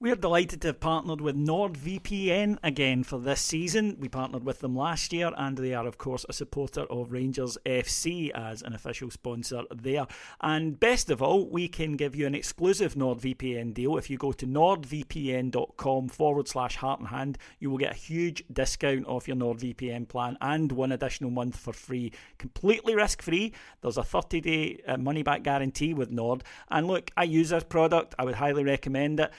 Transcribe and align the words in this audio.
We're 0.00 0.14
delighted 0.14 0.60
to 0.60 0.68
have 0.68 0.78
partnered 0.78 1.20
with 1.20 1.34
NordVPN 1.34 2.58
again 2.62 3.02
for 3.02 3.18
this 3.18 3.40
season. 3.40 3.96
We 3.98 4.08
partnered 4.08 4.44
with 4.44 4.60
them 4.60 4.76
last 4.76 5.12
year, 5.12 5.32
and 5.36 5.58
they 5.58 5.74
are, 5.74 5.88
of 5.88 5.98
course, 5.98 6.24
a 6.28 6.32
supporter 6.32 6.82
of 6.82 7.10
Rangers 7.10 7.58
FC 7.66 8.30
as 8.30 8.62
an 8.62 8.74
official 8.74 9.10
sponsor 9.10 9.62
there. 9.74 10.06
And 10.40 10.78
best 10.78 11.10
of 11.10 11.20
all, 11.20 11.48
we 11.48 11.66
can 11.66 11.96
give 11.96 12.14
you 12.14 12.28
an 12.28 12.36
exclusive 12.36 12.94
NordVPN 12.94 13.74
deal. 13.74 13.96
If 13.96 14.08
you 14.08 14.18
go 14.18 14.30
to 14.30 14.46
nordvpn.com 14.46 16.08
forward 16.10 16.46
slash 16.46 16.76
heart 16.76 17.00
and 17.00 17.08
hand, 17.08 17.36
you 17.58 17.68
will 17.68 17.78
get 17.78 17.90
a 17.90 17.98
huge 17.98 18.44
discount 18.52 19.04
off 19.08 19.26
your 19.26 19.36
NordVPN 19.36 20.06
plan 20.06 20.38
and 20.40 20.70
one 20.70 20.92
additional 20.92 21.32
month 21.32 21.56
for 21.56 21.72
free. 21.72 22.12
Completely 22.38 22.94
risk 22.94 23.20
free. 23.20 23.52
There's 23.80 23.98
a 23.98 24.04
30 24.04 24.40
day 24.42 24.80
uh, 24.86 24.96
money 24.96 25.24
back 25.24 25.42
guarantee 25.42 25.92
with 25.92 26.12
Nord. 26.12 26.44
And 26.70 26.86
look, 26.86 27.10
I 27.16 27.24
use 27.24 27.48
this 27.48 27.64
product, 27.64 28.14
I 28.16 28.24
would 28.24 28.36
highly 28.36 28.62
recommend 28.62 29.18
it. 29.18 29.32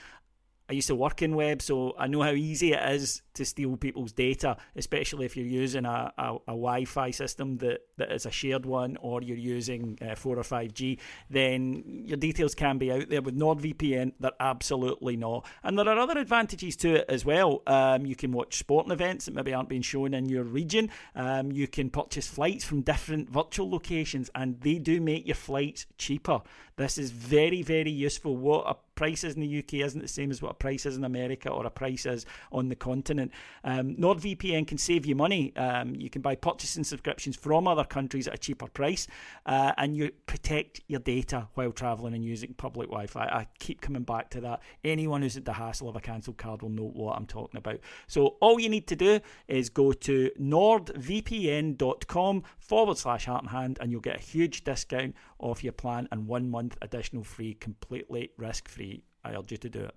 I 0.70 0.74
used 0.74 0.86
to 0.86 0.94
work 0.94 1.20
in 1.20 1.34
web, 1.34 1.62
so 1.62 1.96
I 1.98 2.06
know 2.06 2.22
how 2.22 2.30
easy 2.30 2.74
it 2.74 2.92
is 2.92 3.22
to 3.34 3.44
steal 3.44 3.76
people's 3.76 4.12
data, 4.12 4.56
especially 4.76 5.26
if 5.26 5.36
you're 5.36 5.44
using 5.44 5.84
a, 5.84 6.12
a, 6.16 6.34
a 6.46 6.52
Wi 6.52 6.84
Fi 6.84 7.10
system 7.10 7.58
that, 7.58 7.80
that 7.96 8.12
is 8.12 8.24
a 8.24 8.30
shared 8.30 8.64
one 8.64 8.96
or 9.00 9.20
you're 9.20 9.36
using 9.36 9.98
uh, 10.00 10.14
4 10.14 10.38
or 10.38 10.42
5G. 10.44 11.00
Then 11.28 12.04
your 12.06 12.18
details 12.18 12.54
can 12.54 12.78
be 12.78 12.92
out 12.92 13.08
there. 13.08 13.20
With 13.20 13.36
NordVPN, 13.36 14.12
they're 14.20 14.30
absolutely 14.38 15.16
not. 15.16 15.44
And 15.64 15.76
there 15.76 15.88
are 15.88 15.98
other 15.98 16.20
advantages 16.20 16.76
to 16.76 17.00
it 17.00 17.06
as 17.08 17.24
well. 17.24 17.62
Um, 17.66 18.06
you 18.06 18.14
can 18.14 18.30
watch 18.30 18.56
sporting 18.56 18.92
events 18.92 19.24
that 19.24 19.34
maybe 19.34 19.52
aren't 19.52 19.68
being 19.68 19.82
shown 19.82 20.14
in 20.14 20.28
your 20.28 20.44
region. 20.44 20.90
Um, 21.16 21.50
you 21.50 21.66
can 21.66 21.90
purchase 21.90 22.28
flights 22.28 22.64
from 22.64 22.82
different 22.82 23.28
virtual 23.28 23.68
locations, 23.68 24.30
and 24.36 24.60
they 24.60 24.78
do 24.78 25.00
make 25.00 25.26
your 25.26 25.34
flights 25.34 25.86
cheaper. 25.98 26.42
This 26.76 26.96
is 26.96 27.10
very, 27.10 27.62
very 27.62 27.90
useful. 27.90 28.36
What 28.36 28.64
a 28.66 28.76
price 29.00 29.24
is 29.24 29.34
in 29.34 29.40
the 29.40 29.58
UK 29.60 29.74
isn't 29.86 30.02
the 30.02 30.06
same 30.06 30.30
as 30.30 30.42
what 30.42 30.50
a 30.50 30.54
price 30.54 30.84
is 30.84 30.94
in 30.94 31.04
America 31.04 31.48
or 31.48 31.64
a 31.64 31.70
price 31.70 32.04
is 32.04 32.26
on 32.52 32.68
the 32.68 32.76
continent. 32.76 33.32
Um, 33.64 33.96
NordVPN 33.96 34.66
can 34.66 34.76
save 34.76 35.06
you 35.06 35.14
money. 35.14 35.56
Um, 35.56 35.94
you 35.94 36.10
can 36.10 36.20
buy 36.20 36.34
purchasing 36.34 36.84
subscriptions 36.84 37.34
from 37.34 37.66
other 37.66 37.84
countries 37.84 38.28
at 38.28 38.34
a 38.34 38.36
cheaper 38.36 38.66
price, 38.66 39.06
uh, 39.46 39.72
and 39.78 39.96
you 39.96 40.10
protect 40.26 40.82
your 40.86 41.00
data 41.00 41.48
while 41.54 41.72
travelling 41.72 42.12
and 42.12 42.22
using 42.22 42.52
public 42.52 42.90
Wi-Fi. 42.90 43.24
I 43.24 43.46
keep 43.58 43.80
coming 43.80 44.02
back 44.02 44.28
to 44.32 44.42
that. 44.42 44.60
Anyone 44.84 45.22
who's 45.22 45.38
at 45.38 45.46
the 45.46 45.54
hassle 45.54 45.88
of 45.88 45.96
a 45.96 46.00
cancelled 46.00 46.36
card 46.36 46.60
will 46.60 46.68
know 46.68 46.90
what 46.92 47.16
I'm 47.16 47.24
talking 47.24 47.56
about. 47.56 47.80
So 48.06 48.36
all 48.42 48.60
you 48.60 48.68
need 48.68 48.86
to 48.88 48.96
do 48.96 49.20
is 49.48 49.70
go 49.70 49.92
to 49.92 50.30
nordvpn.com 50.38 52.42
forward 52.58 52.98
slash 52.98 53.24
heart 53.24 53.44
and 53.44 53.50
hand, 53.50 53.78
and 53.80 53.90
you'll 53.90 54.02
get 54.02 54.16
a 54.16 54.22
huge 54.22 54.62
discount 54.62 55.16
off 55.38 55.64
your 55.64 55.72
plan 55.72 56.06
and 56.12 56.26
one 56.26 56.50
month 56.50 56.76
additional 56.82 57.24
free, 57.24 57.54
completely 57.54 58.32
risk 58.36 58.68
free. 58.68 58.89
I 59.24 59.34
urge 59.34 59.90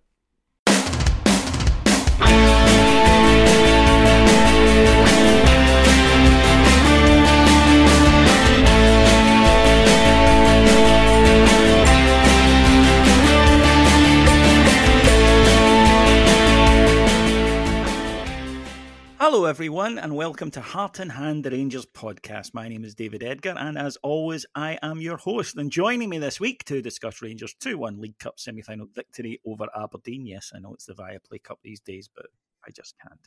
everyone, 19.53 19.99
and 19.99 20.15
welcome 20.15 20.49
to 20.49 20.59
Heart 20.59 20.97
and 20.97 21.11
Hand, 21.11 21.43
the 21.43 21.51
Rangers 21.51 21.85
podcast. 21.85 22.55
My 22.55 22.67
name 22.67 22.83
is 22.83 22.95
David 22.95 23.21
Edgar, 23.21 23.53
and 23.55 23.77
as 23.77 23.97
always, 23.97 24.47
I 24.55 24.79
am 24.81 24.99
your 24.99 25.17
host. 25.17 25.57
And 25.57 25.69
joining 25.69 26.09
me 26.09 26.17
this 26.17 26.39
week 26.39 26.63
to 26.65 26.81
discuss 26.81 27.21
Rangers 27.21 27.53
2 27.59 27.77
1 27.77 28.01
League 28.01 28.17
Cup 28.17 28.39
semi 28.39 28.63
final 28.63 28.87
victory 28.95 29.39
over 29.45 29.67
Aberdeen. 29.79 30.25
Yes, 30.25 30.51
I 30.55 30.59
know 30.59 30.73
it's 30.73 30.87
the 30.87 30.95
Viaplay 30.95 31.43
Cup 31.43 31.59
these 31.61 31.79
days, 31.81 32.09
but 32.15 32.25
I 32.67 32.71
just 32.71 32.95
can't. 32.99 33.19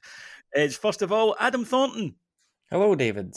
It's 0.50 0.76
first 0.76 1.00
of 1.00 1.12
all, 1.12 1.36
Adam 1.38 1.64
Thornton. 1.64 2.16
Hello, 2.72 2.96
David. 2.96 3.36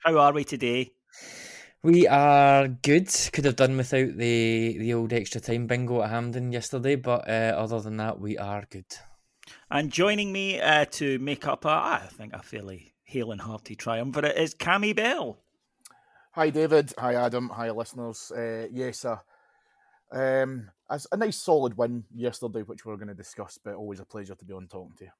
How 0.00 0.18
are 0.18 0.34
we 0.34 0.44
today? 0.44 0.92
We 1.82 2.06
are 2.06 2.68
good. 2.68 3.08
Could 3.32 3.46
have 3.46 3.56
done 3.56 3.74
without 3.74 4.18
the 4.18 4.76
the 4.76 4.92
old 4.92 5.14
extra 5.14 5.40
time 5.40 5.66
bingo 5.66 6.02
at 6.02 6.10
Hampden 6.10 6.52
yesterday, 6.52 6.96
but 6.96 7.26
uh, 7.26 7.54
other 7.56 7.80
than 7.80 7.96
that, 7.96 8.20
we 8.20 8.36
are 8.36 8.66
good. 8.68 8.84
And 9.68 9.90
joining 9.90 10.32
me 10.32 10.60
uh, 10.60 10.84
to 10.92 11.18
make 11.18 11.46
up 11.48 11.64
a, 11.64 11.68
I 11.68 12.08
think, 12.12 12.32
a 12.32 12.40
fairly 12.40 12.94
hale 13.02 13.32
and 13.32 13.40
hearty 13.40 13.74
triumvirate 13.74 14.36
is 14.36 14.54
Cammy 14.54 14.94
Bell. 14.94 15.38
Hi, 16.32 16.50
David. 16.50 16.92
Hi, 16.98 17.14
Adam. 17.14 17.48
Hi, 17.48 17.70
listeners. 17.72 18.30
Uh, 18.30 18.68
yes, 18.70 19.04
uh, 19.04 19.16
um, 20.12 20.70
a 20.88 21.16
nice 21.16 21.38
solid 21.38 21.76
win 21.76 22.04
yesterday, 22.14 22.62
which 22.62 22.84
we're 22.84 22.96
going 22.96 23.08
to 23.08 23.14
discuss, 23.14 23.58
but 23.62 23.74
always 23.74 23.98
a 23.98 24.04
pleasure 24.04 24.36
to 24.36 24.44
be 24.44 24.52
on 24.52 24.68
talking 24.68 24.94
to 24.98 25.04
you. 25.06 25.10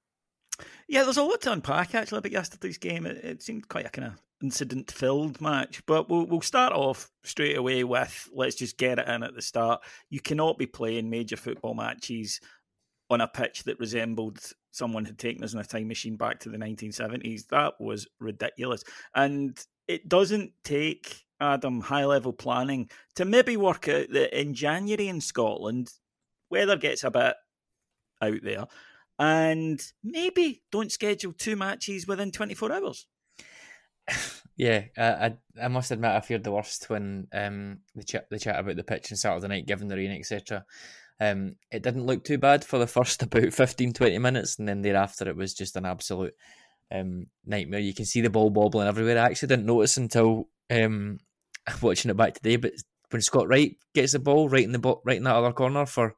Yeah, 0.87 1.03
there's 1.03 1.17
a 1.17 1.25
lot 1.25 1.41
to 1.43 1.53
unpack 1.53 1.97
actually 1.97 2.19
about 2.19 2.31
yesterday's 2.31 2.79
game. 2.79 3.05
It, 3.05 3.17
it 3.25 3.43
seemed 3.43 3.69
quite 3.69 3.87
a 3.87 3.91
kind 3.91 4.09
of 4.09 4.23
incident 4.41 4.93
filled 4.93 5.41
match, 5.41 5.85
but 5.87 6.09
we'll, 6.09 6.25
we'll 6.27 6.41
start 6.41 6.73
off 6.73 7.11
straight 7.25 7.57
away 7.57 7.83
with 7.83 8.29
let's 8.33 8.55
just 8.55 8.79
get 8.79 9.01
it 9.01 9.09
in 9.09 9.25
at 9.25 9.35
the 9.35 9.43
start. 9.43 9.83
You 10.09 10.21
cannot 10.21 10.57
be 10.57 10.67
playing 10.67 11.11
major 11.11 11.37
football 11.37 11.75
matches 11.75 12.41
on 13.11 13.21
a 13.21 13.29
pitch 13.29 13.65
that 13.65 13.79
resembled 13.79 14.41
someone 14.71 15.05
had 15.05 15.19
taken 15.19 15.43
us 15.45 15.55
in 15.55 15.61
a 15.61 15.65
time 15.65 15.89
machine 15.89 16.17
back 16.17 16.41
to 16.41 16.49
the 16.49 16.59
1970s. 16.59 17.49
That 17.49 17.75
was 17.81 18.07
ridiculous. 18.19 18.85
And 19.15 19.59
it 19.89 20.09
doesn't 20.09 20.53
take 20.65 21.25
Adam 21.41 21.81
high 21.81 22.05
level 22.05 22.33
planning 22.33 22.91
to 23.15 23.25
maybe 23.25 23.57
work 23.57 23.89
out 23.89 24.07
that 24.11 24.39
in 24.39 24.55
January 24.55 25.09
in 25.09 25.21
Scotland, 25.21 25.93
weather 26.51 26.77
gets 26.77 27.05
a 27.05 27.11
bit 27.11 27.35
out 28.23 28.43
there, 28.43 28.65
and 29.19 29.81
maybe 30.03 30.63
don't 30.73 30.93
schedule 30.93 31.33
two 31.33 31.57
matches 31.57 32.07
within 32.07 32.33
24 32.33 32.73
hours. 32.73 33.07
Yeah, 34.59 34.85
I 34.97 35.35
I 35.63 35.69
must 35.69 35.91
admit 35.91 36.13
I 36.13 36.21
feared 36.21 36.43
the 36.43 36.51
worst 36.51 36.89
when 36.89 37.29
um 37.35 37.81
the 37.95 38.03
chat 38.03 38.27
the 38.31 38.39
chat 38.39 38.59
about 38.59 38.77
the 38.77 38.85
pitch 38.85 39.13
on 39.13 39.19
Saturday 39.19 39.49
night, 39.49 39.67
given 39.67 39.87
the 39.87 39.97
rain, 39.97 40.11
etc. 40.13 40.65
Um, 41.21 41.57
it 41.71 41.83
didn't 41.83 42.07
look 42.07 42.25
too 42.25 42.39
bad 42.39 42.65
for 42.65 42.79
the 42.79 42.87
first 42.87 43.23
about 43.23 43.53
15, 43.53 43.93
20 43.93 44.19
minutes, 44.19 44.59
and 44.59 44.69
then 44.69 44.83
thereafter 44.83 45.29
it 45.29 45.37
was 45.37 45.55
just 45.55 45.77
an 45.77 45.87
absolute 45.87 46.35
um, 46.93 47.27
nightmare. 47.45 47.81
You 47.81 47.95
can 47.95 48.05
see 48.05 48.21
the 48.21 48.31
ball 48.31 48.51
wobbling 48.51 48.89
everywhere. 48.89 49.19
I 49.19 49.27
actually 49.27 49.49
didn't 49.49 49.67
notice 49.67 49.97
until 49.97 50.49
um, 50.71 51.19
watching 51.83 52.11
it 52.11 52.17
back 52.17 52.35
today, 52.35 52.57
but 52.57 52.73
when 53.11 53.23
Scott 53.23 53.49
Wright 53.49 53.77
gets 53.95 54.13
the 54.13 54.19
ball 54.19 54.49
right 54.49 54.65
in 54.65 54.73
the 54.73 54.79
bo- 54.79 55.03
right 55.05 55.17
in 55.17 55.25
that 55.25 55.37
other 55.37 55.53
corner 55.53 55.87
for 55.87 56.15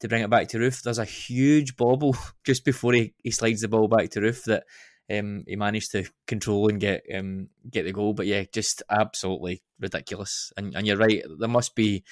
to 0.00 0.08
bring 0.08 0.22
it 0.22 0.30
back 0.30 0.48
to 0.48 0.58
Roofe. 0.58 0.82
There's 0.82 0.98
a 0.98 1.04
huge 1.04 1.76
bobble 1.76 2.16
just 2.44 2.64
before 2.64 2.92
he, 2.92 3.14
he 3.22 3.30
slides 3.30 3.60
the 3.60 3.68
ball 3.68 3.88
back 3.88 4.10
to 4.10 4.20
Roofe 4.20 4.44
that 4.44 4.64
um, 5.10 5.44
he 5.46 5.56
managed 5.56 5.92
to 5.92 6.04
control 6.26 6.68
and 6.68 6.80
get 6.80 7.04
um, 7.14 7.48
get 7.70 7.84
the 7.84 7.92
goal. 7.92 8.12
But 8.12 8.26
yeah, 8.26 8.44
just 8.52 8.82
absolutely 8.90 9.62
ridiculous. 9.80 10.52
And 10.56 10.74
and 10.74 10.86
you're 10.86 10.96
right, 10.96 11.22
there 11.38 11.48
must 11.48 11.74
be 11.74 12.04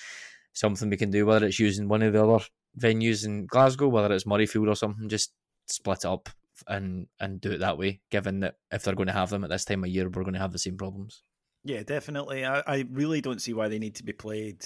something 0.53 0.91
we 0.91 0.97
can 0.97 1.11
do, 1.11 1.27
whether 1.27 1.47
it's 1.47 1.59
using 1.59 1.89
one 1.89 2.03
of 2.03 2.13
the 2.13 2.25
other 2.25 2.45
venues 2.79 3.25
in 3.25 3.47
Glasgow, 3.47 3.89
whether 3.89 4.13
it's 4.15 4.25
Murrayfield 4.25 4.69
or 4.69 4.77
something, 4.77 5.09
just 5.09 5.33
split 5.67 5.99
it 5.99 6.07
up 6.07 6.29
and 6.67 7.07
and 7.19 7.41
do 7.41 7.53
it 7.53 7.59
that 7.59 7.79
way. 7.79 8.01
Given 8.11 8.41
that 8.41 8.57
if 8.71 8.83
they're 8.83 8.95
going 8.95 9.07
to 9.09 9.13
have 9.13 9.31
them 9.31 9.45
at 9.45 9.51
this 9.51 9.65
time 9.65 9.85
of 9.85 9.91
year, 9.91 10.09
we're 10.09 10.23
going 10.23 10.35
to 10.35 10.41
have 10.41 10.53
the 10.53 10.59
same 10.59 10.77
problems. 10.77 11.23
Yeah, 11.65 11.83
definitely. 11.83 12.45
I, 12.45 12.63
I 12.67 12.85
really 12.91 13.21
don't 13.21 13.43
see 13.43 13.53
why 13.53 13.69
they 13.69 13.79
need 13.79 13.97
to 13.97 14.05
be 14.05 14.13
played 14.13 14.65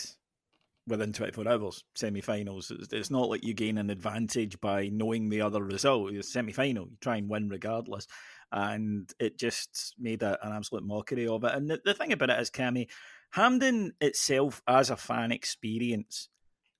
within 0.87 1.13
24 1.13 1.49
hours, 1.49 1.85
semi 1.95 2.21
finals. 2.21 2.71
It's, 2.93 3.11
not 3.11 3.29
like 3.29 3.45
you 3.45 3.55
gain 3.55 3.79
an 3.79 3.91
advantage 3.91 4.61
by 4.61 4.89
knowing 4.93 5.29
the 5.29 5.41
other 5.41 5.63
result. 5.63 6.13
It's 6.13 6.33
semi 6.33 6.53
final, 6.53 6.85
you 6.85 6.97
try 7.01 7.17
and 7.17 7.29
win 7.29 7.49
regardless. 7.49 8.07
And 8.53 9.11
it 9.19 9.39
just 9.39 9.95
made 9.99 10.23
a, 10.23 10.39
an 10.47 10.53
absolute 10.53 10.85
mockery 10.85 11.27
of 11.27 11.43
it. 11.43 11.55
And 11.55 11.69
the, 11.69 11.81
the 11.85 11.95
thing 11.95 12.13
about 12.13 12.31
it 12.31 12.41
is, 12.41 12.51
Cammy, 12.51 12.89
Hampden 13.35 13.95
itself 14.01 14.63
as 14.69 14.91
a 14.91 14.97
fan 14.97 15.33
experience 15.33 16.29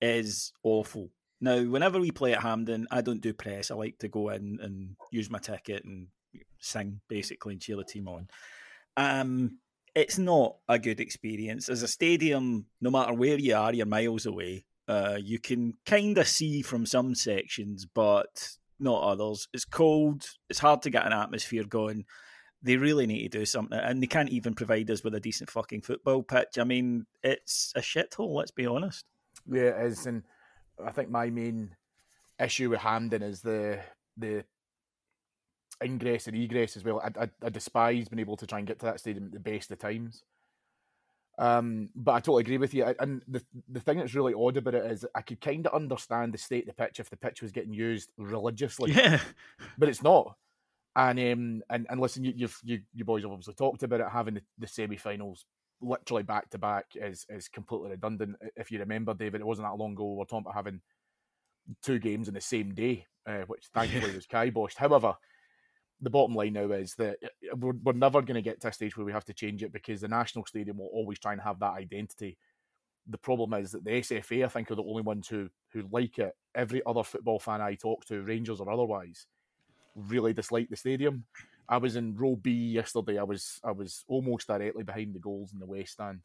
is 0.01 0.53
awful. 0.63 1.09
Now, 1.41 1.61
whenever 1.61 1.99
we 1.99 2.11
play 2.11 2.33
at 2.33 2.41
Hampden, 2.41 2.87
I 2.89 3.01
don't 3.01 3.19
do 3.19 3.33
press. 3.33 3.71
I 3.71 3.75
like 3.75 3.97
to 3.99 4.07
go 4.07 4.29
in 4.29 4.59
and 4.61 4.95
use 5.11 5.29
my 5.29 5.39
ticket 5.39 5.83
and 5.83 6.07
sing 6.59 7.01
basically 7.09 7.53
and 7.53 7.61
cheer 7.61 7.75
the 7.75 7.83
team 7.83 8.07
on. 8.07 8.29
Um, 8.95 9.59
it's 9.93 10.17
not 10.17 10.55
a 10.69 10.79
good 10.79 11.01
experience. 11.01 11.67
As 11.67 11.83
a 11.83 11.89
stadium, 11.89 12.67
no 12.79 12.89
matter 12.89 13.13
where 13.13 13.37
you 13.37 13.53
are, 13.53 13.73
you're 13.73 13.85
miles 13.85 14.25
away. 14.25 14.63
Uh, 14.87 15.17
you 15.21 15.39
can 15.39 15.73
kind 15.85 16.17
of 16.17 16.25
see 16.25 16.61
from 16.61 16.85
some 16.85 17.15
sections, 17.15 17.85
but 17.85 18.51
not 18.79 19.03
others. 19.03 19.49
It's 19.53 19.65
cold. 19.65 20.25
It's 20.49 20.59
hard 20.59 20.83
to 20.83 20.89
get 20.89 21.05
an 21.05 21.11
atmosphere 21.11 21.65
going. 21.65 22.05
They 22.65 22.77
really 22.77 23.05
need 23.05 23.31
to 23.31 23.39
do 23.39 23.45
something, 23.45 23.77
and 23.77 24.01
they 24.01 24.07
can't 24.07 24.29
even 24.29 24.55
provide 24.55 24.89
us 24.89 25.03
with 25.03 25.13
a 25.13 25.19
decent 25.19 25.51
fucking 25.51 25.81
football 25.81 26.23
pitch. 26.23 26.57
I 26.57 26.63
mean, 26.63 27.05
it's 27.21 27.71
a 27.75 27.79
shithole. 27.79 28.33
Let's 28.33 28.49
be 28.49 28.65
honest. 28.65 29.05
Yeah, 29.47 29.79
it 29.79 29.85
is, 29.85 30.07
and 30.07 30.23
I 30.83 30.91
think 30.91 31.11
my 31.11 31.29
main 31.29 31.75
issue 32.39 32.71
with 32.71 32.79
Hampden 32.79 33.21
is 33.21 33.41
the 33.41 33.79
the 34.17 34.43
ingress 35.83 36.25
and 36.25 36.35
egress 36.35 36.75
as 36.75 36.83
well. 36.83 37.01
I, 37.01 37.23
I, 37.23 37.29
I, 37.43 37.49
despise 37.49 38.09
being 38.09 38.19
able 38.19 38.37
to 38.37 38.47
try 38.47 38.57
and 38.57 38.67
get 38.67 38.79
to 38.79 38.85
that 38.85 38.99
stadium 38.99 39.25
at 39.25 39.33
the 39.33 39.39
best 39.39 39.69
of 39.71 39.77
times. 39.77 40.23
Um, 41.37 41.89
but 41.95 42.13
I 42.13 42.19
totally 42.19 42.41
agree 42.41 42.57
with 42.57 42.73
you. 42.73 42.95
And 42.99 43.21
the 43.27 43.43
the 43.69 43.79
thing 43.79 43.97
that's 43.97 44.15
really 44.15 44.33
odd 44.33 44.57
about 44.57 44.73
it 44.73 44.89
is 44.91 45.05
I 45.13 45.21
could 45.21 45.41
kind 45.41 45.67
of 45.67 45.75
understand 45.75 46.33
the 46.33 46.37
state 46.37 46.67
of 46.67 46.75
the 46.75 46.83
pitch 46.83 46.99
if 46.99 47.09
the 47.09 47.17
pitch 47.17 47.41
was 47.41 47.51
getting 47.51 47.73
used 47.73 48.09
religiously. 48.17 48.91
Yeah, 48.91 49.19
but 49.77 49.89
it's 49.89 50.01
not. 50.01 50.35
And 50.95 51.19
um, 51.19 51.61
and 51.69 51.85
and 51.89 51.99
listen, 51.99 52.23
you 52.23 52.33
you've, 52.35 52.57
you 52.63 52.79
you 52.93 53.03
boys 53.03 53.23
have 53.23 53.31
obviously 53.31 53.53
talked 53.55 53.83
about 53.83 53.99
it 53.99 54.07
having 54.09 54.35
the, 54.35 54.41
the 54.57 54.67
semi-finals 54.67 55.45
literally 55.81 56.23
back 56.23 56.49
to 56.49 56.57
back 56.57 56.85
is 56.95 57.25
is 57.29 57.47
completely 57.47 57.89
redundant. 57.89 58.35
If 58.55 58.71
you 58.71 58.79
remember, 58.79 59.13
David, 59.13 59.41
it 59.41 59.47
wasn't 59.47 59.67
that 59.67 59.77
long 59.77 59.93
ago 59.93 60.11
we 60.11 60.17
were 60.19 60.25
talking 60.25 60.45
about 60.45 60.55
having 60.55 60.81
two 61.83 61.99
games 61.99 62.27
in 62.27 62.33
the 62.33 62.41
same 62.41 62.73
day, 62.73 63.05
uh, 63.27 63.41
which 63.47 63.65
thankfully 63.73 64.15
was 64.15 64.27
kiboshed. 64.27 64.77
However, 64.77 65.15
the 66.01 66.09
bottom 66.09 66.35
line 66.35 66.53
now 66.53 66.71
is 66.71 66.93
that 66.95 67.17
uh, 67.23 67.55
we're, 67.57 67.73
we're 67.83 67.93
never 67.93 68.21
going 68.21 68.35
to 68.35 68.41
get 68.41 68.61
to 68.61 68.67
a 68.67 68.73
stage 68.73 68.97
where 68.97 69.05
we 69.05 69.11
have 69.11 69.25
to 69.25 69.33
change 69.33 69.63
it 69.63 69.73
because 69.73 70.01
the 70.01 70.07
national 70.07 70.45
stadium 70.45 70.77
will 70.77 70.91
always 70.93 71.19
try 71.19 71.33
and 71.33 71.41
have 71.41 71.59
that 71.59 71.73
identity. 71.73 72.37
The 73.07 73.17
problem 73.17 73.53
is 73.53 73.71
that 73.71 73.83
the 73.83 73.91
SFA, 73.91 74.45
I 74.45 74.47
think, 74.47 74.71
are 74.71 74.75
the 74.75 74.83
only 74.83 75.03
ones 75.03 75.27
who 75.27 75.49
who 75.71 75.83
like 75.91 76.17
it. 76.19 76.33
Every 76.55 76.81
other 76.85 77.03
football 77.03 77.39
fan 77.39 77.61
I 77.61 77.75
talk 77.75 78.05
to, 78.05 78.21
Rangers 78.21 78.59
or 78.59 78.71
otherwise, 78.71 79.27
really 79.95 80.33
dislike 80.33 80.69
the 80.69 80.75
stadium. 80.75 81.25
I 81.67 81.77
was 81.77 81.95
in 81.95 82.15
row 82.15 82.35
B 82.35 82.51
yesterday. 82.51 83.17
I 83.17 83.23
was 83.23 83.59
I 83.63 83.71
was 83.71 84.03
almost 84.07 84.47
directly 84.47 84.83
behind 84.83 85.15
the 85.15 85.19
goals 85.19 85.51
in 85.53 85.59
the 85.59 85.65
west 85.65 85.93
stand, 85.93 86.19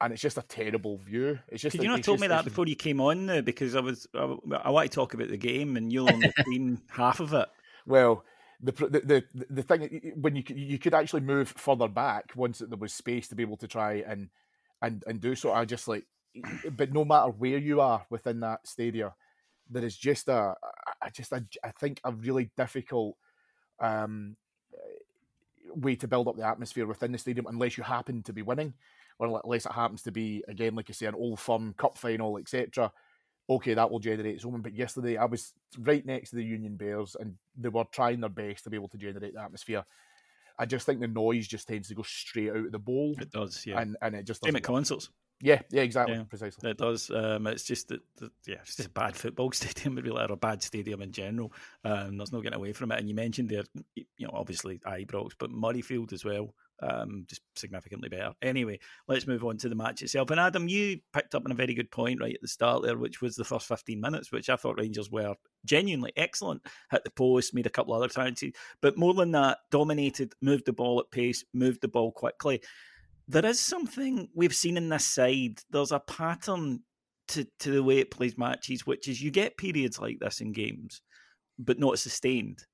and 0.00 0.12
it's 0.12 0.22
just 0.22 0.38
a 0.38 0.42
terrible 0.42 0.96
view. 0.96 1.38
It's 1.48 1.62
just. 1.62 1.72
Could 1.72 1.82
you 1.82 1.90
not 1.90 2.02
told 2.02 2.18
just, 2.18 2.22
me 2.22 2.28
that 2.28 2.44
before 2.44 2.66
you 2.66 2.76
came 2.76 3.00
on? 3.00 3.26
Though, 3.26 3.42
because 3.42 3.74
I 3.74 3.80
was 3.80 4.06
I, 4.14 4.34
I 4.62 4.70
want 4.70 4.90
to 4.90 4.94
talk 4.94 5.14
about 5.14 5.28
the 5.28 5.36
game, 5.36 5.76
and 5.76 5.92
you'll 5.92 6.10
only 6.10 6.32
seen 6.46 6.80
half 6.88 7.20
of 7.20 7.34
it. 7.34 7.48
Well, 7.86 8.24
the 8.62 8.72
the 8.72 9.24
the, 9.34 9.46
the 9.50 9.62
thing 9.62 10.14
when 10.20 10.36
you 10.36 10.42
you 10.48 10.78
could 10.78 10.94
actually 10.94 11.20
move 11.20 11.48
further 11.48 11.88
back 11.88 12.32
once 12.34 12.60
there 12.60 12.78
was 12.78 12.92
space 12.92 13.28
to 13.28 13.34
be 13.34 13.42
able 13.42 13.58
to 13.58 13.68
try 13.68 14.04
and 14.06 14.30
and 14.80 15.04
and 15.06 15.20
do 15.20 15.34
so. 15.34 15.52
I 15.52 15.64
just 15.64 15.88
like, 15.88 16.06
but 16.70 16.92
no 16.92 17.04
matter 17.04 17.30
where 17.30 17.58
you 17.58 17.80
are 17.80 18.06
within 18.10 18.40
that 18.40 18.66
stadium, 18.66 19.10
there 19.68 19.84
is 19.84 19.96
just 19.96 20.28
a, 20.28 20.54
a 21.02 21.10
just 21.10 21.32
a, 21.32 21.44
I 21.64 21.70
think 21.70 22.00
a 22.04 22.12
really 22.12 22.50
difficult 22.56 23.16
um, 23.80 24.36
way 25.74 25.96
to 25.96 26.08
build 26.08 26.28
up 26.28 26.36
the 26.36 26.46
atmosphere 26.46 26.86
within 26.86 27.12
the 27.12 27.18
stadium 27.18 27.46
unless 27.46 27.78
you 27.78 27.84
happen 27.84 28.22
to 28.24 28.32
be 28.32 28.42
winning, 28.42 28.74
or 29.18 29.40
unless 29.44 29.66
it 29.66 29.72
happens 29.72 30.02
to 30.02 30.12
be 30.12 30.44
again, 30.48 30.74
like 30.74 30.90
I 30.90 30.92
say, 30.92 31.06
an 31.06 31.14
old 31.14 31.40
firm 31.40 31.74
cup 31.76 31.96
final, 31.96 32.38
etc 32.38 32.92
okay, 33.50 33.74
that 33.74 33.90
will 33.90 33.98
generate 33.98 34.36
its 34.36 34.44
own. 34.44 34.62
But 34.62 34.74
yesterday, 34.74 35.16
I 35.16 35.24
was 35.24 35.52
right 35.78 36.06
next 36.06 36.30
to 36.30 36.36
the 36.36 36.44
Union 36.44 36.76
Bears, 36.76 37.16
and 37.18 37.34
they 37.56 37.68
were 37.68 37.84
trying 37.90 38.20
their 38.20 38.30
best 38.30 38.64
to 38.64 38.70
be 38.70 38.76
able 38.76 38.88
to 38.88 38.96
generate 38.96 39.34
the 39.34 39.42
atmosphere. 39.42 39.84
I 40.58 40.66
just 40.66 40.86
think 40.86 41.00
the 41.00 41.08
noise 41.08 41.48
just 41.48 41.66
tends 41.66 41.88
to 41.88 41.94
go 41.94 42.02
straight 42.02 42.50
out 42.50 42.56
of 42.56 42.72
the 42.72 42.78
bowl. 42.78 43.14
It 43.18 43.32
does, 43.32 43.66
yeah, 43.66 43.80
and 43.80 43.96
and 44.02 44.14
it 44.14 44.26
just 44.26 44.44
same 44.44 44.56
at 44.56 44.62
concerts. 44.62 45.10
Yeah, 45.42 45.62
yeah, 45.70 45.82
exactly, 45.82 46.16
yeah, 46.16 46.24
precisely. 46.24 46.70
It 46.70 46.76
does. 46.76 47.10
Um, 47.10 47.46
it's 47.46 47.64
just 47.64 47.88
that, 47.88 48.00
yeah, 48.46 48.56
it's 48.56 48.76
just 48.76 48.88
a 48.88 48.92
bad 48.92 49.16
football 49.16 49.50
stadium, 49.52 49.96
really, 49.96 50.22
or 50.22 50.32
a 50.32 50.36
bad 50.36 50.62
stadium 50.62 51.00
in 51.02 51.12
general. 51.12 51.52
Um, 51.84 52.18
there's 52.18 52.32
no 52.32 52.42
getting 52.42 52.58
away 52.58 52.72
from 52.72 52.92
it. 52.92 52.98
And 52.98 53.08
you 53.08 53.14
mentioned 53.14 53.48
there, 53.48 53.64
you 53.94 54.04
know, 54.20 54.32
obviously 54.34 54.78
Ibrox, 54.78 55.32
but 55.38 55.50
Murrayfield 55.50 56.12
as 56.12 56.24
well 56.24 56.54
um, 56.82 57.24
just 57.28 57.42
significantly 57.56 58.08
better. 58.08 58.32
Anyway, 58.42 58.78
let's 59.08 59.26
move 59.26 59.44
on 59.44 59.56
to 59.58 59.68
the 59.68 59.74
match 59.74 60.02
itself. 60.02 60.30
And 60.30 60.40
Adam, 60.40 60.68
you 60.68 61.00
picked 61.12 61.34
up 61.34 61.44
on 61.44 61.52
a 61.52 61.56
very 61.56 61.74
good 61.74 61.90
point 61.90 62.20
right 62.20 62.34
at 62.34 62.40
the 62.40 62.48
start 62.48 62.82
there, 62.82 62.96
which 62.96 63.20
was 63.20 63.36
the 63.36 63.44
first 63.44 63.66
15 63.66 64.00
minutes, 64.00 64.32
which 64.32 64.48
I 64.48 64.56
thought 64.56 64.78
Rangers 64.78 65.10
were 65.10 65.34
genuinely 65.64 66.12
excellent. 66.16 66.62
Hit 66.90 67.04
the 67.04 67.10
post, 67.10 67.54
made 67.54 67.66
a 67.66 67.70
couple 67.70 67.94
other 67.94 68.08
chances, 68.08 68.52
but 68.80 68.96
more 68.96 69.14
than 69.14 69.32
that, 69.32 69.58
dominated, 69.70 70.34
moved 70.40 70.66
the 70.66 70.72
ball 70.72 71.00
at 71.00 71.10
pace, 71.10 71.44
moved 71.52 71.82
the 71.82 71.88
ball 71.88 72.12
quickly. 72.12 72.62
There 73.30 73.46
is 73.46 73.60
something 73.60 74.28
we've 74.34 74.54
seen 74.54 74.76
in 74.76 74.88
this 74.88 75.06
side. 75.06 75.60
There's 75.70 75.92
a 75.92 76.00
pattern 76.00 76.80
to, 77.28 77.46
to 77.60 77.70
the 77.70 77.82
way 77.82 77.98
it 77.98 78.10
plays 78.10 78.36
matches, 78.36 78.86
which 78.86 79.06
is 79.06 79.22
you 79.22 79.30
get 79.30 79.56
periods 79.56 80.00
like 80.00 80.18
this 80.18 80.40
in 80.40 80.52
games, 80.52 81.00
but 81.58 81.78
not 81.78 81.98
sustained 81.98 82.64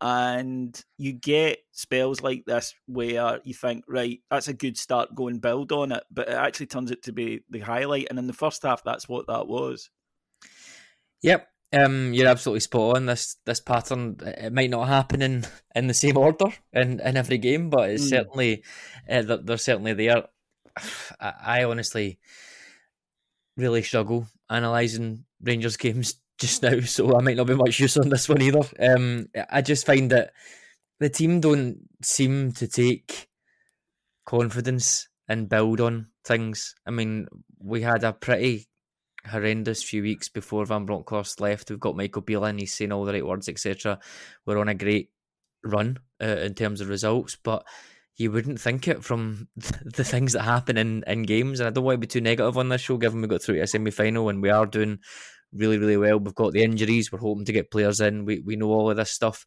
and 0.00 0.84
you 0.98 1.12
get 1.12 1.58
spells 1.72 2.20
like 2.20 2.44
this 2.46 2.74
where 2.86 3.40
you 3.44 3.54
think, 3.54 3.84
right, 3.88 4.20
that's 4.30 4.48
a 4.48 4.52
good 4.52 4.76
start, 4.76 5.14
go 5.14 5.28
and 5.28 5.40
build 5.40 5.72
on 5.72 5.92
it, 5.92 6.04
but 6.10 6.28
it 6.28 6.34
actually 6.34 6.66
turns 6.66 6.92
out 6.92 7.00
to 7.02 7.12
be 7.12 7.40
the 7.48 7.60
highlight. 7.60 8.08
And 8.10 8.18
in 8.18 8.26
the 8.26 8.34
first 8.34 8.62
half, 8.62 8.84
that's 8.84 9.08
what 9.08 9.26
that 9.28 9.46
was. 9.46 9.88
Yep, 11.22 11.48
um, 11.72 12.12
you're 12.12 12.28
absolutely 12.28 12.60
spot 12.60 12.96
on. 12.96 13.06
This 13.06 13.36
this 13.44 13.60
pattern 13.60 14.16
it 14.20 14.52
might 14.52 14.70
not 14.70 14.88
happen 14.88 15.22
in, 15.22 15.44
in 15.74 15.86
the 15.86 15.94
same 15.94 16.16
order 16.16 16.46
in, 16.72 17.00
in 17.00 17.16
every 17.16 17.38
game, 17.38 17.70
but 17.70 17.90
it's 17.90 18.06
mm. 18.06 18.10
certainly 18.10 18.64
uh, 19.08 19.22
they're 19.22 19.56
certainly 19.56 19.92
there. 19.94 20.24
I, 21.20 21.32
I 21.44 21.64
honestly 21.64 22.18
really 23.56 23.82
struggle 23.82 24.26
analysing 24.48 25.24
Rangers 25.42 25.76
games 25.76 26.20
just 26.38 26.62
now, 26.62 26.80
so 26.80 27.16
I 27.16 27.22
might 27.22 27.36
not 27.36 27.46
be 27.46 27.54
much 27.54 27.80
use 27.80 27.96
on 27.96 28.08
this 28.08 28.28
one 28.28 28.42
either. 28.42 28.62
Um, 28.80 29.28
I 29.50 29.62
just 29.62 29.86
find 29.86 30.10
that 30.10 30.32
the 31.00 31.08
team 31.08 31.40
don't 31.40 31.88
seem 32.02 32.52
to 32.52 32.66
take 32.66 33.28
confidence 34.26 35.08
and 35.28 35.48
build 35.48 35.80
on 35.80 36.08
things. 36.24 36.74
I 36.86 36.90
mean, 36.90 37.26
we 37.58 37.82
had 37.82 38.04
a 38.04 38.12
pretty 38.12 38.68
horrendous 39.26 39.82
few 39.82 40.02
weeks 40.02 40.28
before 40.28 40.64
Van 40.66 40.86
Bronckhorst 40.86 41.40
left. 41.40 41.70
We've 41.70 41.80
got 41.80 41.96
Michael 41.96 42.22
Beale 42.22 42.44
in, 42.46 42.58
he's 42.58 42.74
saying 42.74 42.92
all 42.92 43.04
the 43.04 43.12
right 43.12 43.26
words, 43.26 43.48
etc. 43.48 43.98
We're 44.46 44.58
on 44.58 44.68
a 44.68 44.74
great 44.74 45.10
run 45.64 45.98
uh, 46.22 46.26
in 46.26 46.54
terms 46.54 46.80
of 46.80 46.88
results, 46.88 47.36
but 47.42 47.64
you 48.16 48.30
wouldn't 48.30 48.60
think 48.60 48.86
it 48.86 49.02
from 49.02 49.48
the 49.56 50.04
things 50.04 50.32
that 50.34 50.42
happen 50.42 50.76
in, 50.76 51.02
in 51.06 51.22
games. 51.22 51.60
And 51.60 51.66
I 51.66 51.70
don't 51.70 51.84
want 51.84 51.96
to 51.96 52.00
be 52.00 52.06
too 52.06 52.20
negative 52.20 52.56
on 52.58 52.68
this 52.68 52.82
show, 52.82 52.96
given 52.96 53.20
we 53.20 53.28
got 53.28 53.42
through 53.42 53.56
to 53.56 53.62
a 53.62 53.66
semi 53.66 53.90
final 53.90 54.28
and 54.28 54.42
we 54.42 54.50
are 54.50 54.66
doing 54.66 54.98
really, 55.52 55.78
really 55.78 55.96
well. 55.96 56.18
We've 56.18 56.34
got 56.34 56.52
the 56.52 56.62
injuries. 56.62 57.10
We're 57.10 57.18
hoping 57.18 57.44
to 57.46 57.52
get 57.52 57.70
players 57.70 58.00
in. 58.00 58.24
We 58.24 58.40
we 58.40 58.56
know 58.56 58.70
all 58.70 58.90
of 58.90 58.96
this 58.96 59.10
stuff, 59.10 59.44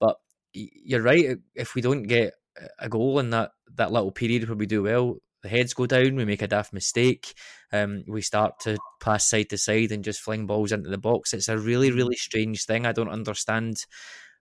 but 0.00 0.16
you're 0.52 1.02
right. 1.02 1.38
If 1.54 1.74
we 1.74 1.80
don't 1.80 2.04
get 2.04 2.34
a 2.78 2.88
goal 2.88 3.18
in 3.18 3.30
that 3.30 3.52
that 3.76 3.92
little 3.92 4.12
period 4.12 4.48
where 4.48 4.56
we 4.56 4.66
do 4.66 4.82
well, 4.82 5.16
the 5.44 5.50
heads 5.50 5.74
go 5.74 5.84
down. 5.84 6.16
We 6.16 6.24
make 6.24 6.42
a 6.42 6.48
daft 6.48 6.72
mistake. 6.72 7.34
Um, 7.70 8.02
we 8.08 8.22
start 8.22 8.58
to 8.60 8.78
pass 8.98 9.28
side 9.28 9.50
to 9.50 9.58
side 9.58 9.92
and 9.92 10.02
just 10.02 10.20
fling 10.20 10.46
balls 10.46 10.72
into 10.72 10.88
the 10.88 10.98
box. 10.98 11.34
It's 11.34 11.48
a 11.48 11.58
really, 11.58 11.90
mm. 11.90 11.96
really 11.96 12.16
strange 12.16 12.64
thing. 12.64 12.86
I 12.86 12.92
don't 12.92 13.10
understand. 13.10 13.84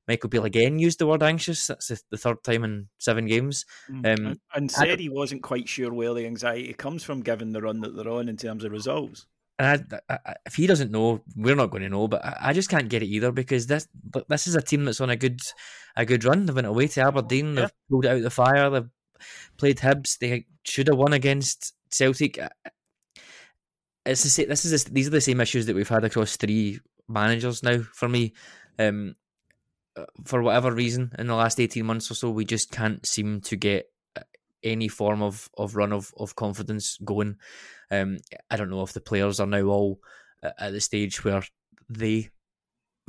Michael 0.08 0.30
Beale 0.30 0.46
again 0.46 0.80
used 0.80 1.00
the 1.00 1.08
word 1.08 1.22
anxious. 1.22 1.68
That's 1.68 1.90
the 2.10 2.18
third 2.18 2.42
time 2.44 2.64
in 2.64 2.88
seven 3.00 3.26
games. 3.26 3.66
Mm. 3.92 4.18
Um, 4.18 4.40
and 4.56 4.72
said 4.72 5.00
he 5.00 5.10
wasn't 5.10 5.44
quite 5.44 5.68
sure 5.68 5.94
where 5.94 6.14
the 6.14 6.26
anxiety 6.26 6.74
comes 6.74 7.04
from 7.04 7.22
given 7.22 7.52
the 7.52 7.62
run 7.62 7.82
that 7.82 7.98
they're 7.98 8.10
on 8.10 8.30
in 8.30 8.38
terms 8.38 8.64
of 8.64 8.72
results. 8.72 9.26
and 9.60 10.00
I, 10.10 10.20
I, 10.26 10.36
if 10.46 10.56
he 10.56 10.68
doesn't 10.68 10.92
know, 10.92 11.22
we're 11.36 11.56
not 11.56 11.70
going 11.70 11.84
to 11.84 11.90
know. 11.90 12.08
But 12.08 12.24
I, 12.24 12.38
I, 12.40 12.54
just 12.54 12.70
can't 12.70 12.90
get 12.90 13.04
it 13.04 13.08
either 13.08 13.34
because 13.34 13.68
this, 13.68 13.90
this 14.30 14.48
is 14.48 14.56
a 14.56 14.62
team 14.62 14.86
that's 14.86 15.02
on 15.02 15.10
a 15.10 15.18
good, 15.18 15.42
a 15.98 16.06
good 16.06 16.24
run. 16.24 16.46
They've 16.46 16.56
went 16.56 16.68
away 16.68 16.88
to 16.88 17.02
Aberdeen. 17.02 17.56
They've 17.56 17.72
pulled 17.90 18.06
it 18.06 18.10
out 18.10 18.22
the 18.22 18.30
fire. 18.30 18.70
They've 18.70 18.90
played 19.58 19.78
Hibs. 19.78 20.18
They 20.18 20.46
should 20.64 20.88
have 20.88 20.98
won 20.98 21.14
against 21.14 21.74
Celtic. 21.90 22.40
It's 24.06 24.24
the 24.24 24.30
same, 24.30 24.50
this 24.50 24.66
is 24.66 24.84
these 24.86 25.08
are 25.08 25.12
the 25.12 25.22
same 25.22 25.42
issues 25.42 25.66
that 25.68 25.76
we've 25.76 25.88
had 25.88 26.04
across 26.04 26.36
three 26.36 26.80
managers 27.08 27.64
now. 27.64 27.80
For 27.94 28.10
me, 28.10 28.34
um, 28.80 29.16
for 30.26 30.42
whatever 30.42 30.74
reason, 30.74 31.12
in 31.18 31.28
the 31.28 31.36
last 31.36 31.60
eighteen 31.60 31.86
months 31.86 32.12
or 32.12 32.16
so, 32.16 32.30
we 32.30 32.46
just 32.46 32.72
can't 32.72 33.06
seem 33.06 33.42
to 33.42 33.56
get 33.56 33.90
any 34.64 34.88
form 34.88 35.22
of, 35.22 35.50
of 35.58 35.76
run 35.76 35.92
of, 35.92 36.14
of 36.18 36.36
confidence 36.36 36.98
going. 37.04 37.36
Um, 37.92 38.20
I 38.50 38.56
don't 38.56 38.70
know 38.70 38.84
if 38.84 38.94
the 38.94 39.02
players 39.02 39.42
are 39.42 39.48
now 39.48 39.64
all 39.64 40.00
at 40.42 40.72
the 40.72 40.80
stage 40.80 41.24
where 41.24 41.44
they 41.90 42.30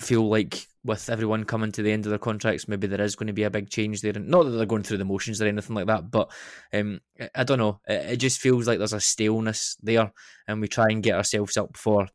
feel 0.00 0.28
like 0.28 0.66
with 0.84 1.08
everyone 1.08 1.44
coming 1.44 1.72
to 1.72 1.82
the 1.82 1.92
end 1.92 2.04
of 2.04 2.10
their 2.10 2.18
contracts, 2.18 2.68
maybe 2.68 2.86
there 2.86 3.00
is 3.00 3.16
going 3.16 3.28
to 3.28 3.32
be 3.32 3.44
a 3.44 3.50
big 3.50 3.70
change 3.70 4.00
there. 4.00 4.12
And 4.14 4.28
not 4.28 4.44
that 4.44 4.50
they're 4.50 4.66
going 4.66 4.82
through 4.82 4.98
the 4.98 5.04
motions 5.04 5.40
or 5.40 5.46
anything 5.46 5.74
like 5.74 5.86
that, 5.86 6.10
but 6.10 6.30
um, 6.72 7.00
I 7.34 7.44
don't 7.44 7.58
know. 7.58 7.80
It, 7.86 8.16
just 8.16 8.40
feels 8.40 8.66
like 8.66 8.78
there's 8.78 8.92
a 8.92 9.00
staleness 9.00 9.76
there, 9.82 10.12
and 10.46 10.60
we 10.60 10.68
try 10.68 10.86
and 10.90 11.02
get 11.02 11.16
ourselves 11.16 11.56
up 11.56 11.76
for 11.76 12.08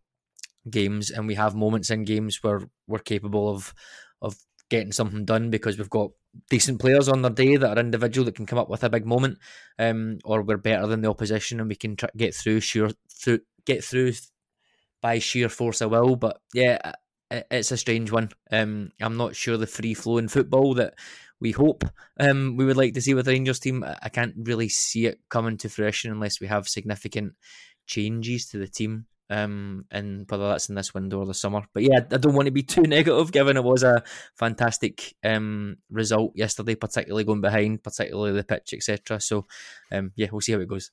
games, 0.69 1.09
and 1.09 1.27
we 1.27 1.35
have 1.35 1.55
moments 1.55 1.89
in 1.89 2.03
games 2.03 2.39
where 2.41 2.61
we're 2.87 2.99
capable 2.99 3.49
of 3.49 3.73
of 4.21 4.35
getting 4.69 4.91
something 4.91 5.25
done 5.25 5.49
because 5.49 5.77
we've 5.77 5.89
got 5.89 6.11
decent 6.49 6.79
players 6.79 7.09
on 7.09 7.21
their 7.21 7.31
day 7.31 7.57
that 7.57 7.77
are 7.77 7.81
individual 7.81 8.25
that 8.25 8.35
can 8.35 8.45
come 8.45 8.59
up 8.59 8.69
with 8.69 8.83
a 8.83 8.89
big 8.89 9.05
moment, 9.05 9.39
um, 9.79 10.19
or 10.25 10.41
we're 10.41 10.57
better 10.57 10.85
than 10.85 11.01
the 11.01 11.09
opposition 11.09 11.59
and 11.59 11.69
we 11.69 11.75
can 11.75 11.95
try, 11.95 12.09
get 12.15 12.35
through 12.35 12.59
sure 12.59 12.91
through 13.11 13.39
get 13.65 13.83
through 13.83 14.13
by 15.01 15.19
sheer 15.19 15.49
force 15.49 15.81
of 15.81 15.91
will. 15.91 16.15
But 16.15 16.39
yeah, 16.53 16.93
it's 17.31 17.71
a 17.71 17.77
strange 17.77 18.11
one. 18.11 18.29
Um, 18.51 18.91
I'm 19.01 19.17
not 19.17 19.35
sure 19.35 19.57
the 19.57 19.67
free 19.67 19.93
flowing 19.93 20.27
football 20.27 20.73
that 20.75 20.95
we 21.39 21.51
hope 21.51 21.83
um, 22.19 22.57
we 22.57 22.65
would 22.65 22.77
like 22.77 22.93
to 22.93 23.01
see 23.01 23.13
with 23.13 23.25
the 23.25 23.31
Rangers 23.31 23.59
team. 23.59 23.83
I 23.83 24.09
can't 24.09 24.35
really 24.37 24.69
see 24.69 25.05
it 25.05 25.19
coming 25.29 25.57
to 25.57 25.69
fruition 25.69 26.11
unless 26.11 26.41
we 26.41 26.47
have 26.47 26.67
significant 26.67 27.33
changes 27.85 28.47
to 28.47 28.57
the 28.57 28.67
team 28.67 29.05
um, 29.29 29.85
and 29.91 30.25
whether 30.29 30.47
that's 30.47 30.69
in 30.69 30.75
this 30.75 30.93
window 30.93 31.19
or 31.19 31.25
the 31.25 31.33
summer. 31.33 31.61
But 31.73 31.83
yeah, 31.83 31.99
I 32.11 32.17
don't 32.17 32.33
want 32.33 32.47
to 32.47 32.51
be 32.51 32.63
too 32.63 32.81
negative, 32.87 33.31
given 33.31 33.57
it 33.57 33.63
was 33.63 33.83
a 33.83 34.03
fantastic 34.35 35.15
um, 35.23 35.77
result 35.89 36.33
yesterday, 36.35 36.75
particularly 36.75 37.23
going 37.23 37.41
behind, 37.41 37.83
particularly 37.83 38.33
the 38.33 38.43
pitch, 38.43 38.73
etc. 38.73 39.21
So 39.21 39.45
um, 39.91 40.11
yeah, 40.15 40.27
we'll 40.31 40.41
see 40.41 40.53
how 40.53 40.59
it 40.59 40.67
goes. 40.67 40.91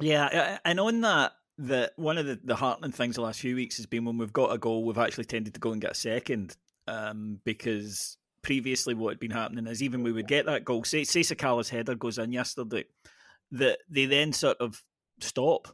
Yeah, 0.00 0.58
and 0.64 0.80
on 0.80 1.00
that, 1.02 1.32
the 1.58 1.92
one 1.96 2.18
of 2.18 2.26
the, 2.26 2.38
the 2.42 2.56
heartening 2.56 2.92
things 2.92 3.16
the 3.16 3.22
last 3.22 3.40
few 3.40 3.54
weeks 3.54 3.76
has 3.76 3.86
been 3.86 4.04
when 4.04 4.18
we've 4.18 4.32
got 4.32 4.52
a 4.52 4.58
goal, 4.58 4.84
we've 4.84 4.98
actually 4.98 5.24
tended 5.24 5.54
to 5.54 5.60
go 5.60 5.72
and 5.72 5.80
get 5.80 5.92
a 5.92 5.94
second 5.94 6.56
um, 6.88 7.40
because 7.44 8.16
previously 8.42 8.94
what 8.94 9.10
had 9.10 9.20
been 9.20 9.30
happening 9.30 9.66
is 9.66 9.82
even 9.82 10.02
we 10.02 10.12
would 10.12 10.28
get 10.28 10.46
that 10.46 10.64
goal, 10.64 10.84
say, 10.84 11.04
say 11.04 11.20
Sakala's 11.20 11.70
header 11.70 11.94
goes 11.94 12.18
in 12.18 12.32
yesterday, 12.32 12.84
that 13.52 13.78
they 13.88 14.06
then 14.06 14.32
sort 14.32 14.58
of 14.60 14.82
stop 15.20 15.68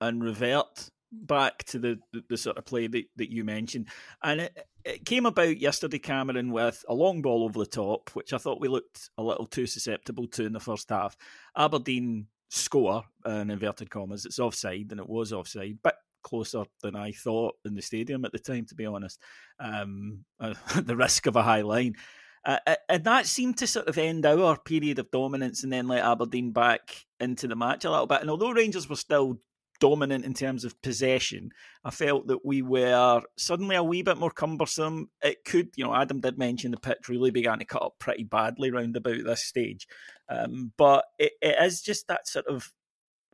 and 0.00 0.22
revert 0.22 0.90
back 1.12 1.64
to 1.64 1.78
the, 1.78 1.98
the, 2.12 2.24
the, 2.30 2.36
sort 2.36 2.56
of 2.56 2.64
play 2.64 2.86
that, 2.86 3.04
that 3.16 3.30
you 3.30 3.44
mentioned. 3.44 3.88
And 4.22 4.42
it, 4.42 4.66
it 4.84 5.04
came 5.04 5.26
about 5.26 5.58
yesterday, 5.58 5.98
Cameron, 5.98 6.52
with 6.52 6.84
a 6.88 6.94
long 6.94 7.22
ball 7.22 7.44
over 7.44 7.58
the 7.58 7.66
top, 7.66 8.10
which 8.14 8.32
I 8.32 8.38
thought 8.38 8.60
we 8.60 8.68
looked 8.68 9.10
a 9.18 9.22
little 9.22 9.46
too 9.46 9.66
susceptible 9.66 10.26
to 10.28 10.46
in 10.46 10.52
the 10.52 10.60
first 10.60 10.88
half. 10.88 11.16
Aberdeen 11.56 12.26
score, 12.52 13.02
in 13.24 13.50
inverted 13.50 13.90
commas, 13.90 14.26
it's 14.26 14.38
offside, 14.38 14.88
and 14.90 15.00
it 15.00 15.08
was 15.08 15.32
offside, 15.32 15.78
but 15.82 15.96
closer 16.22 16.64
than 16.82 16.94
I 16.94 17.12
thought 17.12 17.56
in 17.64 17.74
the 17.74 17.82
stadium 17.82 18.24
at 18.24 18.32
the 18.32 18.38
time, 18.38 18.66
to 18.66 18.74
be 18.74 18.86
honest, 18.86 19.20
um, 19.58 20.24
uh, 20.38 20.54
the 20.82 20.96
risk 20.96 21.26
of 21.26 21.36
a 21.36 21.42
high 21.42 21.62
line. 21.62 21.96
Uh, 22.44 22.58
and 22.88 23.04
that 23.04 23.26
seemed 23.26 23.56
to 23.58 23.66
sort 23.66 23.86
of 23.86 23.96
end 23.96 24.26
our 24.26 24.58
period 24.58 24.98
of 24.98 25.10
dominance 25.12 25.62
and 25.62 25.72
then 25.72 25.86
let 25.86 26.04
Aberdeen 26.04 26.50
back 26.50 27.06
into 27.20 27.46
the 27.46 27.54
match 27.54 27.84
a 27.84 27.90
little 27.90 28.06
bit. 28.06 28.20
And 28.20 28.30
although 28.30 28.50
Rangers 28.50 28.88
were 28.88 28.96
still 28.96 29.38
dominant 29.82 30.24
in 30.24 30.32
terms 30.32 30.64
of 30.64 30.80
possession. 30.80 31.50
I 31.82 31.90
felt 31.90 32.28
that 32.28 32.46
we 32.46 32.62
were 32.62 33.20
suddenly 33.36 33.74
a 33.74 33.82
wee 33.82 34.02
bit 34.02 34.16
more 34.16 34.30
cumbersome. 34.30 35.10
It 35.20 35.44
could, 35.44 35.70
you 35.74 35.84
know, 35.84 35.92
Adam 35.92 36.20
did 36.20 36.38
mention 36.38 36.70
the 36.70 36.76
pitch 36.76 37.08
really 37.08 37.32
began 37.32 37.58
to 37.58 37.64
cut 37.64 37.82
up 37.82 37.98
pretty 37.98 38.22
badly 38.22 38.70
round 38.70 38.96
about 38.96 39.24
this 39.24 39.42
stage. 39.42 39.88
Um, 40.28 40.70
but 40.76 41.06
it, 41.18 41.32
it 41.42 41.56
is 41.60 41.82
just 41.82 42.06
that 42.06 42.28
sort 42.28 42.46
of 42.46 42.72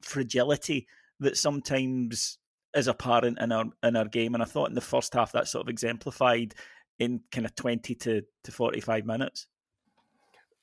fragility 0.00 0.87
that 1.21 1.37
sometimes 1.37 2.38
is 2.75 2.88
apparent 2.88 3.38
in 3.38 3.52
our 3.52 3.67
in 3.83 3.95
our 3.95 4.09
game. 4.09 4.33
And 4.33 4.43
I 4.43 4.47
thought 4.47 4.71
in 4.71 4.75
the 4.75 4.81
first 4.81 5.12
half 5.12 5.33
that 5.33 5.49
sort 5.49 5.67
of 5.67 5.69
exemplified 5.69 6.55
in 6.99 7.21
kind 7.31 7.45
of 7.45 7.55
twenty 7.57 7.95
to, 7.97 8.23
to 8.45 8.52
forty 8.52 8.81
five 8.81 9.05
minutes. 9.05 9.47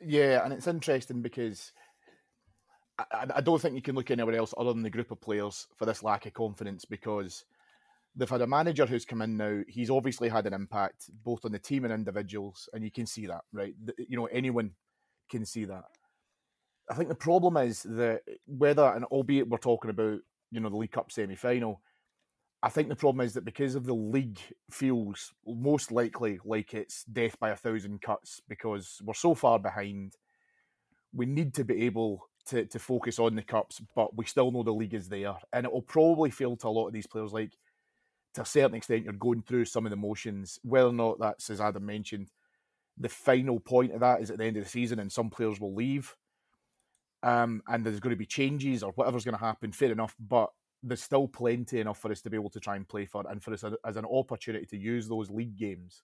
Yeah, 0.01 0.44
and 0.44 0.51
it's 0.51 0.65
interesting 0.65 1.22
because 1.22 1.72
I, 2.98 3.25
I, 3.36 3.42
don't 3.42 3.62
think 3.62 3.75
you 3.75 3.82
can 3.82 3.96
look 3.96 4.12
anywhere 4.12 4.36
else 4.36 4.54
other 4.58 4.74
than 4.74 4.84
the 4.84 4.90
group 4.90 5.12
of 5.12 5.22
players 5.22 5.68
for 5.78 5.86
this 5.86 6.04
lack 6.04 6.25
of 6.25 6.34
confidence 6.34 6.86
because 6.86 7.44
they've 8.16 8.30
had 8.30 8.42
a 8.42 8.48
manager 8.48 8.86
who's 8.86 9.06
come 9.06 9.22
in 9.22 9.38
now. 9.38 9.62
He's 9.68 9.90
obviously 9.90 10.30
had 10.30 10.46
an 10.46 10.54
impact 10.54 11.10
both 11.24 11.44
on 11.46 11.52
the 11.52 11.60
team 11.60 11.84
and 11.84 11.94
individuals, 11.94 12.70
and 12.74 12.84
you 12.84 12.92
can 12.92 13.06
see 13.06 13.25
that, 13.28 13.42
right? 13.52 13.74
You 13.98 14.18
know, 14.18 14.25
anyone 14.28 14.72
can 15.30 15.46
see 15.46 15.66
that. 15.66 15.84
I 16.90 16.94
think 16.94 17.10
the 17.10 17.16
problem 17.16 17.58
is 17.58 17.84
that 17.84 18.22
whether, 18.46 18.86
and 18.86 19.06
albeit 19.06 19.50
we're 19.50 19.58
talking 19.58 19.90
about, 19.90 20.20
you 20.52 20.60
know, 20.60 20.70
the 20.70 20.78
League 20.78 20.92
Cup 20.92 21.12
semi 21.12 21.36
final, 21.36 21.82
I 22.64 22.70
think 22.70 22.90
the 22.90 22.96
problem 22.96 23.25
is 23.25 23.34
that 23.34 23.46
because 23.46 23.75
of 23.75 23.86
the 23.86 23.94
league 23.94 24.40
feels 24.72 25.34
most 25.46 25.92
likely 25.92 26.40
like 26.46 26.74
it's 26.74 27.04
death 27.04 27.40
by 27.40 27.50
a 27.50 27.56
thousand 27.56 28.02
cuts 28.02 28.42
because 28.48 29.02
we're 29.04 29.14
so 29.14 29.36
far 29.36 29.60
behind, 29.60 30.14
we 31.14 31.25
need 31.25 31.54
to 31.56 31.66
be 31.66 31.84
able 31.86 32.28
to, 32.48 32.66
to 32.66 32.80
focus 32.80 33.20
on 33.20 33.36
the 33.36 33.42
cups, 33.42 33.82
but 33.96 34.16
we 34.16 34.25
still 34.25 34.52
know 34.52 34.64
the 34.64 34.72
league 34.72 34.94
is 34.94 35.10
there. 35.10 35.36
And 35.54 35.66
it 35.66 35.72
will 35.72 35.82
probably 35.82 36.30
feel 36.30 36.56
to 36.58 36.68
a 36.68 36.70
lot 36.70 36.88
of 36.88 36.94
these 36.94 37.08
players 37.08 37.34
like, 37.34 37.58
to 38.36 38.42
a 38.42 38.46
certain 38.46 38.75
extent, 38.75 39.06
you're 39.06 39.14
going 39.14 39.42
through 39.42 39.66
some 39.66 39.86
of 39.86 39.90
the 39.90 39.96
motions. 39.96 40.60
Whether 40.64 40.90
or 40.90 40.94
not 40.94 41.20
that's, 41.20 41.50
as 41.50 41.62
Adam 41.62 41.86
mentioned, 41.86 42.30
the 42.98 43.10
final 43.10 43.60
point 43.60 43.94
of 43.94 44.02
that 44.02 44.22
is 44.22 44.30
at 44.30 44.38
the 44.38 44.46
end 44.46 44.58
of 44.58 44.64
the 44.64 44.70
season 44.70 45.00
and 45.00 45.12
some 45.12 45.30
players 45.30 45.60
will 45.60 45.74
leave. 45.74 46.16
Um, 47.24 47.64
and 47.68 47.84
there's 47.84 48.00
going 48.00 48.14
to 48.14 48.18
be 48.18 48.25
changes 48.25 48.84
or 48.84 48.92
whatever's 48.92 49.25
going 49.25 49.38
to 49.38 49.44
happen, 49.44 49.72
fair 49.72 49.92
enough. 49.92 50.16
But 50.20 50.50
there's 50.84 51.02
still 51.02 51.28
plenty 51.28 51.80
enough 51.80 52.00
for 52.00 52.12
us 52.12 52.22
to 52.22 52.30
be 52.30 52.38
able 52.38 52.52
to 52.52 52.60
try 52.60 52.75
and 52.75 52.88
play 52.88 53.06
for 53.06 53.24
and 53.30 53.42
for 53.42 53.54
us 53.54 53.64
as 53.86 53.98
an 53.98 54.06
opportunity 54.06 54.66
to 54.68 54.78
use 54.78 55.08
those 55.08 55.32
league 55.32 55.58
games 55.58 56.04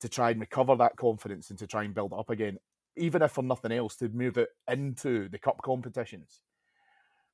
to 0.00 0.08
try 0.08 0.30
and 0.30 0.40
recover 0.40 0.76
that 0.76 0.96
confidence 0.96 1.50
and 1.50 1.58
to 1.58 1.66
try 1.66 1.84
and 1.84 1.94
build 1.94 2.12
up 2.12 2.30
again 2.30 2.58
even 2.96 3.22
if 3.22 3.32
for 3.32 3.42
nothing 3.42 3.72
else, 3.72 3.96
to 3.96 4.08
move 4.08 4.38
it 4.38 4.48
into 4.68 5.28
the 5.28 5.38
cup 5.38 5.60
competitions. 5.62 6.40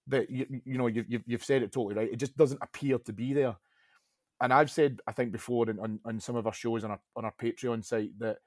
That 0.09 0.31
you, 0.31 0.47
you 0.65 0.79
know, 0.79 0.87
you've, 0.87 1.25
you've 1.27 1.45
said 1.45 1.63
it 1.63 1.73
totally 1.73 1.95
right. 1.97 2.13
It 2.13 2.17
just 2.17 2.37
doesn't 2.37 2.63
appear 2.63 2.99
to 2.99 3.13
be 3.13 3.33
there. 3.33 3.57
And 4.41 4.53
I've 4.53 4.71
said, 4.71 5.01
I 5.07 5.13
think 5.13 5.33
before 5.33 5.69
on, 5.69 5.99
on 6.05 6.21
some 6.21 6.37
of 6.37 6.47
our 6.47 6.53
shows 6.53 6.85
on 6.85 6.93
our 6.93 7.01
on 7.17 7.25
our 7.25 7.35
Patreon 7.41 7.85
site 7.85 8.17
that 8.19 8.39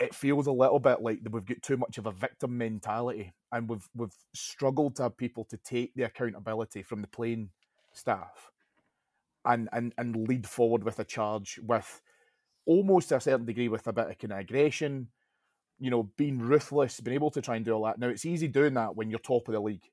it 0.00 0.14
feels 0.14 0.46
a 0.46 0.52
little 0.52 0.78
bit 0.78 1.02
like 1.02 1.22
that 1.22 1.32
we've 1.32 1.46
got 1.46 1.62
too 1.62 1.76
much 1.76 1.98
of 1.98 2.06
a 2.06 2.12
victim 2.12 2.58
mentality, 2.58 3.32
and 3.52 3.68
we've 3.68 3.88
we've 3.94 4.16
struggled 4.34 4.96
to 4.96 5.04
have 5.04 5.16
people 5.16 5.44
to 5.44 5.56
take 5.58 5.94
the 5.94 6.02
accountability 6.02 6.82
from 6.82 7.00
the 7.00 7.08
playing 7.08 7.50
staff, 7.92 8.50
and 9.44 9.68
and 9.72 9.94
and 9.96 10.28
lead 10.28 10.46
forward 10.46 10.84
with 10.84 10.98
a 10.98 11.04
charge 11.04 11.58
with 11.62 12.02
almost 12.66 13.10
to 13.10 13.16
a 13.16 13.20
certain 13.20 13.46
degree 13.46 13.68
with 13.68 13.86
a 13.86 13.92
bit 13.92 14.10
of 14.10 14.18
kind 14.18 14.32
of 14.32 14.38
aggression, 14.38 15.08
you 15.84 15.90
know, 15.90 16.04
being 16.16 16.38
ruthless, 16.38 16.98
being 16.98 17.14
able 17.14 17.30
to 17.30 17.42
try 17.42 17.56
and 17.56 17.64
do 17.66 17.72
all 17.72 17.84
that. 17.84 17.98
Now 17.98 18.08
it's 18.08 18.24
easy 18.24 18.48
doing 18.48 18.72
that 18.72 18.96
when 18.96 19.10
you're 19.10 19.18
top 19.18 19.48
of 19.48 19.52
the 19.52 19.60
league 19.60 19.84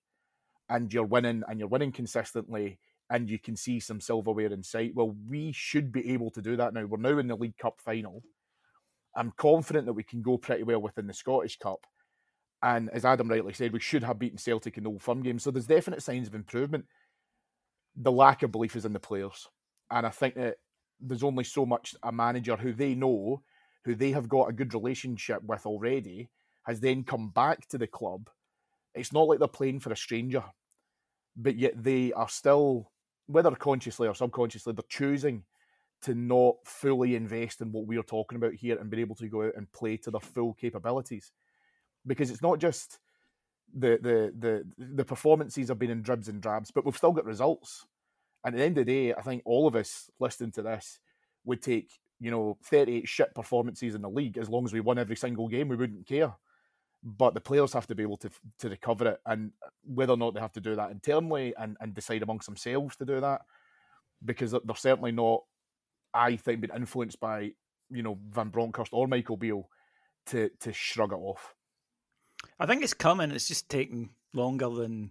and 0.69 0.91
you're 0.93 1.03
winning 1.03 1.43
and 1.49 1.59
you're 1.59 1.67
winning 1.67 1.91
consistently 1.91 2.79
and 3.09 3.29
you 3.29 3.37
can 3.37 3.57
see 3.57 3.81
some 3.81 3.99
silverware 3.99 4.53
in 4.53 4.63
sight. 4.63 4.93
Well, 4.95 5.13
we 5.27 5.51
should 5.51 5.91
be 5.91 6.13
able 6.13 6.31
to 6.31 6.41
do 6.41 6.55
that 6.55 6.73
now. 6.73 6.85
We're 6.85 6.97
now 6.97 7.17
in 7.17 7.27
the 7.27 7.35
League 7.35 7.57
Cup 7.57 7.81
final. 7.81 8.23
I'm 9.17 9.33
confident 9.35 9.85
that 9.85 9.91
we 9.91 10.03
can 10.03 10.21
go 10.21 10.37
pretty 10.37 10.63
well 10.63 10.81
within 10.81 11.07
the 11.07 11.13
Scottish 11.13 11.59
Cup. 11.59 11.85
And 12.63 12.89
as 12.91 13.03
Adam 13.03 13.27
rightly 13.27 13.51
said, 13.51 13.73
we 13.73 13.81
should 13.81 14.03
have 14.03 14.17
beaten 14.17 14.37
Celtic 14.37 14.77
in 14.77 14.85
the 14.85 14.91
Old 14.91 15.01
Firm 15.01 15.21
game. 15.21 15.39
So 15.39 15.51
there's 15.51 15.67
definite 15.67 16.01
signs 16.01 16.29
of 16.29 16.35
improvement. 16.35 16.85
The 17.97 18.13
lack 18.13 18.43
of 18.43 18.53
belief 18.53 18.77
is 18.77 18.85
in 18.85 18.93
the 18.93 18.99
players. 19.01 19.49
And 19.89 20.07
I 20.07 20.09
think 20.09 20.35
that 20.35 20.55
there's 21.01 21.23
only 21.23 21.43
so 21.43 21.65
much 21.65 21.95
a 22.01 22.13
manager 22.13 22.55
who 22.55 22.71
they 22.71 22.95
know 22.95 23.41
who 23.85 23.95
they 23.95 24.11
have 24.11 24.29
got 24.29 24.49
a 24.49 24.53
good 24.53 24.73
relationship 24.73 25.41
with 25.43 25.65
already, 25.65 26.29
has 26.63 26.79
then 26.79 27.03
come 27.03 27.29
back 27.29 27.67
to 27.69 27.77
the 27.77 27.87
club. 27.87 28.29
It's 28.93 29.13
not 29.13 29.27
like 29.27 29.39
they're 29.39 29.47
playing 29.47 29.79
for 29.79 29.91
a 29.91 29.97
stranger, 29.97 30.43
but 31.35 31.55
yet 31.57 31.81
they 31.81 32.11
are 32.13 32.29
still, 32.29 32.91
whether 33.27 33.51
consciously 33.51 34.07
or 34.07 34.13
subconsciously, 34.13 34.73
they're 34.73 34.83
choosing 34.89 35.43
to 36.03 36.15
not 36.15 36.55
fully 36.65 37.15
invest 37.15 37.61
in 37.61 37.71
what 37.71 37.85
we're 37.85 38.03
talking 38.03 38.35
about 38.35 38.53
here 38.53 38.77
and 38.77 38.89
be 38.89 39.01
able 39.01 39.15
to 39.15 39.27
go 39.27 39.43
out 39.43 39.53
and 39.55 39.71
play 39.71 39.97
to 39.97 40.11
their 40.11 40.19
full 40.19 40.53
capabilities. 40.53 41.31
Because 42.05 42.31
it's 42.31 42.41
not 42.41 42.59
just 42.59 42.99
the 43.73 43.99
the 44.01 44.33
the 44.77 44.85
the 44.95 45.05
performances 45.05 45.69
have 45.69 45.79
been 45.79 45.91
in 45.91 46.01
dribs 46.01 46.27
and 46.27 46.41
drabs, 46.41 46.71
but 46.71 46.85
we've 46.85 46.97
still 46.97 47.11
got 47.11 47.25
results. 47.25 47.85
And 48.43 48.55
at 48.55 48.57
the 48.57 48.65
end 48.65 48.77
of 48.79 48.85
the 48.85 48.91
day, 48.91 49.13
I 49.13 49.21
think 49.21 49.43
all 49.45 49.67
of 49.67 49.75
us 49.75 50.09
listening 50.19 50.51
to 50.53 50.63
this 50.63 50.99
would 51.45 51.61
take, 51.61 51.91
you 52.21 52.29
know, 52.29 52.55
38 52.65 53.09
shit 53.09 53.33
performances 53.33 53.95
in 53.95 54.03
the 54.03 54.09
league 54.09 54.37
as 54.37 54.47
long 54.47 54.63
as 54.63 54.71
we 54.71 54.79
won 54.79 54.99
every 54.99 55.15
single 55.15 55.47
game, 55.47 55.67
we 55.67 55.75
wouldn't 55.75 56.07
care. 56.07 56.31
But 57.03 57.33
the 57.33 57.41
players 57.41 57.73
have 57.73 57.87
to 57.87 57.95
be 57.95 58.03
able 58.03 58.17
to 58.17 58.29
to 58.59 58.69
recover 58.69 59.07
it, 59.07 59.21
and 59.25 59.53
whether 59.83 60.13
or 60.13 60.17
not 60.17 60.35
they 60.35 60.39
have 60.39 60.53
to 60.53 60.61
do 60.61 60.75
that 60.75 60.91
internally 60.91 61.51
and, 61.57 61.75
and 61.81 61.95
decide 61.95 62.21
amongst 62.21 62.45
themselves 62.45 62.95
to 62.97 63.05
do 63.05 63.19
that, 63.19 63.41
because 64.23 64.51
they're 64.51 64.75
certainly 64.75 65.11
not, 65.11 65.41
I 66.13 66.35
think, 66.35 66.61
been 66.61 66.75
influenced 66.75 67.19
by 67.19 67.53
you 67.89 68.03
know 68.03 68.19
Van 68.29 68.49
Bronckhorst 68.49 68.93
or 68.93 69.07
Michael 69.07 69.35
Beale 69.35 69.67
to 70.27 70.51
to 70.59 70.71
shrug 70.71 71.11
it 71.11 71.15
off. 71.15 71.55
I 72.59 72.67
think 72.67 72.83
it's 72.83 72.93
coming. 72.93 73.31
It's 73.31 73.47
just 73.47 73.67
taking 73.67 74.11
longer 74.35 74.69
than 74.69 75.09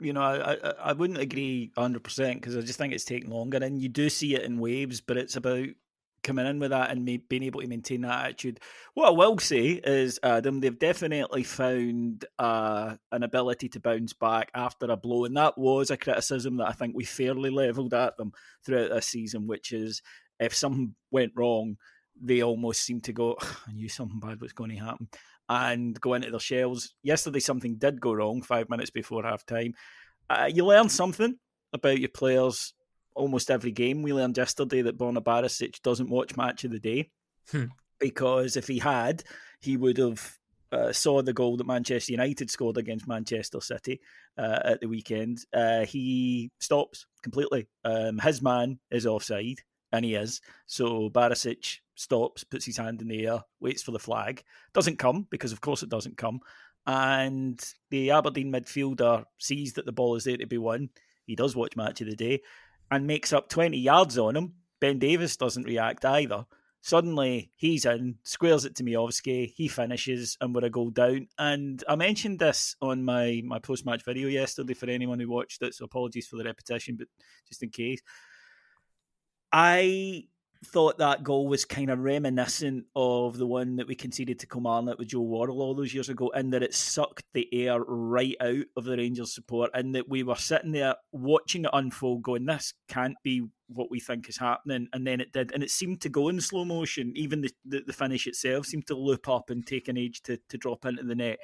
you 0.00 0.14
know. 0.14 0.22
I 0.22 0.54
I, 0.54 0.70
I 0.84 0.92
wouldn't 0.94 1.18
agree 1.18 1.70
hundred 1.76 2.02
percent 2.02 2.40
because 2.40 2.56
I 2.56 2.62
just 2.62 2.78
think 2.78 2.94
it's 2.94 3.04
taking 3.04 3.28
longer, 3.28 3.58
and 3.58 3.82
you 3.82 3.90
do 3.90 4.08
see 4.08 4.34
it 4.34 4.44
in 4.44 4.58
waves. 4.58 5.02
But 5.02 5.18
it's 5.18 5.36
about 5.36 5.68
coming 6.24 6.46
in 6.46 6.58
with 6.58 6.70
that 6.70 6.90
and 6.90 7.04
being 7.04 7.42
able 7.44 7.60
to 7.60 7.68
maintain 7.68 8.00
that 8.00 8.24
attitude. 8.24 8.58
What 8.94 9.06
I 9.08 9.10
will 9.10 9.38
say 9.38 9.80
is, 9.84 10.18
Adam, 10.22 10.60
they've 10.60 10.78
definitely 10.78 11.44
found 11.44 12.24
uh, 12.38 12.96
an 13.12 13.22
ability 13.22 13.68
to 13.70 13.80
bounce 13.80 14.12
back 14.12 14.50
after 14.54 14.86
a 14.86 14.96
blow, 14.96 15.26
and 15.26 15.36
that 15.36 15.56
was 15.56 15.90
a 15.90 15.96
criticism 15.96 16.56
that 16.56 16.68
I 16.68 16.72
think 16.72 16.96
we 16.96 17.04
fairly 17.04 17.50
levelled 17.50 17.94
at 17.94 18.16
them 18.16 18.32
throughout 18.64 18.90
this 18.90 19.06
season, 19.06 19.46
which 19.46 19.72
is 19.72 20.02
if 20.40 20.54
something 20.54 20.94
went 21.12 21.32
wrong, 21.36 21.76
they 22.20 22.42
almost 22.42 22.80
seem 22.80 23.00
to 23.02 23.12
go, 23.12 23.36
I 23.68 23.72
knew 23.72 23.88
something 23.88 24.18
bad 24.18 24.40
was 24.40 24.52
going 24.52 24.70
to 24.70 24.76
happen, 24.76 25.08
and 25.48 26.00
go 26.00 26.14
into 26.14 26.30
their 26.30 26.40
shells. 26.40 26.94
Yesterday, 27.02 27.40
something 27.40 27.76
did 27.76 28.00
go 28.00 28.12
wrong 28.14 28.42
five 28.42 28.68
minutes 28.70 28.90
before 28.90 29.22
half 29.22 29.46
time. 29.46 29.74
Uh, 30.28 30.50
you 30.52 30.64
learn 30.64 30.88
something 30.88 31.38
about 31.72 31.98
your 31.98 32.08
players 32.08 32.72
almost 33.14 33.50
every 33.50 33.72
game. 33.72 34.02
We 34.02 34.12
learned 34.12 34.36
yesterday 34.36 34.82
that 34.82 34.98
Borna 34.98 35.22
Barisic 35.22 35.82
doesn't 35.82 36.10
watch 36.10 36.36
match 36.36 36.64
of 36.64 36.70
the 36.70 36.80
day 36.80 37.10
hmm. 37.50 37.66
because 37.98 38.56
if 38.56 38.66
he 38.66 38.78
had, 38.78 39.24
he 39.60 39.76
would 39.76 39.98
have 39.98 40.38
uh, 40.72 40.92
saw 40.92 41.22
the 41.22 41.32
goal 41.32 41.56
that 41.56 41.66
Manchester 41.66 42.12
United 42.12 42.50
scored 42.50 42.76
against 42.76 43.08
Manchester 43.08 43.60
City 43.60 44.00
uh, 44.36 44.60
at 44.64 44.80
the 44.80 44.88
weekend. 44.88 45.38
Uh, 45.52 45.84
he 45.84 46.50
stops 46.58 47.06
completely. 47.22 47.66
Um, 47.84 48.18
his 48.18 48.42
man 48.42 48.78
is 48.90 49.06
offside 49.06 49.60
and 49.92 50.04
he 50.04 50.14
is. 50.16 50.40
So 50.66 51.10
Barisic 51.10 51.78
stops, 51.94 52.42
puts 52.42 52.64
his 52.64 52.76
hand 52.76 53.00
in 53.00 53.08
the 53.08 53.26
air, 53.26 53.44
waits 53.60 53.82
for 53.82 53.92
the 53.92 53.98
flag. 53.98 54.42
Doesn't 54.72 54.98
come 54.98 55.26
because, 55.30 55.52
of 55.52 55.60
course, 55.60 55.82
it 55.82 55.88
doesn't 55.88 56.16
come. 56.16 56.40
And 56.86 57.64
the 57.90 58.10
Aberdeen 58.10 58.52
midfielder 58.52 59.24
sees 59.38 59.74
that 59.74 59.86
the 59.86 59.92
ball 59.92 60.16
is 60.16 60.24
there 60.24 60.36
to 60.36 60.46
be 60.46 60.58
won. 60.58 60.90
He 61.26 61.36
does 61.36 61.56
watch 61.56 61.76
match 61.76 62.00
of 62.00 62.08
the 62.08 62.16
day 62.16 62.42
and 62.94 63.08
makes 63.08 63.32
up 63.32 63.48
20 63.48 63.76
yards 63.76 64.16
on 64.18 64.36
him. 64.36 64.52
Ben 64.80 65.00
Davies 65.00 65.36
doesn't 65.36 65.64
react 65.64 66.04
either. 66.04 66.46
Suddenly, 66.80 67.50
he's 67.56 67.86
in, 67.86 68.18
squares 68.22 68.64
it 68.64 68.76
to 68.76 68.84
Miovski, 68.84 69.52
he 69.56 69.66
finishes, 69.66 70.36
and 70.40 70.54
we're 70.54 70.66
a 70.66 70.70
goal 70.70 70.90
down. 70.90 71.26
And 71.36 71.82
I 71.88 71.96
mentioned 71.96 72.38
this 72.38 72.76
on 72.80 73.02
my, 73.02 73.42
my 73.44 73.58
post 73.58 73.84
match 73.84 74.04
video 74.04 74.28
yesterday 74.28 74.74
for 74.74 74.88
anyone 74.88 75.18
who 75.18 75.28
watched 75.28 75.60
it, 75.62 75.74
so 75.74 75.86
apologies 75.86 76.28
for 76.28 76.36
the 76.36 76.44
repetition, 76.44 76.94
but 76.96 77.08
just 77.48 77.64
in 77.64 77.70
case. 77.70 78.00
I 79.50 80.26
thought 80.64 80.98
that 80.98 81.22
goal 81.22 81.46
was 81.46 81.64
kind 81.64 81.90
of 81.90 82.00
reminiscent 82.00 82.86
of 82.96 83.38
the 83.38 83.46
one 83.46 83.76
that 83.76 83.86
we 83.86 83.94
conceded 83.94 84.38
to 84.40 84.46
Kilmarnock 84.46 84.98
with 84.98 85.08
Joe 85.08 85.20
Worrall 85.20 85.62
all 85.62 85.74
those 85.74 85.94
years 85.94 86.08
ago, 86.08 86.30
in 86.30 86.50
that 86.50 86.62
it 86.62 86.74
sucked 86.74 87.24
the 87.32 87.48
air 87.52 87.80
right 87.80 88.36
out 88.40 88.64
of 88.76 88.84
the 88.84 88.96
Rangers 88.96 89.34
support, 89.34 89.70
and 89.74 89.94
that 89.94 90.08
we 90.08 90.22
were 90.22 90.34
sitting 90.34 90.72
there 90.72 90.96
watching 91.12 91.64
it 91.64 91.70
unfold, 91.72 92.22
going, 92.22 92.46
"This 92.46 92.74
can't 92.88 93.16
be 93.22 93.46
what 93.68 93.90
we 93.90 94.00
think 94.00 94.28
is 94.28 94.38
happening," 94.38 94.88
and 94.92 95.06
then 95.06 95.20
it 95.20 95.32
did, 95.32 95.52
and 95.52 95.62
it 95.62 95.70
seemed 95.70 96.00
to 96.00 96.08
go 96.08 96.28
in 96.28 96.40
slow 96.40 96.64
motion. 96.64 97.12
Even 97.14 97.40
the 97.40 97.50
the, 97.64 97.82
the 97.86 97.92
finish 97.92 98.26
itself 98.26 98.66
seemed 98.66 98.86
to 98.88 98.96
loop 98.96 99.28
up 99.28 99.50
and 99.50 99.66
take 99.66 99.88
an 99.88 99.96
age 99.96 100.22
to 100.22 100.38
to 100.48 100.58
drop 100.58 100.84
into 100.84 101.04
the 101.04 101.14
net. 101.14 101.38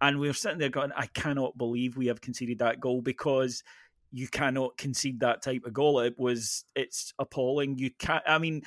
And 0.00 0.18
we 0.18 0.26
were 0.26 0.34
sitting 0.34 0.58
there 0.58 0.68
going, 0.68 0.90
I 0.96 1.06
cannot 1.06 1.56
believe 1.56 1.96
we 1.96 2.08
have 2.08 2.20
conceded 2.20 2.58
that 2.58 2.80
goal 2.80 3.02
because 3.02 3.62
you 4.12 4.28
cannot 4.28 4.76
concede 4.76 5.20
that 5.20 5.42
type 5.42 5.64
of 5.64 5.72
goal. 5.72 6.00
It 6.00 6.18
was 6.18 6.64
it's 6.76 7.12
appalling. 7.18 7.78
You 7.78 7.90
can't. 7.98 8.22
I 8.26 8.38
mean, 8.38 8.62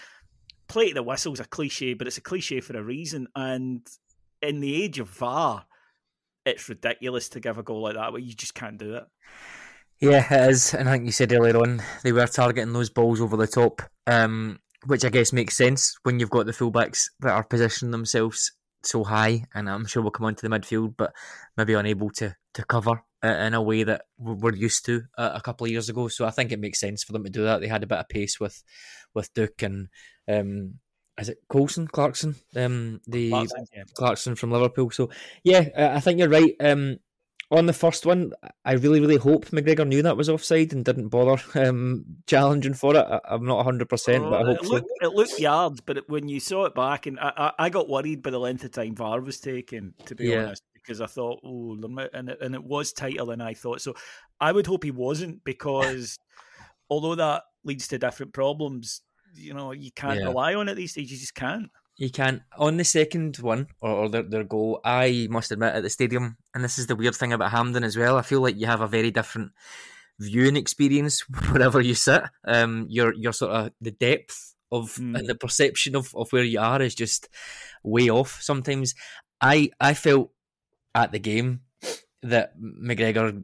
play 0.67 0.91
the 0.91 1.03
whistle's 1.03 1.39
a 1.39 1.45
cliche, 1.45 1.93
but 1.93 2.07
it's 2.07 2.17
a 2.17 2.21
cliche 2.21 2.59
for 2.61 2.77
a 2.77 2.83
reason. 2.83 3.27
And 3.35 3.87
in 4.41 4.59
the 4.59 4.83
age 4.83 4.99
of 4.99 5.09
VAR, 5.09 5.65
it's 6.45 6.67
ridiculous 6.67 7.29
to 7.29 7.39
give 7.39 7.57
a 7.57 7.63
goal 7.63 7.83
like 7.83 7.95
that, 7.95 8.11
but 8.11 8.23
you 8.23 8.33
just 8.33 8.55
can't 8.55 8.77
do 8.77 8.95
it. 8.95 9.03
Yeah, 9.99 10.25
it 10.29 10.49
is. 10.49 10.73
And 10.73 10.89
I 10.89 10.93
think 10.93 11.05
you 11.05 11.11
said 11.11 11.31
earlier 11.31 11.57
on 11.57 11.81
they 12.03 12.11
were 12.11 12.27
targeting 12.27 12.73
those 12.73 12.89
balls 12.89 13.21
over 13.21 13.37
the 13.37 13.47
top, 13.47 13.81
um, 14.07 14.59
which 14.85 15.05
I 15.05 15.09
guess 15.09 15.31
makes 15.31 15.55
sense 15.55 15.95
when 16.03 16.19
you've 16.19 16.29
got 16.29 16.45
the 16.45 16.51
fullbacks 16.51 17.09
that 17.21 17.31
are 17.31 17.43
positioning 17.43 17.91
themselves 17.91 18.51
so 18.83 19.03
high. 19.03 19.45
And 19.53 19.69
I'm 19.69 19.85
sure 19.85 20.01
we'll 20.01 20.11
come 20.11 20.25
on 20.25 20.35
to 20.35 20.47
the 20.47 20.53
midfield, 20.53 20.95
but 20.97 21.13
maybe 21.55 21.73
unable 21.73 22.09
to 22.11 22.35
to 22.55 22.65
cover 22.65 23.03
in 23.25 23.53
a 23.53 23.61
way 23.61 23.83
that 23.83 24.05
we're 24.17 24.55
used 24.55 24.85
to 24.85 25.03
a 25.17 25.41
couple 25.41 25.65
of 25.65 25.71
years 25.71 25.89
ago. 25.89 26.07
So 26.07 26.25
I 26.25 26.31
think 26.31 26.51
it 26.51 26.59
makes 26.59 26.79
sense 26.79 27.03
for 27.03 27.13
them 27.13 27.23
to 27.23 27.29
do 27.29 27.43
that. 27.43 27.61
They 27.61 27.67
had 27.67 27.83
a 27.83 27.87
bit 27.87 27.99
of 27.99 28.09
pace 28.09 28.39
with 28.39 28.63
with 29.13 29.33
Duk 29.33 29.61
and 29.61 29.87
um, 30.27 30.75
is 31.17 31.29
it 31.29 31.39
Colson 31.47 31.87
Clarkson, 31.87 32.35
um, 32.55 32.99
the 33.07 33.29
Clarkson, 33.29 33.65
yeah. 33.73 33.83
Clarkson, 33.93 34.35
from 34.35 34.51
Liverpool. 34.51 34.91
So 34.91 35.09
yeah, 35.43 35.69
I 35.95 35.99
think 35.99 36.19
you're 36.19 36.29
right. 36.29 36.55
Um, 36.59 36.97
on 37.51 37.67
the 37.67 37.73
first 37.73 38.05
one, 38.05 38.33
I 38.63 38.73
really, 38.73 38.99
really 38.99 39.17
hope 39.17 39.45
McGregor 39.47 39.87
knew 39.87 40.01
that 40.01 40.17
was 40.17 40.29
offside 40.29 40.73
and 40.73 40.83
didn't 40.83 41.09
bother 41.09 41.41
um, 41.55 42.05
challenging 42.27 42.73
for 42.73 42.95
it. 42.95 43.05
I, 43.05 43.19
am 43.29 43.45
not 43.45 43.57
100, 43.57 43.87
percent 43.87 44.23
but 44.23 44.41
I 44.41 44.45
hope 44.45 44.57
it 44.57 44.65
looked, 44.65 44.89
so. 45.01 45.07
It 45.07 45.13
looked 45.13 45.39
yards, 45.39 45.81
but 45.81 45.97
it, 45.97 46.09
when 46.09 46.27
you 46.27 46.39
saw 46.39 46.65
it 46.65 46.75
back, 46.75 47.05
and 47.05 47.19
I, 47.19 47.31
I, 47.37 47.51
I, 47.65 47.69
got 47.69 47.87
worried 47.87 48.23
by 48.23 48.31
the 48.31 48.39
length 48.39 48.63
of 48.63 48.71
time 48.71 48.95
VAR 48.95 49.21
was 49.21 49.39
taking. 49.39 49.93
To 50.07 50.15
be 50.15 50.29
yeah. 50.29 50.45
honest, 50.45 50.63
because 50.85 51.01
I 51.01 51.07
thought, 51.07 51.39
oh, 51.43 51.77
and 52.13 52.29
it, 52.29 52.37
and 52.41 52.55
it 52.55 52.63
was 52.63 52.93
tighter 52.93 53.25
than 53.25 53.41
I 53.41 53.53
thought. 53.53 53.81
So 53.81 53.95
I 54.39 54.51
would 54.51 54.67
hope 54.67 54.83
he 54.83 54.91
wasn't 54.91 55.43
because 55.43 56.19
although 56.89 57.15
that 57.15 57.43
leads 57.63 57.87
to 57.89 57.97
different 57.97 58.33
problems, 58.33 59.01
you 59.33 59.53
know, 59.53 59.71
you 59.71 59.91
can't 59.91 60.19
yeah. 60.19 60.27
rely 60.27 60.55
on 60.55 60.69
it 60.69 60.75
these 60.75 60.93
days. 60.93 61.11
You 61.11 61.17
just 61.17 61.35
can't. 61.35 61.69
You 61.97 62.09
can't. 62.09 62.41
On 62.57 62.77
the 62.77 62.83
second 62.83 63.37
one, 63.37 63.67
or, 63.81 63.91
or 63.91 64.09
their, 64.09 64.23
their 64.23 64.43
goal, 64.43 64.81
I 64.83 65.27
must 65.29 65.51
admit, 65.51 65.75
at 65.75 65.83
the 65.83 65.89
stadium, 65.89 66.37
and 66.53 66.63
this 66.63 66.77
is 66.77 66.87
the 66.87 66.95
weird 66.95 67.15
thing 67.15 67.33
about 67.33 67.51
Hampden 67.51 67.83
as 67.83 67.97
well, 67.97 68.17
I 68.17 68.21
feel 68.21 68.41
like 68.41 68.57
you 68.57 68.65
have 68.67 68.81
a 68.81 68.87
very 68.87 69.11
different 69.11 69.51
viewing 70.19 70.55
experience 70.55 71.21
wherever 71.51 71.81
you 71.81 71.95
sit. 71.95 72.23
Um, 72.45 72.85
your 72.89 73.13
your 73.13 73.33
sort 73.33 73.51
of 73.51 73.71
the 73.81 73.91
depth 73.91 74.55
of 74.71 74.95
mm. 74.95 75.17
and 75.17 75.27
the 75.27 75.35
perception 75.35 75.95
of, 75.95 76.13
of 76.15 76.31
where 76.31 76.43
you 76.43 76.59
are 76.59 76.81
is 76.81 76.95
just 76.95 77.29
way 77.83 78.09
off. 78.09 78.39
Sometimes 78.41 78.93
I 79.41 79.69
I 79.79 79.93
felt 79.93 80.31
at 80.95 81.11
the 81.11 81.19
game 81.19 81.61
that 82.23 82.59
McGregor 82.59 83.43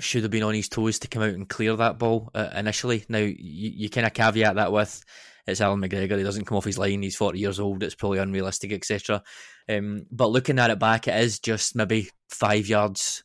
should 0.00 0.22
have 0.22 0.30
been 0.30 0.42
on 0.42 0.54
his 0.54 0.68
toes 0.68 0.98
to 1.00 1.08
come 1.08 1.22
out 1.22 1.34
and 1.34 1.48
clear 1.48 1.76
that 1.76 1.98
ball 1.98 2.30
uh, 2.34 2.48
initially. 2.54 3.04
Now, 3.08 3.18
you, 3.18 3.34
you 3.38 3.90
kind 3.90 4.06
of 4.06 4.14
caveat 4.14 4.54
that 4.54 4.72
with 4.72 5.04
it's 5.46 5.60
Allan 5.60 5.80
McGregor, 5.80 6.16
he 6.16 6.22
doesn't 6.22 6.44
come 6.44 6.56
off 6.56 6.64
his 6.64 6.78
line, 6.78 7.02
he's 7.02 7.16
40 7.16 7.38
years 7.38 7.60
old, 7.60 7.82
it's 7.82 7.94
probably 7.94 8.18
unrealistic, 8.18 8.72
etc. 8.72 9.22
Um, 9.68 10.06
but 10.10 10.30
looking 10.30 10.58
at 10.58 10.70
it 10.70 10.78
back, 10.78 11.08
it 11.08 11.20
is 11.20 11.40
just 11.40 11.74
maybe 11.74 12.10
five 12.28 12.68
yards 12.68 13.24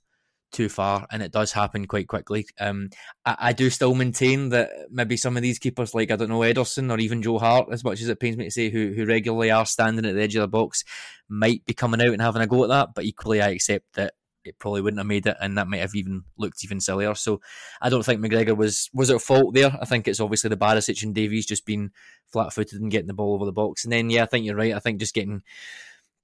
too 0.56 0.70
far, 0.70 1.06
and 1.12 1.22
it 1.22 1.32
does 1.32 1.52
happen 1.52 1.86
quite 1.86 2.08
quickly. 2.08 2.48
Um, 2.60 2.90
I, 3.26 3.36
I, 3.40 3.54
do 3.54 3.70
still 3.70 3.94
maintain 3.94 4.50
that 4.50 4.70
maybe 4.90 5.18
some 5.18 5.36
of 5.36 5.44
these 5.44 5.60
keepers, 5.60 5.94
like 5.94 6.12
I 6.12 6.16
don't 6.16 6.30
know 6.30 6.40
Ederson 6.40 6.90
or 6.90 6.98
even 6.98 7.22
Joe 7.22 7.38
Hart, 7.38 7.68
as 7.72 7.84
much 7.84 8.02
as 8.02 8.08
it 8.08 8.20
pains 8.20 8.38
me 8.38 8.46
to 8.46 8.52
say, 8.52 8.70
who 8.70 8.94
who 8.96 9.06
regularly 9.06 9.52
are 9.52 9.66
standing 9.66 10.06
at 10.06 10.16
the 10.16 10.22
edge 10.22 10.36
of 10.36 10.42
the 10.42 10.48
box, 10.48 10.86
might 11.28 11.66
be 11.66 11.74
coming 11.74 12.02
out 12.02 12.14
and 12.14 12.22
having 12.22 12.42
a 12.42 12.48
go 12.48 12.64
at 12.64 12.70
that. 12.70 12.90
But 12.96 13.04
equally, 13.04 13.42
I 13.42 13.50
accept 13.50 13.86
that 13.96 14.14
it 14.46 14.58
probably 14.60 14.82
wouldn't 14.82 15.00
have 15.00 15.08
made 15.08 15.28
it, 15.28 15.36
and 15.42 15.58
that 15.58 15.68
might 15.68 15.82
have 15.82 15.96
even 15.96 16.24
looked 16.38 16.64
even 16.64 16.80
sillier. 16.80 17.16
So 17.16 17.42
I 17.82 17.90
don't 17.90 18.06
think 18.06 18.22
McGregor 18.22 18.56
was 18.56 18.90
was 18.94 19.12
at 19.12 19.22
fault 19.22 19.54
there. 19.54 19.78
I 19.82 19.86
think 19.86 20.08
it's 20.08 20.22
obviously 20.22 20.50
the 20.50 20.58
Barisic 20.58 21.04
and 21.04 21.14
Davies 21.14 21.46
just 21.46 21.66
being 21.66 21.92
flat 22.32 22.54
footed 22.54 22.80
and 22.80 22.92
getting 22.92 23.08
the 23.08 23.14
ball 23.14 23.34
over 23.34 23.46
the 23.46 23.52
box. 23.52 23.84
And 23.84 23.92
then 23.92 24.10
yeah, 24.10 24.24
I 24.24 24.28
think 24.28 24.46
you're 24.46 24.56
right. 24.56 24.74
I 24.74 24.80
think 24.80 25.00
just 25.00 25.14
getting 25.14 25.42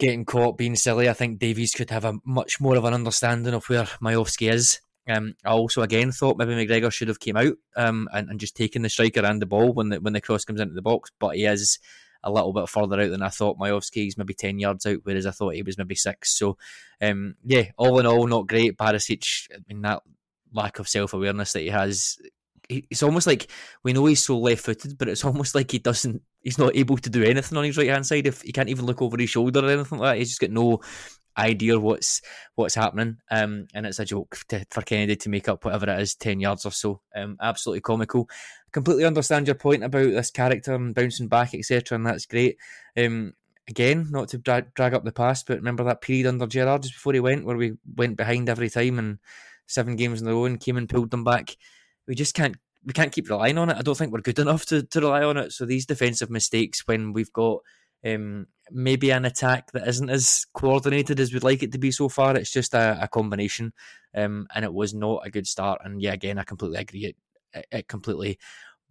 getting 0.01 0.25
caught 0.25 0.57
being 0.57 0.75
silly. 0.75 1.07
I 1.07 1.13
think 1.13 1.37
Davies 1.37 1.75
could 1.75 1.91
have 1.91 2.05
a 2.05 2.15
much 2.25 2.59
more 2.59 2.75
of 2.75 2.85
an 2.85 2.93
understanding 2.95 3.53
of 3.53 3.69
where 3.69 3.83
Miovski 4.01 4.51
is. 4.51 4.79
Um, 5.07 5.35
I 5.45 5.51
also 5.51 5.83
again 5.83 6.11
thought 6.11 6.37
maybe 6.37 6.55
McGregor 6.55 6.91
should 6.91 7.07
have 7.07 7.19
came 7.19 7.37
out 7.37 7.53
um, 7.75 8.09
and, 8.11 8.27
and 8.27 8.39
just 8.39 8.57
taken 8.57 8.81
the 8.81 8.89
striker 8.89 9.23
and 9.23 9.39
the 9.39 9.45
ball 9.45 9.73
when 9.73 9.89
the 9.89 10.01
when 10.01 10.13
the 10.13 10.21
cross 10.21 10.43
comes 10.43 10.59
into 10.59 10.73
the 10.73 10.81
box, 10.81 11.11
but 11.19 11.35
he 11.35 11.45
is 11.45 11.77
a 12.23 12.31
little 12.31 12.51
bit 12.51 12.67
further 12.67 12.99
out 12.99 13.11
than 13.11 13.21
I 13.21 13.29
thought. 13.29 13.59
Miovski's 13.59 14.17
maybe 14.17 14.33
ten 14.33 14.57
yards 14.57 14.87
out, 14.87 15.01
whereas 15.03 15.27
I 15.27 15.31
thought 15.31 15.53
he 15.53 15.61
was 15.61 15.77
maybe 15.77 15.95
six. 15.95 16.35
So, 16.35 16.57
um, 16.99 17.35
yeah, 17.43 17.65
all 17.77 17.99
in 17.99 18.07
all, 18.07 18.25
not 18.25 18.47
great. 18.47 18.77
Barisic, 18.77 19.51
I 19.53 19.59
mean 19.67 19.83
that 19.83 20.01
lack 20.51 20.79
of 20.79 20.89
self 20.89 21.13
awareness 21.13 21.53
that 21.53 21.61
he 21.61 21.69
has 21.69 22.17
it's 22.89 23.03
almost 23.03 23.27
like 23.27 23.49
we 23.84 23.93
know 23.93 24.05
he's 24.05 24.23
so 24.23 24.38
left 24.38 24.63
footed, 24.63 24.97
but 24.97 25.07
it's 25.07 25.25
almost 25.25 25.55
like 25.55 25.71
he 25.71 25.79
doesn't, 25.79 26.21
he's 26.41 26.57
not 26.57 26.75
able 26.75 26.97
to 26.97 27.10
do 27.10 27.23
anything 27.23 27.57
on 27.57 27.63
his 27.63 27.77
right 27.77 27.89
hand 27.89 28.05
side. 28.05 28.27
If 28.27 28.41
he 28.41 28.51
can't 28.51 28.69
even 28.69 28.86
look 28.86 29.01
over 29.01 29.17
his 29.17 29.29
shoulder 29.29 29.65
or 29.65 29.69
anything 29.69 29.99
like 29.99 30.13
that, 30.13 30.17
he's 30.17 30.29
just 30.29 30.41
got 30.41 30.51
no 30.51 30.81
idea 31.38 31.79
what's 31.79 32.21
what's 32.55 32.75
happening. 32.75 33.17
Um, 33.29 33.67
and 33.73 33.86
it's 33.86 33.99
a 33.99 34.05
joke 34.05 34.38
to, 34.49 34.65
for 34.69 34.81
Kennedy 34.81 35.15
to 35.17 35.29
make 35.29 35.47
up 35.47 35.63
whatever 35.65 35.89
it 35.89 36.01
is, 36.01 36.15
ten 36.15 36.39
yards 36.39 36.65
or 36.65 36.71
so. 36.71 37.01
Um, 37.15 37.38
absolutely 37.41 37.81
comical. 37.81 38.29
Completely 38.71 39.05
understand 39.05 39.47
your 39.47 39.55
point 39.55 39.84
about 39.84 40.12
this 40.12 40.31
character 40.31 40.73
and 40.73 40.95
bouncing 40.95 41.27
back, 41.27 41.53
etc. 41.53 41.95
And 41.95 42.05
that's 42.05 42.25
great. 42.25 42.57
Um, 42.97 43.34
again, 43.67 44.07
not 44.12 44.29
to 44.29 44.38
drag, 44.38 44.73
drag 44.73 44.93
up 44.93 45.03
the 45.03 45.12
past, 45.12 45.47
but 45.47 45.57
remember 45.57 45.84
that 45.84 46.01
period 46.01 46.27
under 46.27 46.47
Gerrard 46.47 46.84
just 46.84 46.95
before 46.95 47.13
he 47.13 47.19
went, 47.19 47.45
where 47.45 47.57
we 47.57 47.73
went 47.95 48.17
behind 48.17 48.49
every 48.49 48.69
time 48.69 48.99
and 48.99 49.19
seven 49.67 49.95
games 49.95 50.21
in 50.21 50.27
a 50.27 50.31
row 50.31 50.45
and 50.45 50.60
came 50.60 50.77
and 50.77 50.89
pulled 50.89 51.12
them 51.12 51.23
back. 51.23 51.55
We 52.12 52.15
just 52.15 52.36
can't 52.36 52.58
we 52.84 52.91
can't 52.91 53.13
keep 53.13 53.30
relying 53.30 53.58
on 53.58 53.69
it. 53.69 53.78
I 53.78 53.84
don't 53.84 53.97
think 53.97 54.12
we're 54.12 54.19
good 54.19 54.39
enough 54.39 54.65
to, 54.65 54.84
to 54.84 55.00
rely 55.00 55.24
on 55.24 55.38
it. 55.38 55.54
So 55.54 55.65
these 55.65 55.86
defensive 55.86 56.30
mistakes 56.30 56.86
when 56.86 57.13
we've 57.13 57.32
got 57.32 57.60
um, 58.06 58.47
maybe 58.69 59.12
an 59.12 59.24
attack 59.24 59.71
that 59.71 59.88
isn't 59.88 60.10
as 60.10 60.45
coordinated 60.54 61.21
as 61.21 61.32
we'd 61.32 61.45
like 61.45 61.63
it 61.63 61.71
to 61.71 61.78
be 61.78 61.89
so 61.89 62.10
far. 62.10 62.36
It's 62.36 62.52
just 62.52 62.74
a, 62.74 62.97
a 63.02 63.08
combination, 63.08 63.71
um, 64.13 64.45
and 64.54 64.65
it 64.65 64.74
was 64.74 64.93
not 64.93 65.26
a 65.26 65.30
good 65.30 65.47
start. 65.47 65.80
And 65.86 66.02
yeah, 66.02 66.12
again, 66.12 66.38
I 66.38 66.43
completely 66.43 66.80
agree. 66.80 67.15
It, 67.54 67.65
it 67.71 67.88
completely 67.88 68.38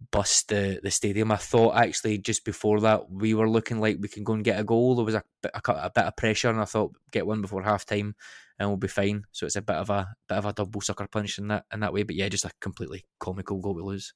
bust 0.09 0.47
the, 0.47 0.79
the 0.81 0.89
stadium. 0.89 1.31
I 1.31 1.35
thought 1.35 1.75
actually 1.75 2.17
just 2.17 2.43
before 2.43 2.79
that 2.79 3.11
we 3.11 3.35
were 3.35 3.47
looking 3.47 3.79
like 3.79 3.97
we 3.99 4.07
can 4.07 4.23
go 4.23 4.33
and 4.33 4.43
get 4.43 4.59
a 4.59 4.63
goal. 4.63 4.95
There 4.95 5.05
was 5.05 5.13
a, 5.13 5.23
a, 5.53 5.61
a 5.67 5.91
bit 5.93 6.05
of 6.05 6.15
pressure, 6.15 6.49
and 6.49 6.59
I 6.59 6.65
thought 6.65 6.95
get 7.11 7.27
one 7.27 7.43
before 7.43 7.61
half 7.61 7.85
time 7.85 8.15
and 8.61 8.69
we'll 8.69 8.77
be 8.77 8.87
fine. 8.87 9.23
So 9.31 9.47
it's 9.47 9.55
a 9.55 9.61
bit 9.61 9.75
of 9.75 9.89
a 9.89 10.07
bit 10.29 10.37
of 10.37 10.45
a 10.45 10.53
double 10.53 10.81
sucker 10.81 11.07
punch 11.07 11.39
in 11.39 11.47
that 11.47 11.65
in 11.73 11.79
that 11.79 11.93
way. 11.93 12.03
But 12.03 12.15
yeah, 12.15 12.29
just 12.29 12.45
a 12.45 12.51
completely 12.61 13.05
comical 13.19 13.59
goal 13.59 13.75
to 13.75 13.83
lose. 13.83 14.13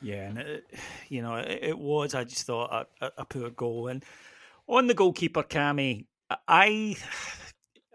Yeah, 0.00 0.28
and 0.28 0.38
it, 0.38 0.64
you 1.08 1.20
know 1.20 1.36
it, 1.36 1.58
it, 1.62 1.78
was. 1.78 2.14
I 2.14 2.24
just 2.24 2.46
thought 2.46 2.88
a, 3.00 3.12
a 3.18 3.24
poor 3.26 3.50
goal. 3.50 3.88
And 3.88 4.02
on 4.66 4.86
the 4.86 4.94
goalkeeper, 4.94 5.42
Cammy, 5.42 6.06
I 6.48 6.96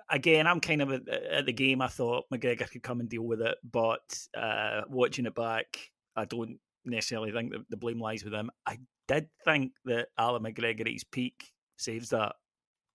again, 0.09 0.45
I'm 0.45 0.59
kind 0.59 0.83
of 0.83 0.91
at 0.91 1.45
the 1.45 1.53
game. 1.53 1.81
I 1.81 1.87
thought 1.87 2.29
McGregor 2.31 2.69
could 2.69 2.83
come 2.83 2.99
and 2.99 3.09
deal 3.09 3.23
with 3.23 3.41
it, 3.41 3.57
but 3.69 4.17
uh, 4.37 4.81
watching 4.89 5.25
it 5.25 5.35
back, 5.35 5.77
I 6.15 6.25
don't 6.25 6.59
necessarily 6.85 7.31
think 7.31 7.51
that 7.51 7.69
the 7.69 7.77
blame 7.77 7.99
lies 7.99 8.23
with 8.23 8.33
him. 8.33 8.51
I 8.65 8.77
did 9.07 9.27
think 9.43 9.71
that 9.85 10.09
Allan 10.17 10.43
McGregor 10.43 10.81
at 10.81 10.87
his 10.87 11.03
peak 11.03 11.51
saves 11.77 12.09
that. 12.09 12.35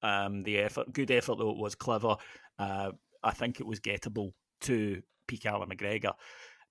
Um, 0.02 0.42
the 0.42 0.58
effort, 0.58 0.92
good 0.92 1.10
effort 1.10 1.38
though, 1.38 1.52
it 1.52 1.56
was 1.56 1.74
clever. 1.74 2.16
Uh, 2.58 2.92
I 3.22 3.32
think 3.32 3.60
it 3.60 3.66
was 3.66 3.80
gettable 3.80 4.32
to 4.62 5.02
peak 5.26 5.46
Allan 5.46 5.68
McGregor. 5.68 6.12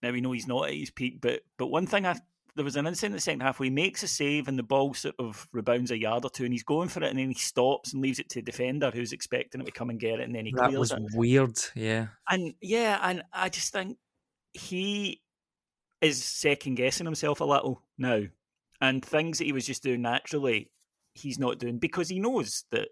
Now 0.01 0.11
we 0.11 0.21
know 0.21 0.31
he's 0.31 0.47
not 0.47 0.67
at 0.67 0.75
his 0.75 0.91
peak, 0.91 1.19
but 1.21 1.41
but 1.57 1.67
one 1.67 1.87
thing 1.87 2.05
I 2.05 2.15
there 2.55 2.65
was 2.65 2.75
an 2.75 2.85
incident 2.85 3.13
in 3.13 3.15
the 3.15 3.21
second 3.21 3.39
half 3.39 3.59
where 3.59 3.65
he 3.65 3.71
makes 3.71 4.03
a 4.03 4.07
save 4.07 4.47
and 4.47 4.59
the 4.59 4.63
ball 4.63 4.93
sort 4.93 5.15
of 5.17 5.47
rebounds 5.51 5.89
a 5.89 5.97
yard 5.97 6.23
or 6.23 6.29
two 6.29 6.43
and 6.43 6.53
he's 6.53 6.63
going 6.63 6.87
for 6.87 7.01
it 7.01 7.09
and 7.09 7.17
then 7.17 7.29
he 7.29 7.33
stops 7.33 7.93
and 7.93 8.01
leaves 8.01 8.19
it 8.19 8.29
to 8.29 8.39
the 8.39 8.43
defender 8.43 8.91
who's 8.93 9.11
expecting 9.11 9.59
it 9.59 9.65
to 9.65 9.71
come 9.71 9.89
and 9.89 9.99
get 9.99 10.19
it 10.19 10.23
and 10.23 10.35
then 10.35 10.45
he 10.45 10.53
that 10.55 10.71
was 10.73 10.91
it. 10.91 11.01
weird, 11.15 11.57
yeah. 11.75 12.07
And 12.29 12.53
yeah, 12.61 12.99
and 13.01 13.23
I 13.33 13.49
just 13.49 13.73
think 13.73 13.97
he 14.53 15.21
is 16.01 16.23
second 16.23 16.75
guessing 16.75 17.05
himself 17.05 17.39
a 17.39 17.45
little 17.45 17.81
now, 17.97 18.23
and 18.81 19.03
things 19.03 19.37
that 19.37 19.45
he 19.45 19.53
was 19.53 19.65
just 19.65 19.81
doing 19.81 20.01
naturally, 20.01 20.69
he's 21.13 21.39
not 21.39 21.57
doing 21.57 21.79
because 21.79 22.09
he 22.09 22.19
knows 22.19 22.65
that 22.71 22.89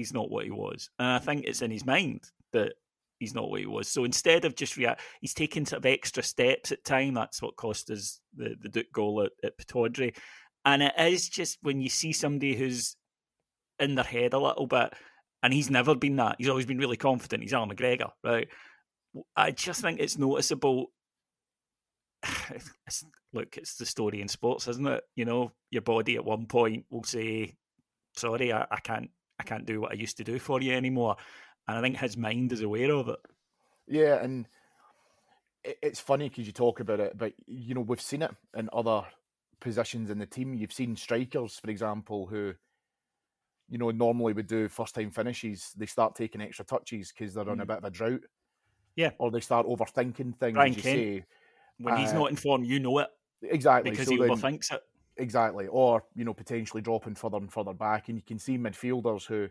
he's 0.00 0.14
not 0.14 0.30
what 0.30 0.44
he 0.44 0.50
was, 0.50 0.90
and 0.98 1.08
I 1.08 1.18
think 1.18 1.44
it's 1.44 1.62
in 1.62 1.70
his 1.70 1.86
mind 1.86 2.24
that 2.52 2.72
he's 3.20 3.34
not 3.34 3.50
what 3.50 3.60
he 3.60 3.66
was. 3.66 3.86
So 3.86 4.04
instead 4.04 4.44
of 4.44 4.56
just 4.56 4.76
react, 4.76 5.02
he's 5.20 5.34
taking 5.34 5.66
sort 5.66 5.80
of 5.80 5.86
extra 5.86 6.22
steps 6.22 6.72
at 6.72 6.82
time. 6.84 7.14
That's 7.14 7.40
what 7.40 7.56
cost 7.56 7.90
us 7.90 8.20
the 8.34 8.56
the 8.60 8.68
Duk 8.68 8.86
goal 8.92 9.22
at, 9.22 9.32
at 9.44 9.58
Pittodrie. 9.58 10.16
And 10.64 10.82
it 10.82 10.94
is 10.98 11.28
just 11.28 11.58
when 11.62 11.80
you 11.80 11.88
see 11.88 12.12
somebody 12.12 12.56
who's 12.56 12.96
in 13.78 13.94
their 13.94 14.04
head 14.04 14.34
a 14.34 14.38
little 14.38 14.66
bit, 14.66 14.92
and 15.42 15.52
he's 15.52 15.70
never 15.70 15.94
been 15.94 16.16
that. 16.16 16.36
He's 16.38 16.48
always 16.48 16.66
been 16.66 16.78
really 16.78 16.96
confident. 16.96 17.42
He's 17.42 17.54
Allan 17.54 17.70
McGregor, 17.70 18.10
right? 18.24 18.48
I 19.36 19.50
just 19.52 19.80
think 19.80 20.00
it's 20.00 20.18
noticeable. 20.18 20.90
Look, 23.32 23.56
it's 23.56 23.76
the 23.76 23.86
story 23.86 24.20
in 24.20 24.28
sports, 24.28 24.66
isn't 24.68 24.86
it? 24.86 25.04
You 25.14 25.24
know, 25.24 25.52
your 25.70 25.82
body 25.82 26.16
at 26.16 26.24
one 26.24 26.46
point 26.46 26.84
will 26.90 27.04
say, 27.04 27.54
"Sorry, 28.16 28.52
I, 28.52 28.66
I 28.70 28.80
can't, 28.80 29.10
I 29.40 29.42
can't 29.42 29.66
do 29.66 29.80
what 29.80 29.92
I 29.92 29.94
used 29.94 30.18
to 30.18 30.24
do 30.24 30.38
for 30.38 30.60
you 30.60 30.74
anymore," 30.74 31.16
and 31.66 31.78
I 31.78 31.80
think 31.80 31.96
his 31.96 32.16
mind 32.16 32.52
is 32.52 32.60
aware 32.60 32.92
of 32.92 33.08
it. 33.08 33.18
Yeah, 33.88 34.22
and 34.22 34.46
it's 35.64 36.00
funny 36.00 36.28
because 36.28 36.46
you 36.46 36.52
talk 36.52 36.80
about 36.80 37.00
it, 37.00 37.16
but 37.16 37.32
you 37.46 37.74
know 37.74 37.80
we've 37.80 38.00
seen 38.00 38.22
it 38.22 38.30
in 38.56 38.68
other 38.72 39.02
positions 39.60 40.10
in 40.10 40.18
the 40.18 40.26
team. 40.26 40.54
You've 40.54 40.72
seen 40.72 40.96
strikers, 40.96 41.58
for 41.58 41.70
example, 41.70 42.26
who 42.26 42.54
you 43.68 43.78
know 43.78 43.90
normally 43.90 44.32
would 44.32 44.46
do 44.46 44.68
first 44.68 44.94
time 44.94 45.10
finishes. 45.10 45.72
They 45.76 45.86
start 45.86 46.14
taking 46.14 46.40
extra 46.40 46.64
touches 46.64 47.12
because 47.12 47.34
they're 47.34 47.44
mm. 47.44 47.52
on 47.52 47.60
a 47.60 47.64
mm. 47.64 47.68
bit 47.68 47.78
of 47.78 47.84
a 47.84 47.90
drought. 47.90 48.24
Yeah, 48.96 49.10
or 49.18 49.30
they 49.30 49.40
start 49.40 49.66
overthinking 49.66 50.36
things. 50.36 50.54
Brian 50.54 50.74
you 50.74 50.82
Kent, 50.82 50.98
say 50.98 51.24
when 51.78 51.94
uh, 51.94 51.96
he's 51.98 52.12
not 52.12 52.30
informed, 52.30 52.66
you 52.66 52.80
know 52.80 52.98
it 52.98 53.08
exactly 53.42 53.90
because 53.90 54.06
so 54.06 54.12
he 54.12 54.18
then, 54.18 54.28
overthinks 54.28 54.72
it. 54.72 54.82
Exactly, 55.20 55.68
or 55.68 56.02
you 56.16 56.24
know 56.24 56.34
potentially 56.34 56.82
dropping 56.82 57.14
further 57.14 57.36
and 57.36 57.52
further 57.52 57.74
back, 57.74 58.08
and 58.08 58.16
you 58.18 58.22
can 58.26 58.38
see 58.40 58.58
midfielders 58.58 59.26
who 59.26 59.50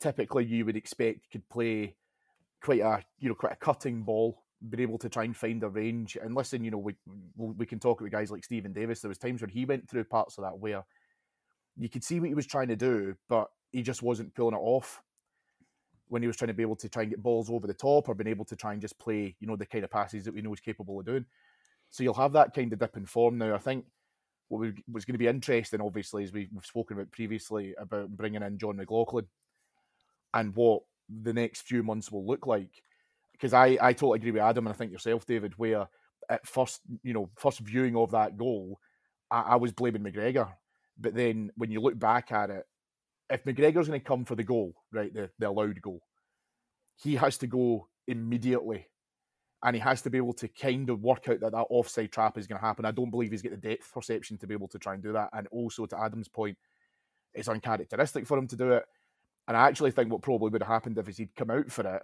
typically 0.00 0.44
you 0.44 0.64
would 0.64 0.76
expect 0.76 1.30
could 1.30 1.48
play 1.48 1.94
quite 2.62 2.80
a 2.80 3.02
you 3.18 3.28
know 3.28 3.34
quite 3.34 3.52
a 3.54 3.56
cutting 3.56 4.02
ball, 4.02 4.42
be 4.70 4.82
able 4.82 4.98
to 4.98 5.08
try 5.08 5.24
and 5.24 5.36
find 5.36 5.62
a 5.62 5.68
range. 5.68 6.16
And 6.22 6.34
listen, 6.34 6.64
you 6.64 6.70
know 6.70 6.78
we 6.78 6.94
we 7.36 7.66
can 7.66 7.80
talk 7.80 8.00
about 8.00 8.12
guys 8.12 8.30
like 8.30 8.44
Steven 8.44 8.72
Davis. 8.72 9.00
There 9.00 9.08
was 9.10 9.18
times 9.18 9.42
when 9.42 9.50
he 9.50 9.64
went 9.66 9.88
through 9.88 10.04
parts 10.04 10.38
of 10.38 10.44
that 10.44 10.58
where 10.58 10.84
you 11.76 11.88
could 11.88 12.04
see 12.04 12.20
what 12.20 12.28
he 12.28 12.34
was 12.34 12.46
trying 12.46 12.68
to 12.68 12.76
do, 12.76 13.16
but 13.28 13.48
he 13.72 13.82
just 13.82 14.02
wasn't 14.02 14.34
pulling 14.34 14.54
it 14.56 14.60
off 14.62 15.02
when 16.08 16.22
he 16.22 16.26
was 16.28 16.36
trying 16.36 16.48
to 16.48 16.54
be 16.54 16.62
able 16.62 16.76
to 16.76 16.88
try 16.88 17.02
and 17.02 17.10
get 17.10 17.22
balls 17.22 17.48
over 17.50 17.66
the 17.66 17.74
top 17.74 18.08
or 18.08 18.14
being 18.14 18.28
able 18.28 18.44
to 18.44 18.56
try 18.56 18.72
and 18.72 18.82
just 18.82 18.98
play, 18.98 19.34
you 19.40 19.46
know, 19.46 19.56
the 19.56 19.64
kind 19.66 19.84
of 19.84 19.90
passes 19.90 20.24
that 20.24 20.34
we 20.34 20.42
know 20.42 20.50
he's 20.50 20.60
capable 20.60 21.00
of 21.00 21.06
doing. 21.06 21.24
So 21.90 22.02
you'll 22.02 22.14
have 22.14 22.32
that 22.34 22.54
kind 22.54 22.72
of 22.72 22.78
dip 22.78 22.96
in 22.96 23.06
form 23.06 23.38
now. 23.38 23.54
I 23.54 23.58
think 23.58 23.86
what 24.52 24.74
was 24.92 25.06
going 25.06 25.14
to 25.14 25.18
be 25.18 25.28
interesting, 25.28 25.80
obviously, 25.80 26.24
as 26.24 26.32
we've 26.32 26.50
spoken 26.62 26.98
about 26.98 27.10
previously, 27.10 27.74
about 27.78 28.10
bringing 28.10 28.42
in 28.42 28.58
Jon 28.58 28.76
McLaughlin 28.76 29.26
and 30.34 30.54
what 30.54 30.82
the 31.08 31.32
next 31.32 31.62
few 31.62 31.82
months 31.82 32.12
will 32.12 32.26
look 32.26 32.46
like. 32.46 32.82
Because 33.32 33.54
I, 33.54 33.78
I 33.80 33.94
totally 33.94 34.18
agree 34.18 34.32
with 34.32 34.42
Adam 34.42 34.66
and 34.66 34.74
I 34.74 34.76
think 34.76 34.92
yourself, 34.92 35.24
David, 35.24 35.54
where 35.56 35.88
at 36.28 36.46
first, 36.46 36.82
you 37.02 37.14
know, 37.14 37.30
first 37.38 37.60
viewing 37.60 37.96
of 37.96 38.10
that 38.10 38.36
goal, 38.36 38.78
I, 39.30 39.40
I 39.40 39.56
was 39.56 39.72
blaming 39.72 40.02
McGregor. 40.02 40.52
But 41.00 41.14
then 41.14 41.50
when 41.56 41.70
you 41.70 41.80
look 41.80 41.98
back 41.98 42.30
at 42.30 42.50
it, 42.50 42.66
if 43.30 43.44
McGregor's 43.44 43.88
going 43.88 44.00
to 44.00 44.06
come 44.06 44.26
for 44.26 44.34
the 44.34 44.44
goal, 44.44 44.74
right, 44.92 45.14
the, 45.14 45.30
the 45.38 45.48
allowed 45.48 45.80
goal, 45.80 46.02
he 47.02 47.14
has 47.14 47.38
to 47.38 47.46
go 47.46 47.88
immediately 48.06 48.86
and 49.64 49.76
he 49.76 49.80
has 49.80 50.02
to 50.02 50.10
be 50.10 50.18
able 50.18 50.32
to 50.34 50.48
kind 50.48 50.90
of 50.90 51.02
work 51.02 51.28
out 51.28 51.40
that 51.40 51.52
that 51.52 51.66
offside 51.70 52.10
trap 52.10 52.36
is 52.36 52.46
going 52.46 52.60
to 52.60 52.66
happen. 52.66 52.84
I 52.84 52.90
don't 52.90 53.10
believe 53.10 53.30
he's 53.30 53.42
got 53.42 53.52
the 53.52 53.68
depth 53.68 53.92
perception 53.92 54.36
to 54.38 54.46
be 54.46 54.54
able 54.54 54.68
to 54.68 54.78
try 54.78 54.94
and 54.94 55.02
do 55.02 55.12
that. 55.12 55.30
And 55.32 55.46
also, 55.48 55.86
to 55.86 56.00
Adam's 56.00 56.28
point, 56.28 56.58
it's 57.32 57.48
uncharacteristic 57.48 58.26
for 58.26 58.36
him 58.36 58.48
to 58.48 58.56
do 58.56 58.72
it. 58.72 58.84
And 59.46 59.56
I 59.56 59.68
actually 59.68 59.92
think 59.92 60.10
what 60.10 60.22
probably 60.22 60.50
would 60.50 60.62
have 60.62 60.68
happened 60.68 60.98
if 60.98 61.06
he'd 61.16 61.34
come 61.36 61.50
out 61.50 61.70
for 61.70 61.86
it 61.86 62.02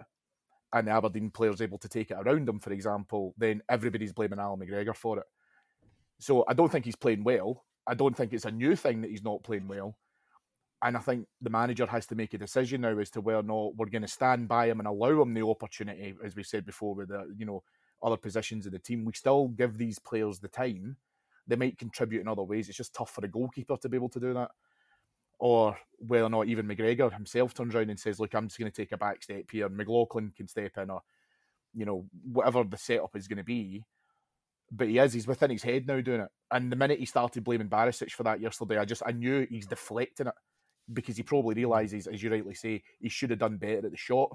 and 0.73 0.87
the 0.87 0.91
Aberdeen 0.91 1.31
players 1.31 1.61
able 1.61 1.77
to 1.79 1.89
take 1.89 2.11
it 2.11 2.17
around 2.19 2.47
him, 2.47 2.59
for 2.59 2.71
example, 2.71 3.33
then 3.37 3.61
everybody's 3.69 4.13
blaming 4.13 4.39
Allan 4.39 4.59
McGregor 4.59 4.95
for 4.95 5.19
it. 5.19 5.25
So 6.19 6.45
I 6.47 6.53
don't 6.53 6.71
think 6.71 6.85
he's 6.85 6.95
playing 6.95 7.23
well. 7.23 7.65
I 7.87 7.95
don't 7.95 8.15
think 8.15 8.33
it's 8.33 8.45
a 8.45 8.51
new 8.51 8.75
thing 8.75 9.01
that 9.01 9.09
he's 9.09 9.23
not 9.23 9.43
playing 9.43 9.67
well. 9.67 9.97
And 10.81 10.95
I 10.95 11.01
think 11.01 11.27
the 11.41 11.49
manager 11.49 11.85
has 11.85 12.05
to 12.07 12.15
make 12.15 12.33
a 12.33 12.37
decision 12.37 12.81
now 12.81 12.97
as 12.97 13.09
to 13.11 13.21
whether 13.21 13.39
or 13.39 13.43
not 13.43 13.75
we're 13.75 13.89
going 13.89 14.03
to 14.03 14.07
stand 14.07 14.47
by 14.47 14.67
him 14.69 14.79
and 14.79 14.87
allow 14.87 15.21
him 15.21 15.33
the 15.33 15.45
opportunity, 15.45 16.15
as 16.23 16.35
we 16.35 16.43
said 16.43 16.65
before, 16.65 16.95
with 16.95 17.09
the 17.09 17.33
you 17.37 17.45
know 17.45 17.63
other 18.01 18.17
positions 18.17 18.65
of 18.65 18.71
the 18.71 18.79
team. 18.79 19.03
We 19.03 19.13
still 19.13 19.49
give 19.49 19.77
these 19.77 19.99
players 19.99 20.39
the 20.39 20.47
time. 20.47 20.95
They 21.47 21.57
might 21.57 21.77
contribute 21.77 22.21
in 22.21 22.27
other 22.27 22.43
ways. 22.43 22.69
It's 22.69 22.77
just 22.77 22.93
tough 22.93 23.11
for 23.11 23.25
a 23.25 23.27
goalkeeper 23.27 23.75
to 23.75 23.89
be 23.89 23.97
able 23.97 24.09
to 24.09 24.19
do 24.19 24.33
that 24.35 24.51
or 25.39 25.77
whether 25.97 26.25
or 26.25 26.29
not 26.29 26.47
even 26.47 26.67
McGregor 26.67 27.11
himself 27.11 27.53
turns 27.53 27.73
around 27.73 27.89
and 27.89 27.99
says, 27.99 28.19
"Look, 28.19 28.33
I'm 28.35 28.47
just 28.47 28.59
going 28.59 28.71
to 28.71 28.75
take 28.75 28.91
a 28.91 28.97
back 28.97 29.23
step 29.23 29.45
here." 29.51 29.69
McLaughlin 29.69 30.33
can 30.35 30.47
step 30.47 30.77
in, 30.77 30.89
or 30.89 31.01
you 31.73 31.85
know, 31.85 32.05
whatever 32.23 32.63
the 32.63 32.77
setup 32.77 33.15
is 33.15 33.27
going 33.27 33.37
to 33.37 33.43
be. 33.43 33.83
But 34.71 34.87
he 34.87 34.99
is, 34.99 35.13
he's 35.13 35.27
within 35.27 35.49
his 35.49 35.63
head 35.63 35.87
now 35.87 35.99
doing 36.01 36.21
it. 36.21 36.29
And 36.51 36.71
the 36.71 36.75
minute 36.75 36.99
he 36.99 37.05
started 37.05 37.43
blaming 37.43 37.69
Barisic 37.69 38.11
for 38.11 38.23
that 38.23 38.39
yesterday, 38.41 38.77
I 38.77 38.85
just 38.85 39.01
I 39.05 39.11
knew 39.11 39.47
he's 39.49 39.65
deflecting 39.65 40.27
it 40.27 40.33
because 40.91 41.17
he 41.17 41.23
probably 41.23 41.55
realizes, 41.55 42.07
as 42.07 42.21
you 42.21 42.31
rightly 42.31 42.55
say, 42.55 42.83
he 42.99 43.09
should 43.09 43.29
have 43.29 43.39
done 43.39 43.57
better 43.57 43.85
at 43.85 43.91
the 43.91 43.97
shot. 43.97 44.29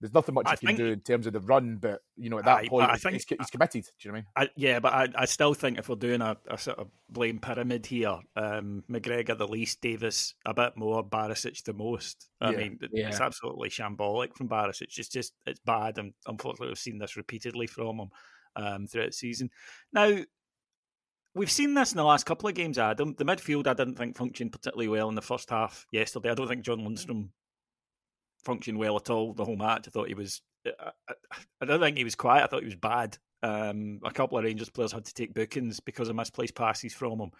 There's 0.00 0.12
nothing 0.12 0.34
much 0.34 0.46
I 0.46 0.56
he 0.60 0.66
can 0.66 0.76
do 0.76 0.86
in 0.86 1.00
terms 1.00 1.26
of 1.26 1.32
the 1.32 1.40
run, 1.40 1.78
but 1.80 2.00
you 2.16 2.28
know 2.28 2.38
at 2.38 2.44
that 2.44 2.58
I, 2.58 2.68
point 2.68 2.90
I 2.90 2.96
think, 2.96 3.14
he's, 3.14 3.24
he's, 3.26 3.48
committed. 3.48 3.84
Do 3.84 3.90
you 4.00 4.12
know 4.12 4.18
what 4.18 4.24
I 4.36 4.40
mean? 4.42 4.50
yeah, 4.56 4.80
but 4.80 4.92
I, 4.92 5.08
I 5.16 5.24
still 5.24 5.54
think 5.54 5.78
if 5.78 5.88
we're 5.88 5.94
doing 5.94 6.20
a, 6.20 6.36
a 6.46 6.58
sort 6.58 6.78
of 6.78 6.88
blame 7.08 7.38
pyramid 7.38 7.86
here, 7.86 8.18
um, 8.36 8.84
McGregor 8.90 9.38
the 9.38 9.48
least, 9.48 9.80
Davies 9.80 10.34
a 10.44 10.52
bit 10.52 10.76
more, 10.76 11.02
Barisic 11.08 11.62
the 11.64 11.72
most. 11.72 12.28
I 12.40 12.50
yeah. 12.50 12.56
mean, 12.58 12.78
yeah. 12.92 13.08
it's 13.08 13.20
absolutely 13.20 13.70
shambolic 13.70 14.36
from 14.36 14.48
Barisic. 14.48 14.98
It's 14.98 15.08
just 15.08 15.32
it's 15.46 15.60
bad, 15.60 15.96
and 15.96 16.12
unfortunately 16.26 16.68
we've 16.68 16.78
seen 16.78 16.98
this 16.98 17.16
repeatedly 17.16 17.66
from 17.66 18.00
him 18.00 18.10
um, 18.56 18.86
throughout 18.86 19.06
the 19.06 19.12
season. 19.12 19.48
Now 19.92 20.18
We've 21.36 21.50
seen 21.50 21.74
this 21.74 21.92
in 21.92 21.96
the 21.96 22.04
last 22.04 22.26
couple 22.26 22.48
of 22.48 22.54
games, 22.54 22.78
Adam. 22.78 23.14
The 23.18 23.24
midfield 23.24 23.66
I 23.66 23.74
didn't 23.74 23.96
think 23.96 24.16
functioned 24.16 24.52
particularly 24.52 24.88
well 24.88 25.08
in 25.08 25.16
the 25.16 25.22
first 25.22 25.50
half 25.50 25.84
yesterday. 25.90 26.30
I 26.30 26.34
don't 26.34 26.46
think 26.46 26.62
John 26.62 26.80
Lundstram 26.80 27.30
function 28.44 28.78
well 28.78 28.96
at 28.96 29.10
all 29.10 29.32
the 29.32 29.44
whole 29.44 29.56
match. 29.56 29.88
I 29.88 29.90
thought 29.90 30.08
he 30.08 30.14
was. 30.14 30.42
I, 30.66 30.92
I 31.60 31.64
don't 31.64 31.80
think 31.80 31.98
he 31.98 32.04
was 32.04 32.14
quiet. 32.14 32.44
I 32.44 32.46
thought 32.46 32.60
he 32.60 32.66
was 32.66 32.76
bad. 32.76 33.18
Um, 33.42 34.00
a 34.04 34.12
couple 34.12 34.38
of 34.38 34.44
Rangers 34.44 34.70
players 34.70 34.92
had 34.92 35.04
to 35.06 35.14
take 35.14 35.34
bookings 35.34 35.80
because 35.80 36.08
of 36.08 36.14
misplaced 36.14 36.54
passes 36.54 36.94
from 36.94 37.18
him, 37.18 37.30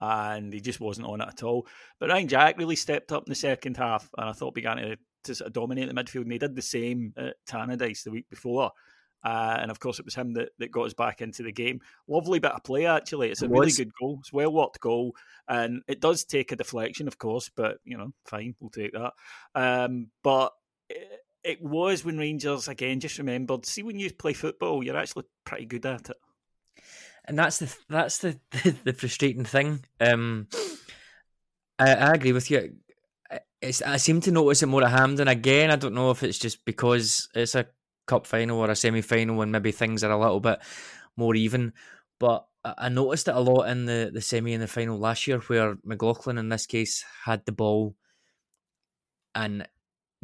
and 0.00 0.52
he 0.52 0.60
just 0.60 0.80
wasn't 0.80 1.08
on 1.08 1.20
it 1.20 1.28
at 1.28 1.42
all. 1.42 1.66
But 1.98 2.10
Ryan 2.10 2.28
Jack 2.28 2.56
really 2.56 2.76
stepped 2.76 3.10
up 3.10 3.24
in 3.26 3.30
the 3.30 3.34
second 3.34 3.76
half, 3.76 4.08
and 4.16 4.28
I 4.28 4.32
thought 4.32 4.54
began 4.54 4.76
to, 4.76 4.96
to 5.24 5.34
sort 5.34 5.48
of 5.48 5.52
dominate 5.54 5.88
the 5.88 5.94
midfield. 5.94 6.22
And 6.22 6.32
he 6.32 6.38
did 6.38 6.54
the 6.54 6.62
same 6.62 7.12
at 7.16 7.34
Tannadice 7.48 8.04
the 8.04 8.12
week 8.12 8.30
before. 8.30 8.70
Uh, 9.22 9.58
and 9.60 9.70
of 9.70 9.80
course, 9.80 9.98
it 9.98 10.04
was 10.04 10.14
him 10.14 10.32
that, 10.34 10.50
that 10.58 10.72
got 10.72 10.86
us 10.86 10.94
back 10.94 11.20
into 11.20 11.42
the 11.42 11.52
game. 11.52 11.80
Lovely 12.08 12.38
bit 12.38 12.52
of 12.52 12.64
play, 12.64 12.86
actually. 12.86 13.30
It's 13.30 13.42
a 13.42 13.46
it 13.46 13.50
really 13.50 13.72
good 13.72 13.92
goal. 14.00 14.18
It's 14.20 14.32
well 14.32 14.52
worked 14.52 14.80
goal, 14.80 15.14
and 15.48 15.82
it 15.88 16.00
does 16.00 16.24
take 16.24 16.52
a 16.52 16.56
deflection, 16.56 17.06
of 17.06 17.18
course, 17.18 17.50
but 17.54 17.78
you 17.84 17.98
know, 17.98 18.12
fine, 18.24 18.54
we'll 18.60 18.70
take 18.70 18.92
that. 18.92 19.12
Um, 19.54 20.08
but 20.22 20.52
it, 20.88 21.24
it 21.44 21.62
was 21.62 22.04
when 22.04 22.18
Rangers 22.18 22.68
again 22.68 23.00
just 23.00 23.18
remembered. 23.18 23.66
See, 23.66 23.82
when 23.82 23.98
you 23.98 24.12
play 24.12 24.32
football, 24.32 24.82
you're 24.82 24.96
actually 24.96 25.24
pretty 25.44 25.66
good 25.66 25.84
at 25.86 26.10
it, 26.10 26.16
and 27.26 27.38
that's 27.38 27.58
the 27.58 27.76
that's 27.88 28.18
the 28.18 28.38
the, 28.50 28.76
the 28.84 28.92
frustrating 28.92 29.44
thing. 29.44 29.84
Um, 30.00 30.48
I, 31.78 31.94
I 31.94 32.12
agree 32.12 32.32
with 32.32 32.50
you. 32.50 32.76
It's, 33.60 33.82
I 33.82 33.98
seem 33.98 34.22
to 34.22 34.30
notice 34.30 34.62
it 34.62 34.66
more 34.66 34.82
at 34.82 34.90
Hampden 34.90 35.28
again. 35.28 35.70
I 35.70 35.76
don't 35.76 35.94
know 35.94 36.10
if 36.10 36.22
it's 36.22 36.38
just 36.38 36.64
because 36.64 37.28
it's 37.34 37.54
a 37.54 37.66
cup 38.10 38.26
final 38.26 38.58
or 38.58 38.70
a 38.70 38.76
semi 38.76 39.00
final 39.00 39.40
and 39.40 39.52
maybe 39.52 39.72
things 39.72 40.02
are 40.02 40.10
a 40.10 40.18
little 40.18 40.40
bit 40.40 40.58
more 41.16 41.34
even. 41.34 41.72
But 42.18 42.46
I 42.64 42.90
noticed 42.90 43.28
it 43.28 43.34
a 43.34 43.40
lot 43.40 43.68
in 43.68 43.86
the, 43.86 44.10
the 44.12 44.20
semi 44.20 44.52
and 44.52 44.62
the 44.62 44.68
final 44.68 44.98
last 44.98 45.26
year 45.26 45.38
where 45.38 45.76
McLaughlin 45.84 46.36
in 46.36 46.48
this 46.50 46.66
case 46.66 47.04
had 47.24 47.46
the 47.46 47.52
ball 47.52 47.94
and 49.34 49.66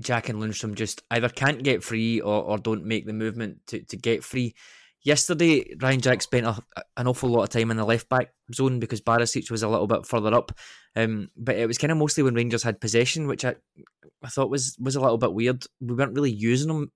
Jack 0.00 0.28
and 0.28 0.42
Lundstram 0.42 0.74
just 0.74 1.02
either 1.10 1.28
can't 1.28 1.62
get 1.62 1.82
free 1.82 2.20
or, 2.20 2.42
or 2.42 2.58
don't 2.58 2.84
make 2.84 3.06
the 3.06 3.14
movement 3.14 3.60
to, 3.68 3.80
to 3.84 3.96
get 3.96 4.22
free. 4.22 4.54
Yesterday, 5.02 5.74
Ryan 5.80 6.00
Jack 6.00 6.20
spent 6.20 6.46
a, 6.46 6.58
an 6.96 7.06
awful 7.06 7.30
lot 7.30 7.44
of 7.44 7.50
time 7.50 7.70
in 7.70 7.76
the 7.76 7.84
left 7.84 8.08
back 8.08 8.34
zone 8.52 8.80
because 8.80 9.00
Barisic 9.00 9.50
was 9.50 9.62
a 9.62 9.68
little 9.68 9.86
bit 9.86 10.04
further 10.04 10.34
up. 10.34 10.52
Um, 10.96 11.28
but 11.36 11.56
it 11.56 11.66
was 11.66 11.78
kind 11.78 11.92
of 11.92 11.98
mostly 11.98 12.24
when 12.24 12.34
Rangers 12.34 12.64
had 12.64 12.80
possession, 12.80 13.28
which 13.28 13.44
I 13.44 13.54
I 14.22 14.28
thought 14.28 14.50
was 14.50 14.76
was 14.80 14.96
a 14.96 15.00
little 15.00 15.18
bit 15.18 15.32
weird. 15.32 15.64
We 15.80 15.94
weren't 15.94 16.14
really 16.14 16.32
using 16.32 16.68
them 16.68 16.90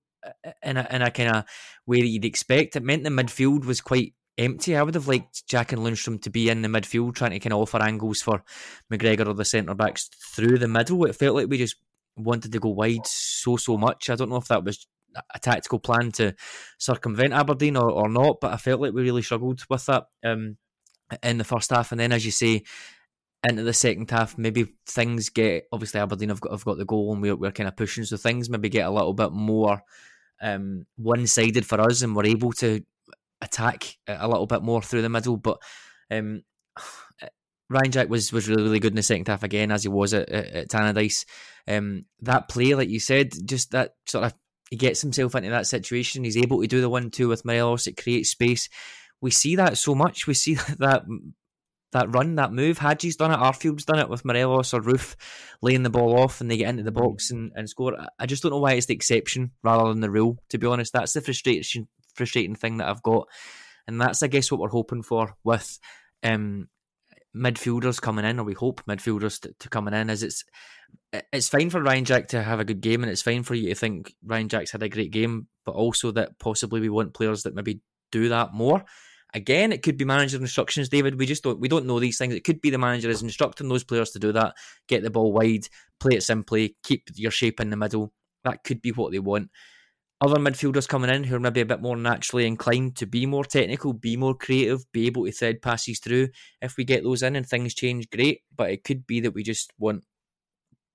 in 0.63 0.77
a, 0.77 0.87
in 0.91 1.01
a 1.01 1.11
kind 1.11 1.35
of 1.35 1.45
way 1.85 2.01
that 2.01 2.07
you'd 2.07 2.25
expect. 2.25 2.75
It 2.75 2.83
meant 2.83 3.03
the 3.03 3.09
midfield 3.09 3.65
was 3.65 3.81
quite 3.81 4.13
empty. 4.37 4.75
I 4.75 4.83
would 4.83 4.95
have 4.95 5.07
liked 5.07 5.47
Jack 5.47 5.71
and 5.71 5.81
Lundstram 5.81 6.21
to 6.21 6.29
be 6.29 6.49
in 6.49 6.61
the 6.61 6.67
midfield, 6.67 7.15
trying 7.15 7.31
to 7.31 7.39
kind 7.39 7.53
of 7.53 7.59
offer 7.59 7.81
angles 7.81 8.21
for 8.21 8.43
McGregor 8.91 9.27
or 9.27 9.33
the 9.33 9.45
centre 9.45 9.75
backs 9.75 10.09
through 10.35 10.57
the 10.57 10.67
middle. 10.67 11.05
It 11.05 11.15
felt 11.15 11.35
like 11.35 11.49
we 11.49 11.57
just 11.57 11.75
wanted 12.15 12.51
to 12.51 12.59
go 12.59 12.69
wide 12.69 13.05
so 13.05 13.57
so 13.57 13.77
much. 13.77 14.09
I 14.09 14.15
don't 14.15 14.29
know 14.29 14.37
if 14.37 14.47
that 14.47 14.63
was 14.63 14.87
a 15.33 15.39
tactical 15.39 15.79
plan 15.79 16.11
to 16.13 16.33
circumvent 16.77 17.33
Aberdeen 17.33 17.75
or, 17.75 17.91
or 17.91 18.09
not, 18.09 18.39
but 18.39 18.53
I 18.53 18.57
felt 18.57 18.81
like 18.81 18.93
we 18.93 19.01
really 19.01 19.21
struggled 19.21 19.61
with 19.69 19.85
that 19.87 20.05
um, 20.23 20.57
in 21.21 21.37
the 21.37 21.43
first 21.43 21.69
half. 21.69 21.91
And 21.91 21.99
then, 21.99 22.11
as 22.11 22.25
you 22.25 22.31
say, 22.31 22.63
into 23.47 23.63
the 23.63 23.73
second 23.73 24.09
half, 24.09 24.37
maybe 24.37 24.67
things 24.85 25.29
get 25.29 25.65
obviously 25.71 25.99
Aberdeen 25.99 26.29
have 26.29 26.41
got 26.41 26.51
have 26.51 26.65
got 26.65 26.77
the 26.77 26.85
goal 26.85 27.11
and 27.11 27.21
we're, 27.21 27.35
we're 27.35 27.51
kind 27.51 27.67
of 27.67 27.75
pushing, 27.75 28.05
so 28.05 28.17
things 28.17 28.49
maybe 28.49 28.69
get 28.69 28.87
a 28.87 28.91
little 28.91 29.13
bit 29.13 29.31
more 29.31 29.81
um, 30.41 30.85
one 30.97 31.27
sided 31.27 31.65
for 31.65 31.79
us, 31.79 32.01
and 32.01 32.15
we're 32.15 32.25
able 32.25 32.51
to 32.53 32.83
attack 33.41 33.97
a 34.07 34.27
little 34.27 34.47
bit 34.47 34.61
more 34.61 34.81
through 34.81 35.01
the 35.01 35.09
middle. 35.09 35.37
But 35.37 35.57
um, 36.09 36.43
Ryan 37.69 37.91
Jack 37.91 38.09
was, 38.09 38.33
was 38.33 38.49
really 38.49 38.63
really 38.63 38.79
good 38.79 38.91
in 38.91 38.97
the 38.97 39.03
second 39.03 39.27
half 39.27 39.43
again, 39.43 39.71
as 39.71 39.83
he 39.83 39.89
was 39.89 40.13
at, 40.13 40.29
at, 40.29 40.47
at 40.47 40.69
Tannadice. 40.69 41.25
Um, 41.67 42.03
that 42.21 42.49
play, 42.49 42.73
like 42.73 42.89
you 42.89 42.99
said, 42.99 43.31
just 43.45 43.71
that 43.71 43.95
sort 44.05 44.25
of 44.25 44.33
he 44.69 44.77
gets 44.77 45.01
himself 45.01 45.35
into 45.35 45.49
that 45.49 45.67
situation. 45.67 46.23
He's 46.23 46.37
able 46.37 46.61
to 46.61 46.67
do 46.67 46.81
the 46.81 46.89
one 46.89 47.11
two 47.11 47.27
with 47.27 47.45
Morelos. 47.45 47.87
It 47.87 48.01
creates 48.01 48.31
space. 48.31 48.69
We 49.19 49.29
see 49.29 49.57
that 49.57 49.77
so 49.77 49.93
much. 49.93 50.27
We 50.27 50.33
see 50.33 50.53
that 50.79 51.03
that 51.91 52.13
run, 52.13 52.35
that 52.35 52.53
move. 52.53 52.77
Hagi's 52.77 53.15
done 53.15 53.31
it, 53.31 53.39
Arfield's 53.39 53.85
done 53.85 53.99
it 53.99 54.09
with 54.09 54.25
Morelos 54.25 54.73
or 54.73 54.81
Roofe 54.81 55.15
laying 55.61 55.83
the 55.83 55.89
ball 55.89 56.19
off 56.19 56.41
and 56.41 56.49
they 56.49 56.57
get 56.57 56.69
into 56.69 56.83
the 56.83 56.91
box 56.91 57.31
and, 57.31 57.51
and 57.55 57.69
score. 57.69 57.95
I 58.19 58.25
just 58.25 58.43
don't 58.43 58.51
know 58.51 58.59
why 58.59 58.73
it's 58.73 58.85
the 58.85 58.93
exception 58.93 59.51
rather 59.63 59.89
than 59.89 60.01
the 60.01 60.11
rule, 60.11 60.37
to 60.49 60.57
be 60.57 60.67
honest. 60.67 60.93
That's 60.93 61.13
the 61.13 61.21
frustration 61.21 61.87
frustrating 62.15 62.55
thing 62.55 62.77
that 62.77 62.89
I've 62.89 63.03
got. 63.03 63.27
And 63.87 63.99
that's 63.99 64.23
I 64.23 64.27
guess 64.27 64.51
what 64.51 64.59
we're 64.59 64.69
hoping 64.69 65.03
for 65.03 65.35
with 65.43 65.79
um, 66.23 66.67
midfielders 67.35 68.01
coming 68.01 68.25
in, 68.25 68.39
or 68.39 68.43
we 68.43 68.53
hope 68.53 68.83
midfielders 68.85 69.41
to, 69.41 69.53
to 69.59 69.69
coming 69.69 69.93
in, 69.93 70.09
is 70.09 70.23
it's 70.23 70.43
it's 71.33 71.49
fine 71.49 71.69
for 71.69 71.81
Ryan 71.81 72.05
Jack 72.05 72.27
to 72.29 72.41
have 72.41 72.59
a 72.59 72.65
good 72.65 72.81
game 72.81 73.03
and 73.03 73.11
it's 73.11 73.21
fine 73.21 73.43
for 73.43 73.55
you 73.55 73.69
to 73.69 73.75
think 73.75 74.13
Ryan 74.25 74.49
Jack's 74.49 74.71
had 74.71 74.83
a 74.83 74.89
great 74.89 75.11
game, 75.11 75.47
but 75.65 75.75
also 75.75 76.11
that 76.11 76.37
possibly 76.39 76.79
we 76.79 76.89
want 76.89 77.13
players 77.13 77.43
that 77.43 77.55
maybe 77.55 77.81
do 78.11 78.29
that 78.29 78.53
more. 78.53 78.83
Again, 79.33 79.71
it 79.71 79.81
could 79.81 79.97
be 79.97 80.05
manager 80.05 80.37
instructions, 80.37 80.89
David. 80.89 81.17
We 81.17 81.25
just 81.25 81.43
don't 81.43 81.59
we 81.59 81.69
don't 81.69 81.85
know 81.85 81.99
these 81.99 82.17
things. 82.17 82.33
It 82.33 82.43
could 82.43 82.61
be 82.61 82.69
the 82.69 82.77
manager 82.77 83.09
is 83.09 83.21
instructing 83.21 83.69
those 83.69 83.83
players 83.83 84.11
to 84.11 84.19
do 84.19 84.31
that, 84.33 84.55
get 84.87 85.03
the 85.03 85.09
ball 85.09 85.31
wide, 85.31 85.67
play 85.99 86.17
it 86.17 86.23
simply, 86.23 86.75
keep 86.83 87.03
your 87.15 87.31
shape 87.31 87.61
in 87.61 87.69
the 87.69 87.77
middle. 87.77 88.13
That 88.43 88.63
could 88.63 88.81
be 88.81 88.91
what 88.91 89.11
they 89.11 89.19
want. 89.19 89.49
Other 90.19 90.37
midfielders 90.37 90.87
coming 90.87 91.09
in 91.09 91.23
who 91.23 91.35
are 91.35 91.39
maybe 91.39 91.61
a 91.61 91.65
bit 91.65 91.81
more 91.81 91.97
naturally 91.97 92.45
inclined 92.45 92.95
to 92.97 93.07
be 93.07 93.25
more 93.25 93.43
technical, 93.43 93.93
be 93.93 94.17
more 94.17 94.35
creative, 94.35 94.83
be 94.91 95.07
able 95.07 95.25
to 95.25 95.31
thread 95.31 95.63
passes 95.63 95.99
through. 95.99 96.27
If 96.61 96.77
we 96.77 96.83
get 96.83 97.03
those 97.03 97.23
in 97.23 97.35
and 97.35 97.47
things 97.47 97.73
change, 97.73 98.07
great. 98.11 98.41
But 98.55 98.69
it 98.69 98.83
could 98.83 99.07
be 99.07 99.21
that 99.21 99.33
we 99.33 99.41
just 99.41 99.73
want 99.79 100.03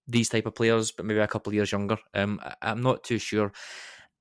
these 0.07 0.29
type 0.29 0.47
of 0.47 0.55
players, 0.55 0.93
but 0.93 1.07
maybe 1.07 1.19
a 1.19 1.27
couple 1.27 1.51
of 1.51 1.55
years 1.55 1.73
younger. 1.73 1.99
Um, 2.15 2.41
I'm 2.63 2.83
not 2.83 3.03
too 3.03 3.19
sure. 3.19 3.53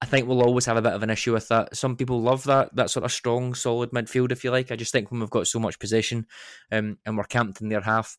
I 0.01 0.05
think 0.05 0.27
we'll 0.27 0.43
always 0.43 0.65
have 0.65 0.77
a 0.77 0.81
bit 0.81 0.93
of 0.93 1.03
an 1.03 1.09
issue 1.09 1.33
with 1.33 1.47
that. 1.47 1.75
Some 1.75 1.95
people 1.95 2.21
love 2.21 2.43
that 2.43 2.75
that 2.75 2.89
sort 2.89 3.05
of 3.05 3.11
strong, 3.11 3.53
solid 3.53 3.91
midfield, 3.91 4.31
if 4.31 4.43
you 4.43 4.51
like. 4.51 4.71
I 4.71 4.75
just 4.75 4.91
think 4.91 5.09
when 5.09 5.19
we've 5.19 5.29
got 5.29 5.47
so 5.47 5.59
much 5.59 5.79
possession 5.79 6.27
um, 6.71 6.97
and 7.05 7.17
we're 7.17 7.23
camped 7.23 7.61
in 7.61 7.69
their 7.69 7.81
half, 7.81 8.17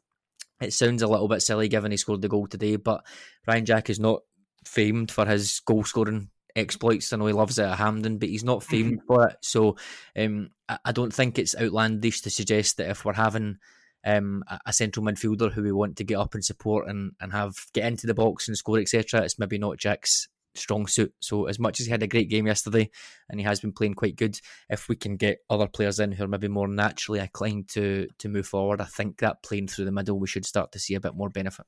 it 0.61 0.73
sounds 0.73 1.03
a 1.03 1.09
little 1.09 1.29
bit 1.29 1.43
silly 1.43 1.69
given 1.69 1.91
he 1.91 1.97
scored 1.97 2.23
the 2.23 2.29
goal 2.29 2.47
today. 2.47 2.77
But 2.77 3.05
Ryan 3.47 3.67
Jack 3.67 3.91
is 3.91 4.01
not 4.01 4.23
famed 4.65 5.11
for 5.11 5.27
his 5.27 5.61
goal 5.61 5.85
scoring 5.85 6.31
exploits. 6.57 7.13
I 7.13 7.19
know 7.19 7.27
he 7.27 7.33
loves 7.33 7.59
it 7.59 7.65
at 7.67 7.79
Hampden, 7.79 8.19
but 8.19 8.31
he's 8.31 8.45
not 8.45 8.63
famed 8.63 8.99
mm-hmm. 9.01 9.07
for 9.07 9.29
it. 9.29 9.37
So 9.43 9.77
um, 10.17 10.51
I 10.85 10.93
don't 10.93 11.13
think 11.13 11.39
it's 11.39 11.55
outlandish 11.55 12.23
to 12.23 12.31
suggest 12.31 12.79
that 12.79 12.91
if 12.91 13.05
we're 13.05 13.13
having 13.13 13.59
um, 14.05 14.43
a 14.65 14.73
central 14.73 15.05
midfielder 15.05 15.53
who 15.53 15.63
we 15.63 15.73
want 15.73 15.97
to 15.97 16.05
get 16.05 16.17
up 16.17 16.35
and 16.35 16.45
support 16.45 16.89
and, 16.89 17.13
and 17.21 17.33
have 17.33 17.55
get 17.75 17.85
into 17.85 18.07
the 18.07 18.15
box 18.15 18.49
and 18.49 18.57
score, 18.57 18.79
etc., 18.79 19.23
it's 19.23 19.39
maybe 19.39 19.59
not 19.59 19.79
Jack's 19.79 20.29
strong 20.59 20.87
suit. 20.87 21.13
So 21.21 21.47
as 21.47 21.59
much 21.59 21.81
as 21.81 21.87
he 21.87 21.93
had 21.93 22.03
a 22.03 22.09
great 22.09 22.29
game 22.29 22.47
yesterday 22.47 22.91
and 23.29 23.41
he 23.41 23.45
has 23.45 23.61
been 23.61 23.73
playing 23.73 23.95
quite 23.95 24.17
good, 24.17 24.39
if 24.69 24.89
we 24.89 24.97
can 24.97 25.17
get 25.17 25.39
other 25.51 25.67
players 25.67 25.99
in 26.01 26.13
who 26.13 26.25
are 26.25 26.29
maybe 26.29 26.49
more 26.49 26.69
naturally 26.69 27.21
inclined 27.21 27.69
to 27.71 28.09
to 28.19 28.29
move 28.29 28.47
forward, 28.47 28.81
I 28.81 28.85
think 28.85 29.19
that 29.19 29.43
playing 29.43 29.69
through 29.69 29.87
the 29.87 29.93
middle 29.93 30.19
we 30.19 30.27
should 30.27 30.47
start 30.47 30.73
to 30.73 30.79
see 30.79 30.95
a 30.95 31.01
bit 31.01 31.15
more 31.15 31.31
benefit. 31.31 31.67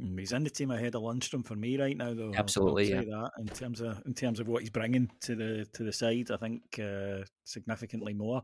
Mm, 0.00 0.18
he's 0.18 0.32
in 0.32 0.44
the 0.44 0.50
team 0.50 0.70
ahead 0.70 0.94
of 0.94 1.02
Lundstram 1.02 1.44
for 1.44 1.56
me 1.56 1.78
right 1.78 1.96
now, 1.96 2.12
though. 2.12 2.32
Absolutely, 2.36 2.90
yeah. 2.90 3.00
That 3.00 3.30
in 3.38 3.46
terms 3.46 3.80
of 3.80 4.02
in 4.04 4.12
terms 4.12 4.40
of 4.40 4.48
what 4.48 4.60
he's 4.60 4.70
bringing 4.70 5.10
to 5.22 5.34
the 5.34 5.66
to 5.72 5.84
the 5.84 5.92
side, 5.92 6.30
I 6.30 6.36
think 6.36 6.62
uh, 6.78 7.24
significantly 7.44 8.12
more. 8.12 8.42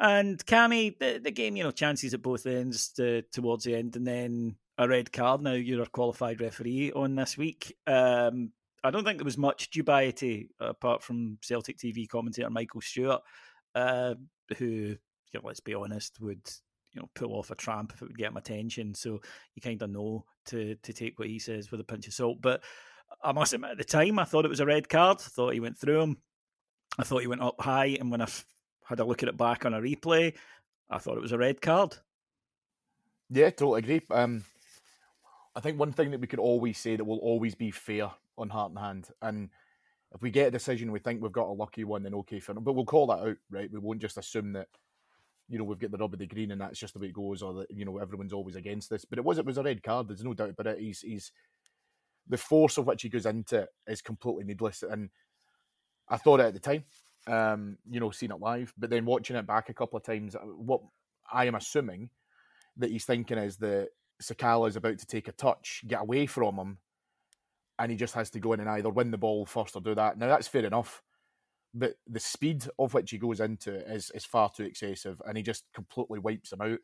And 0.00 0.44
Cammy, 0.46 0.98
the, 0.98 1.20
the 1.22 1.30
game, 1.30 1.56
you 1.56 1.64
know, 1.64 1.72
chances 1.72 2.14
at 2.14 2.22
both 2.22 2.46
ends 2.46 2.90
to, 2.92 3.22
towards 3.32 3.64
the 3.64 3.74
end, 3.74 3.96
and 3.96 4.06
then 4.06 4.56
a 4.76 4.88
red 4.88 5.12
card. 5.12 5.42
Now 5.42 5.52
you're 5.52 5.82
a 5.82 5.86
qualified 5.86 6.40
referee 6.40 6.92
on 6.92 7.16
this 7.16 7.36
week. 7.36 7.76
Um, 7.86 8.52
I 8.84 8.90
don't 8.90 9.04
think 9.04 9.18
there 9.18 9.24
was 9.24 9.38
much 9.38 9.70
dubiety 9.70 10.48
apart 10.60 11.02
from 11.02 11.38
Celtic 11.42 11.78
TV 11.78 12.08
commentator 12.08 12.50
Michael 12.50 12.80
Stewart, 12.80 13.22
uh, 13.74 14.14
who, 14.56 14.64
you 14.64 14.98
know, 15.34 15.40
let's 15.42 15.60
be 15.60 15.74
honest, 15.74 16.20
would 16.20 16.48
you 16.92 17.00
know 17.00 17.10
pull 17.14 17.34
off 17.34 17.50
a 17.50 17.54
tramp 17.54 17.92
if 17.94 18.02
it 18.02 18.06
would 18.06 18.18
get 18.18 18.28
him 18.28 18.36
attention. 18.36 18.94
So 18.94 19.20
you 19.54 19.62
kind 19.62 19.82
of 19.82 19.90
know 19.90 20.24
to 20.46 20.76
to 20.76 20.92
take 20.92 21.18
what 21.18 21.28
he 21.28 21.38
says 21.38 21.70
with 21.70 21.80
a 21.80 21.84
pinch 21.84 22.06
of 22.06 22.14
salt. 22.14 22.38
But 22.40 22.62
I 23.22 23.32
must 23.32 23.52
admit, 23.52 23.72
at 23.72 23.78
the 23.78 23.84
time, 23.84 24.18
I 24.18 24.24
thought 24.24 24.44
it 24.44 24.50
was 24.50 24.60
a 24.60 24.66
red 24.66 24.88
card. 24.88 25.18
I 25.20 25.28
thought 25.28 25.54
he 25.54 25.60
went 25.60 25.78
through 25.78 26.00
him. 26.00 26.16
I 26.98 27.04
thought 27.04 27.20
he 27.20 27.26
went 27.26 27.42
up 27.42 27.60
high, 27.60 27.96
and 28.00 28.10
when 28.10 28.20
I 28.20 28.24
f- 28.24 28.46
had 28.84 29.00
a 29.00 29.04
look 29.04 29.22
at 29.22 29.28
it 29.28 29.36
back 29.36 29.64
on 29.64 29.74
a 29.74 29.80
replay, 29.80 30.34
I 30.90 30.98
thought 30.98 31.16
it 31.16 31.22
was 31.22 31.32
a 31.32 31.38
red 31.38 31.60
card. 31.60 31.96
Yeah, 33.30 33.50
totally 33.50 33.80
agree. 33.80 34.02
Um, 34.10 34.44
I 35.54 35.60
think 35.60 35.78
one 35.78 35.92
thing 35.92 36.12
that 36.12 36.20
we 36.20 36.26
could 36.26 36.38
always 36.38 36.78
say 36.78 36.96
that 36.96 37.04
will 37.04 37.18
always 37.18 37.54
be 37.54 37.70
fair 37.70 38.10
on 38.38 38.48
Heart 38.48 38.70
and 38.70 38.78
Hand, 38.78 39.08
and 39.22 39.50
if 40.14 40.22
we 40.22 40.30
get 40.30 40.48
a 40.48 40.52
decision 40.52 40.90
we 40.90 40.98
think 40.98 41.20
we've 41.20 41.32
got 41.32 41.48
a 41.48 41.52
lucky 41.52 41.84
one, 41.84 42.02
then 42.02 42.14
okay, 42.14 42.40
for 42.40 42.54
but 42.54 42.72
we'll 42.72 42.84
call 42.84 43.06
that 43.08 43.20
out, 43.20 43.36
right? 43.50 43.70
We 43.70 43.78
won't 43.78 44.00
just 44.00 44.18
assume 44.18 44.52
that 44.54 44.68
you 45.48 45.58
know 45.58 45.64
we've 45.64 45.78
got 45.78 45.90
the 45.90 45.98
rub 45.98 46.12
of 46.12 46.18
the 46.18 46.26
green 46.26 46.50
and 46.50 46.60
that's 46.60 46.78
just 46.78 46.94
the 46.94 47.00
way 47.00 47.08
it 47.08 47.12
goes, 47.12 47.42
or 47.42 47.52
that 47.54 47.70
you 47.70 47.84
know 47.84 47.98
everyone's 47.98 48.32
always 48.32 48.56
against 48.56 48.90
this. 48.90 49.04
But 49.04 49.18
it 49.18 49.24
was 49.24 49.38
it 49.38 49.44
was 49.44 49.58
a 49.58 49.62
red 49.62 49.82
card. 49.82 50.08
There's 50.08 50.24
no 50.24 50.34
doubt 50.34 50.50
about 50.50 50.66
it. 50.68 50.80
He's 50.80 51.00
he's 51.00 51.32
the 52.28 52.38
force 52.38 52.78
of 52.78 52.86
which 52.86 53.02
he 53.02 53.08
goes 53.08 53.26
into 53.26 53.60
it 53.60 53.68
is 53.86 54.02
completely 54.02 54.44
needless, 54.44 54.82
and 54.82 55.10
I 56.08 56.16
thought 56.16 56.40
it 56.40 56.46
at 56.46 56.54
the 56.54 56.60
time. 56.60 56.84
Um, 57.26 57.76
you 57.90 58.00
know, 58.00 58.10
seeing 58.10 58.32
it 58.32 58.40
live, 58.40 58.72
but 58.78 58.88
then 58.88 59.04
watching 59.04 59.36
it 59.36 59.46
back 59.46 59.68
a 59.68 59.74
couple 59.74 59.98
of 59.98 60.02
times, 60.02 60.34
uh, 60.34 60.38
what 60.38 60.80
I 61.30 61.44
am 61.44 61.56
assuming 61.56 62.08
that 62.78 62.90
he's 62.90 63.04
thinking 63.04 63.36
is 63.36 63.58
that 63.58 63.88
Sakala 64.22 64.68
is 64.68 64.76
about 64.76 64.98
to 64.98 65.06
take 65.06 65.28
a 65.28 65.32
touch, 65.32 65.82
get 65.86 66.00
away 66.00 66.24
from 66.24 66.56
him, 66.56 66.78
and 67.78 67.90
he 67.90 67.96
just 67.96 68.14
has 68.14 68.30
to 68.30 68.40
go 68.40 68.52
in 68.52 68.60
and 68.60 68.68
either 68.68 68.90
win 68.90 69.10
the 69.10 69.18
ball 69.18 69.46
first 69.46 69.76
or 69.76 69.80
do 69.80 69.94
that. 69.94 70.18
Now 70.18 70.28
that's 70.28 70.48
fair 70.48 70.64
enough, 70.64 71.02
but 71.74 71.94
the 72.06 72.20
speed 72.20 72.66
of 72.78 72.94
which 72.94 73.10
he 73.10 73.18
goes 73.18 73.40
into 73.40 73.74
is 73.92 74.10
is 74.14 74.24
far 74.24 74.50
too 74.50 74.64
excessive, 74.64 75.20
and 75.26 75.36
he 75.36 75.42
just 75.42 75.64
completely 75.74 76.18
wipes 76.18 76.52
him 76.52 76.60
out. 76.60 76.78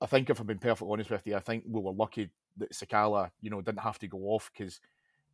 I 0.00 0.06
think 0.06 0.28
if 0.28 0.40
I'm 0.40 0.46
being 0.46 0.58
perfectly 0.58 0.92
honest 0.92 1.10
with 1.10 1.26
you, 1.26 1.36
I 1.36 1.40
think 1.40 1.64
we 1.66 1.80
were 1.80 1.92
lucky 1.92 2.30
that 2.58 2.72
Sakala, 2.72 3.30
you 3.40 3.50
know, 3.50 3.60
didn't 3.60 3.80
have 3.80 3.98
to 4.00 4.08
go 4.08 4.18
off 4.18 4.50
because 4.56 4.80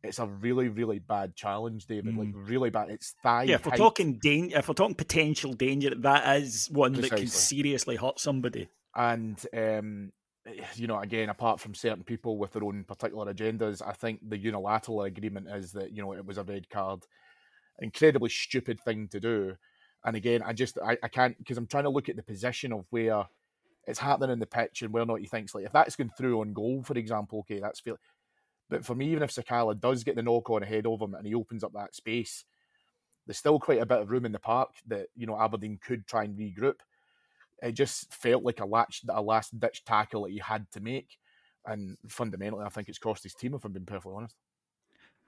it's 0.03 0.19
a 0.19 0.25
really, 0.25 0.67
really 0.67 0.99
bad 0.99 1.35
challenge, 1.35 1.85
David. 1.85 2.15
Mm. 2.15 2.17
Like 2.17 2.49
really 2.49 2.69
bad. 2.69 2.89
It's 2.89 3.15
thigh. 3.23 3.43
Yeah, 3.43 3.55
if 3.55 3.65
we're 3.65 3.71
height. 3.71 3.77
talking 3.77 4.19
danger, 4.21 4.57
if 4.57 4.67
we're 4.67 4.73
talking 4.73 4.95
potential 4.95 5.53
danger, 5.53 5.95
that 5.95 6.37
is 6.37 6.69
one 6.71 6.93
Precisely. 6.93 7.09
that 7.09 7.21
can 7.21 7.27
seriously 7.27 7.95
hurt 7.95 8.19
somebody. 8.19 8.69
And 8.95 9.41
um, 9.53 10.11
Eh, 10.45 10.63
you 10.75 10.87
know, 10.87 10.99
again, 10.99 11.29
apart 11.29 11.59
from 11.59 11.73
certain 11.73 12.03
people 12.03 12.37
with 12.37 12.51
their 12.51 12.63
own 12.63 12.83
particular 12.83 13.33
agendas, 13.33 13.81
I 13.85 13.93
think 13.93 14.19
the 14.27 14.37
unilateral 14.37 15.03
agreement 15.03 15.47
is 15.49 15.71
that 15.73 15.91
you 15.91 16.01
know 16.01 16.13
it 16.13 16.25
was 16.25 16.37
a 16.37 16.43
red 16.43 16.69
card. 16.69 17.03
Incredibly 17.79 18.29
stupid 18.29 18.79
thing 18.81 19.07
to 19.09 19.19
do. 19.19 19.55
And 20.05 20.15
again, 20.15 20.41
I 20.45 20.53
just 20.53 20.77
I, 20.83 20.97
I 21.03 21.07
can't 21.07 21.37
because 21.37 21.57
I'm 21.57 21.67
trying 21.67 21.85
to 21.85 21.89
look 21.89 22.09
at 22.09 22.15
the 22.15 22.23
position 22.23 22.73
of 22.73 22.85
where 22.89 23.25
it's 23.87 23.99
happening 23.99 24.31
in 24.31 24.39
the 24.39 24.45
pitch 24.45 24.81
and 24.81 24.93
where 24.93 25.05
not 25.05 25.19
he 25.19 25.27
thinks 25.27 25.55
like 25.55 25.65
if 25.65 25.71
that's 25.73 25.95
going 25.95 26.11
through 26.17 26.41
on 26.41 26.53
goal, 26.53 26.83
for 26.83 26.97
example, 26.97 27.39
okay, 27.39 27.59
that's 27.59 27.79
feel. 27.79 27.97
But 28.69 28.85
for 28.85 28.95
me, 28.95 29.07
even 29.09 29.23
if 29.23 29.31
Sakala 29.31 29.79
does 29.79 30.03
get 30.03 30.15
the 30.15 30.23
knock 30.23 30.49
on 30.49 30.63
ahead 30.63 30.87
of 30.87 31.01
him 31.01 31.13
and 31.15 31.27
he 31.27 31.35
opens 31.35 31.63
up 31.63 31.73
that 31.73 31.95
space, 31.95 32.45
there's 33.27 33.37
still 33.37 33.59
quite 33.59 33.81
a 33.81 33.85
bit 33.85 33.99
of 33.99 34.11
room 34.11 34.25
in 34.25 34.31
the 34.31 34.39
park 34.39 34.71
that 34.87 35.07
you 35.15 35.27
know 35.27 35.39
Aberdeen 35.39 35.79
could 35.81 36.07
try 36.07 36.23
and 36.23 36.37
regroup 36.37 36.79
it 37.63 37.73
just 37.73 38.13
felt 38.13 38.43
like 38.43 38.59
a 38.59 38.65
latch, 38.65 39.01
a 39.09 39.21
last 39.21 39.57
ditch 39.57 39.83
tackle 39.85 40.23
that 40.23 40.31
he 40.31 40.39
had 40.39 40.69
to 40.73 40.81
make, 40.81 41.17
and 41.65 41.97
fundamentally, 42.07 42.65
I 42.65 42.69
think 42.69 42.89
it's 42.89 42.99
cost 42.99 43.23
his 43.23 43.33
team. 43.33 43.53
If 43.53 43.63
I'm 43.63 43.71
being 43.71 43.85
perfectly 43.85 44.13
honest. 44.15 44.35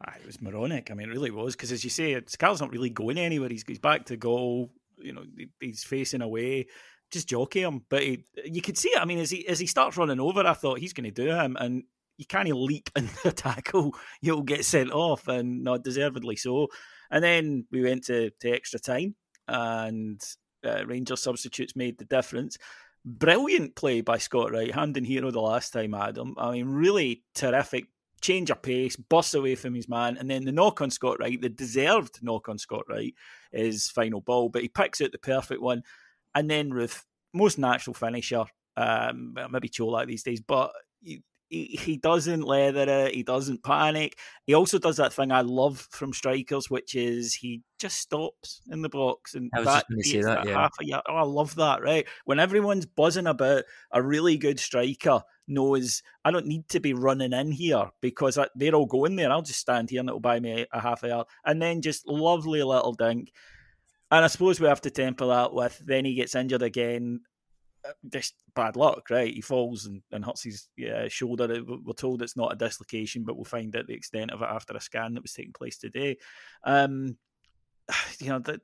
Ah, 0.05 0.13
it 0.19 0.25
was 0.25 0.41
moronic. 0.41 0.91
I 0.91 0.93
mean, 0.93 1.09
it 1.09 1.13
really 1.13 1.31
was 1.31 1.55
because, 1.55 1.71
as 1.71 1.83
you 1.83 1.89
say, 1.89 2.21
Scar's 2.27 2.59
not 2.59 2.71
really 2.71 2.89
going 2.89 3.17
anywhere. 3.17 3.47
He's, 3.47 3.63
he's 3.65 3.79
back 3.79 4.05
to 4.07 4.17
goal. 4.17 4.71
You 4.97 5.13
know, 5.13 5.23
he's 5.61 5.85
facing 5.85 6.21
away. 6.21 6.67
Just 7.11 7.29
jockey 7.29 7.61
him, 7.61 7.85
but 7.89 8.03
he, 8.03 8.25
you 8.43 8.61
could 8.61 8.77
see 8.77 8.89
it. 8.89 9.01
I 9.01 9.05
mean, 9.05 9.19
as 9.19 9.29
he 9.29 9.47
as 9.47 9.59
he 9.59 9.67
starts 9.67 9.95
running 9.95 10.19
over, 10.19 10.45
I 10.45 10.53
thought 10.53 10.79
he's 10.79 10.93
going 10.93 11.05
to 11.05 11.11
do 11.11 11.29
him, 11.31 11.55
and 11.57 11.83
you 12.17 12.25
can't 12.25 12.49
leap 12.49 12.89
into 12.95 13.15
the 13.23 13.31
tackle. 13.31 13.95
You'll 14.21 14.41
get 14.41 14.65
sent 14.65 14.91
off, 14.91 15.27
and 15.27 15.63
not 15.63 15.83
deservedly 15.83 16.35
so. 16.35 16.67
And 17.11 17.23
then 17.23 17.65
we 17.71 17.83
went 17.83 18.05
to, 18.05 18.31
to 18.41 18.49
extra 18.49 18.79
time, 18.79 19.15
and 19.47 20.19
uh, 20.65 20.85
Rangers 20.85 21.21
substitutes 21.21 21.75
made 21.75 21.97
the 21.97 22.05
difference. 22.05 22.57
Brilliant 23.05 23.75
play 23.75 24.01
by 24.01 24.17
Scott 24.17 24.51
Wright, 24.51 24.73
Hampden 24.73 25.03
hero 25.03 25.31
the 25.31 25.41
last 25.41 25.71
time, 25.71 25.93
Adam. 25.93 26.35
I 26.37 26.51
mean, 26.51 26.67
really 26.67 27.23
terrific 27.35 27.85
change 28.21 28.49
of 28.49 28.61
pace, 28.61 28.95
bust 28.95 29.35
away 29.35 29.55
from 29.55 29.75
his 29.75 29.87
man, 29.87 30.17
and 30.17 30.29
then 30.29 30.45
the 30.45 30.51
knock 30.51 30.81
on 30.81 30.89
Scott 30.89 31.19
Wright, 31.19 31.39
the 31.39 31.49
deserved 31.49 32.19
knock 32.23 32.49
on 32.49 32.57
Scott 32.57 32.85
Wright, 32.89 33.13
is 33.51 33.89
final 33.89 34.21
ball, 34.21 34.49
but 34.49 34.63
he 34.63 34.67
picks 34.67 35.01
out 35.01 35.11
the 35.11 35.19
perfect 35.19 35.61
one. 35.61 35.83
And 36.33 36.49
then 36.49 36.71
Roofe, 36.71 37.03
most 37.33 37.59
natural 37.59 37.93
finisher, 37.93 38.45
um, 38.75 39.35
maybe 39.51 39.69
Čolak 39.69 40.07
these 40.07 40.23
days, 40.23 40.41
but 40.41 40.71
he, 41.49 41.79
he 41.81 41.97
doesn't 41.97 42.43
leather 42.43 42.85
it. 42.87 43.13
He 43.13 43.23
doesn't 43.23 43.63
panic. 43.63 44.17
He 44.45 44.53
also 44.53 44.79
does 44.79 44.97
that 44.97 45.13
thing 45.13 45.31
I 45.31 45.41
love 45.41 45.87
from 45.91 46.13
strikers, 46.13 46.69
which 46.69 46.95
is 46.95 47.33
he 47.33 47.61
just 47.77 47.97
stops 47.97 48.61
in 48.69 48.81
the 48.81 48.89
box 48.89 49.35
and 49.35 49.51
I 49.53 49.59
was 49.59 49.67
that, 49.67 49.85
just 49.91 50.11
say 50.11 50.21
that, 50.21 50.47
yeah. 50.47 50.53
half 50.53 50.73
a 50.81 50.85
year. 50.85 51.01
Oh, 51.07 51.15
I 51.15 51.23
love 51.23 51.55
that. 51.55 51.81
Right 51.81 52.07
when 52.25 52.39
everyone's 52.39 52.85
buzzing 52.85 53.27
about 53.27 53.63
a 53.91 54.01
really 54.01 54.37
good 54.37 54.59
striker 54.59 55.21
knows 55.47 56.01
I 56.23 56.31
don't 56.31 56.47
need 56.47 56.67
to 56.69 56.79
be 56.79 56.93
running 56.93 57.33
in 57.33 57.51
here 57.51 57.91
because 58.01 58.39
they're 58.55 58.75
all 58.75 58.87
going 58.87 59.15
there. 59.15 59.31
I'll 59.31 59.41
just 59.41 59.59
stand 59.59 59.89
here 59.89 59.99
and 59.99 60.09
it'll 60.09 60.19
buy 60.19 60.39
me 60.39 60.65
a 60.71 60.79
half 60.79 61.03
a 61.03 61.09
yard, 61.09 61.27
and 61.45 61.61
then 61.61 61.81
just 61.81 62.07
lovely 62.07 62.63
little 62.63 62.93
dink. 62.93 63.31
And 64.11 64.23
I 64.23 64.27
suppose 64.27 64.59
we 64.59 64.67
have 64.67 64.81
to 64.81 64.91
temper 64.91 65.27
that 65.27 65.53
with 65.53 65.81
then 65.85 66.05
he 66.05 66.13
gets 66.13 66.35
injured 66.35 66.61
again 66.61 67.21
just 68.11 68.35
bad 68.55 68.75
luck, 68.75 69.09
right? 69.09 69.33
He 69.33 69.41
falls 69.41 69.85
and, 69.85 70.01
and 70.11 70.23
hurts 70.23 70.43
his 70.43 70.69
yeah, 70.77 71.07
shoulder. 71.07 71.61
We're 71.63 71.93
told 71.93 72.21
it's 72.21 72.37
not 72.37 72.53
a 72.53 72.55
dislocation, 72.55 73.23
but 73.23 73.35
we'll 73.35 73.45
find 73.45 73.75
out 73.75 73.87
the 73.87 73.93
extent 73.93 74.31
of 74.31 74.41
it 74.41 74.49
after 74.49 74.75
a 74.75 74.81
scan 74.81 75.13
that 75.13 75.23
was 75.23 75.33
taking 75.33 75.53
place 75.53 75.77
today. 75.77 76.17
Um, 76.63 77.17
you 78.19 78.29
know 78.29 78.39
that. 78.39 78.61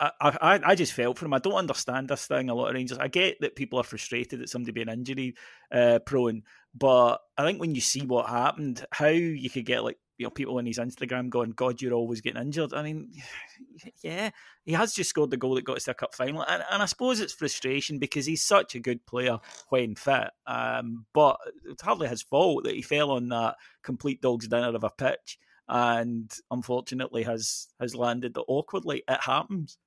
I, 0.00 0.10
I, 0.20 0.60
I 0.64 0.74
just 0.74 0.94
felt 0.94 1.16
for 1.16 1.26
him. 1.26 1.34
I 1.34 1.38
don't 1.38 1.52
understand 1.52 2.08
this 2.08 2.26
thing. 2.26 2.50
A 2.50 2.54
lot 2.54 2.66
of 2.66 2.74
Rangers. 2.74 2.98
I 2.98 3.06
get 3.06 3.40
that 3.40 3.54
people 3.54 3.78
are 3.78 3.84
frustrated 3.84 4.42
at 4.42 4.48
somebody 4.48 4.72
being 4.72 4.88
injury 4.88 5.36
uh, 5.70 6.00
prone, 6.04 6.42
but 6.74 7.18
I 7.38 7.44
think 7.44 7.60
when 7.60 7.76
you 7.76 7.80
see 7.80 8.04
what 8.04 8.28
happened, 8.28 8.84
how 8.90 9.06
you 9.06 9.48
could 9.48 9.64
get 9.64 9.84
like 9.84 9.98
you 10.18 10.26
know 10.26 10.30
people 10.30 10.58
on 10.58 10.66
his 10.66 10.78
Instagram 10.78 11.28
going, 11.28 11.50
"God, 11.50 11.80
you're 11.80 11.92
always 11.92 12.20
getting 12.20 12.40
injured." 12.40 12.72
I 12.74 12.82
mean, 12.82 13.12
yeah, 14.02 14.30
he 14.64 14.72
has 14.72 14.94
just 14.94 15.10
scored 15.10 15.30
the 15.30 15.36
goal 15.36 15.54
that 15.54 15.64
got 15.64 15.76
us 15.76 15.84
to 15.84 15.92
a 15.92 15.94
cup 15.94 16.14
final, 16.14 16.42
and, 16.42 16.62
and 16.70 16.82
I 16.82 16.86
suppose 16.86 17.20
it's 17.20 17.32
frustration 17.32 17.98
because 17.98 18.26
he's 18.26 18.42
such 18.42 18.74
a 18.74 18.80
good 18.80 19.04
player 19.06 19.38
when 19.68 19.94
fit. 19.94 20.30
Um, 20.46 21.06
but 21.12 21.38
it's 21.68 21.82
hardly 21.82 22.08
his 22.08 22.22
fault 22.22 22.64
that 22.64 22.74
he 22.74 22.82
fell 22.82 23.10
on 23.10 23.28
that 23.30 23.56
complete 23.82 24.20
dog's 24.20 24.48
dinner 24.48 24.74
of 24.74 24.84
a 24.84 24.90
pitch, 24.90 25.38
and 25.68 26.32
unfortunately 26.50 27.24
has 27.24 27.68
has 27.80 27.94
landed 27.94 28.36
awkwardly. 28.48 29.02
It 29.08 29.20
happens. 29.20 29.78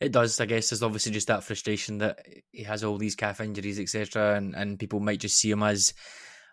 It 0.00 0.10
does, 0.10 0.40
I 0.40 0.46
guess. 0.46 0.70
There's 0.70 0.82
obviously 0.82 1.12
just 1.12 1.28
that 1.28 1.44
frustration 1.44 1.98
that 1.98 2.26
he 2.50 2.64
has 2.64 2.82
all 2.82 2.98
these 2.98 3.14
calf 3.14 3.40
injuries, 3.40 3.78
etc., 3.78 4.34
and 4.36 4.56
and 4.56 4.78
people 4.78 4.98
might 4.98 5.20
just 5.20 5.36
see 5.36 5.50
him 5.50 5.62
as 5.62 5.94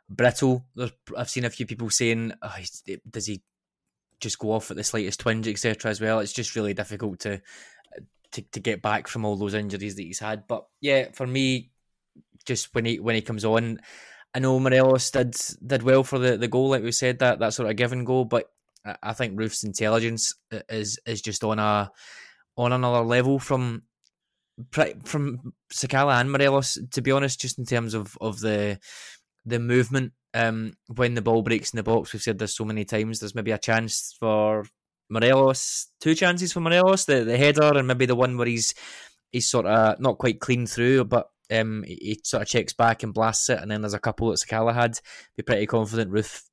brittle. 0.09 0.65
I've 1.17 1.29
seen 1.29 1.45
a 1.45 1.49
few 1.49 1.65
people 1.65 1.89
saying, 1.89 2.33
oh, 2.41 2.55
"Does 3.09 3.27
he 3.27 3.41
just 4.19 4.39
go 4.39 4.51
off 4.51 4.71
at 4.71 4.77
the 4.77 4.83
slightest 4.83 5.19
twinge, 5.19 5.47
etc." 5.47 5.91
As 5.91 6.01
well, 6.01 6.19
it's 6.19 6.33
just 6.33 6.55
really 6.55 6.73
difficult 6.73 7.19
to, 7.21 7.41
to 8.31 8.41
to 8.41 8.59
get 8.59 8.81
back 8.81 9.07
from 9.07 9.25
all 9.25 9.35
those 9.35 9.53
injuries 9.53 9.95
that 9.95 10.03
he's 10.03 10.19
had. 10.19 10.47
But 10.47 10.65
yeah, 10.81 11.09
for 11.13 11.27
me, 11.27 11.71
just 12.45 12.73
when 12.73 12.85
he 12.85 12.99
when 12.99 13.15
he 13.15 13.21
comes 13.21 13.45
on, 13.45 13.79
I 14.33 14.39
know 14.39 14.59
Morelos 14.59 15.11
did 15.11 15.35
did 15.65 15.83
well 15.83 16.03
for 16.03 16.19
the, 16.19 16.37
the 16.37 16.47
goal, 16.47 16.69
like 16.69 16.83
we 16.83 16.91
said 16.91 17.19
that 17.19 17.39
that 17.39 17.53
sort 17.53 17.69
of 17.69 17.75
given 17.75 18.03
goal. 18.03 18.25
But 18.25 18.51
I 19.03 19.13
think 19.13 19.39
Roofe's 19.39 19.63
intelligence 19.63 20.33
is 20.69 20.99
is 21.05 21.21
just 21.21 21.43
on 21.43 21.59
a 21.59 21.91
on 22.57 22.73
another 22.73 23.01
level 23.01 23.39
from 23.39 23.83
from 25.05 25.53
Sakala 25.73 26.19
and 26.19 26.31
Morelos. 26.31 26.77
To 26.91 27.01
be 27.01 27.11
honest, 27.11 27.41
just 27.41 27.57
in 27.57 27.65
terms 27.65 27.93
of 27.93 28.17
of 28.21 28.39
the 28.39 28.79
the 29.45 29.59
movement 29.59 30.13
um, 30.33 30.73
when 30.87 31.15
the 31.15 31.21
ball 31.21 31.41
breaks 31.41 31.71
in 31.71 31.77
the 31.77 31.83
box. 31.83 32.13
We've 32.13 32.21
said 32.21 32.39
this 32.39 32.55
so 32.55 32.65
many 32.65 32.85
times. 32.85 33.19
There's 33.19 33.35
maybe 33.35 33.51
a 33.51 33.57
chance 33.57 34.15
for 34.19 34.65
Morelos, 35.09 35.87
two 35.99 36.15
chances 36.15 36.53
for 36.53 36.59
Morelos, 36.59 37.05
the 37.05 37.23
the 37.23 37.37
header 37.37 37.77
and 37.77 37.87
maybe 37.87 38.05
the 38.05 38.15
one 38.15 38.37
where 38.37 38.47
he's 38.47 38.73
he's 39.31 39.49
sort 39.49 39.65
of 39.65 39.99
not 39.99 40.17
quite 40.17 40.39
clean 40.39 40.67
through, 40.67 41.05
but 41.05 41.29
um, 41.51 41.83
he, 41.83 41.95
he, 41.95 42.21
sort 42.23 42.43
of 42.43 42.47
checks 42.47 42.73
back 42.73 43.03
and 43.03 43.13
blasts 43.13 43.49
it. 43.49 43.59
And 43.59 43.71
then 43.71 43.81
there's 43.81 43.93
a 43.93 43.99
couple 43.99 44.29
that 44.29 44.39
Sakala 44.39 44.73
had. 44.73 44.99
Be 45.35 45.43
pretty 45.43 45.65
confident 45.65 46.11
Roofe 46.11 46.43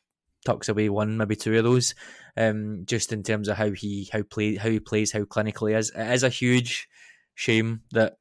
tucks 0.44 0.68
away 0.68 0.88
one, 0.88 1.16
maybe 1.16 1.37
two 1.37 1.57
of 1.57 1.64
those. 1.64 1.94
Um, 2.37 2.83
just 2.85 3.12
in 3.12 3.22
terms 3.22 3.49
of 3.49 3.57
how 3.57 3.70
he 3.70 4.09
how 4.12 4.22
play 4.22 4.57
how 4.57 4.70
he 4.70 4.81
plays, 4.81 5.12
how 5.12 5.25
clinical 5.25 5.66
he 5.66 5.75
is. 5.75 5.90
It 5.90 6.11
is 6.12 6.22
a 6.22 6.29
huge 6.29 6.88
shame 7.35 7.83
that 7.92 8.16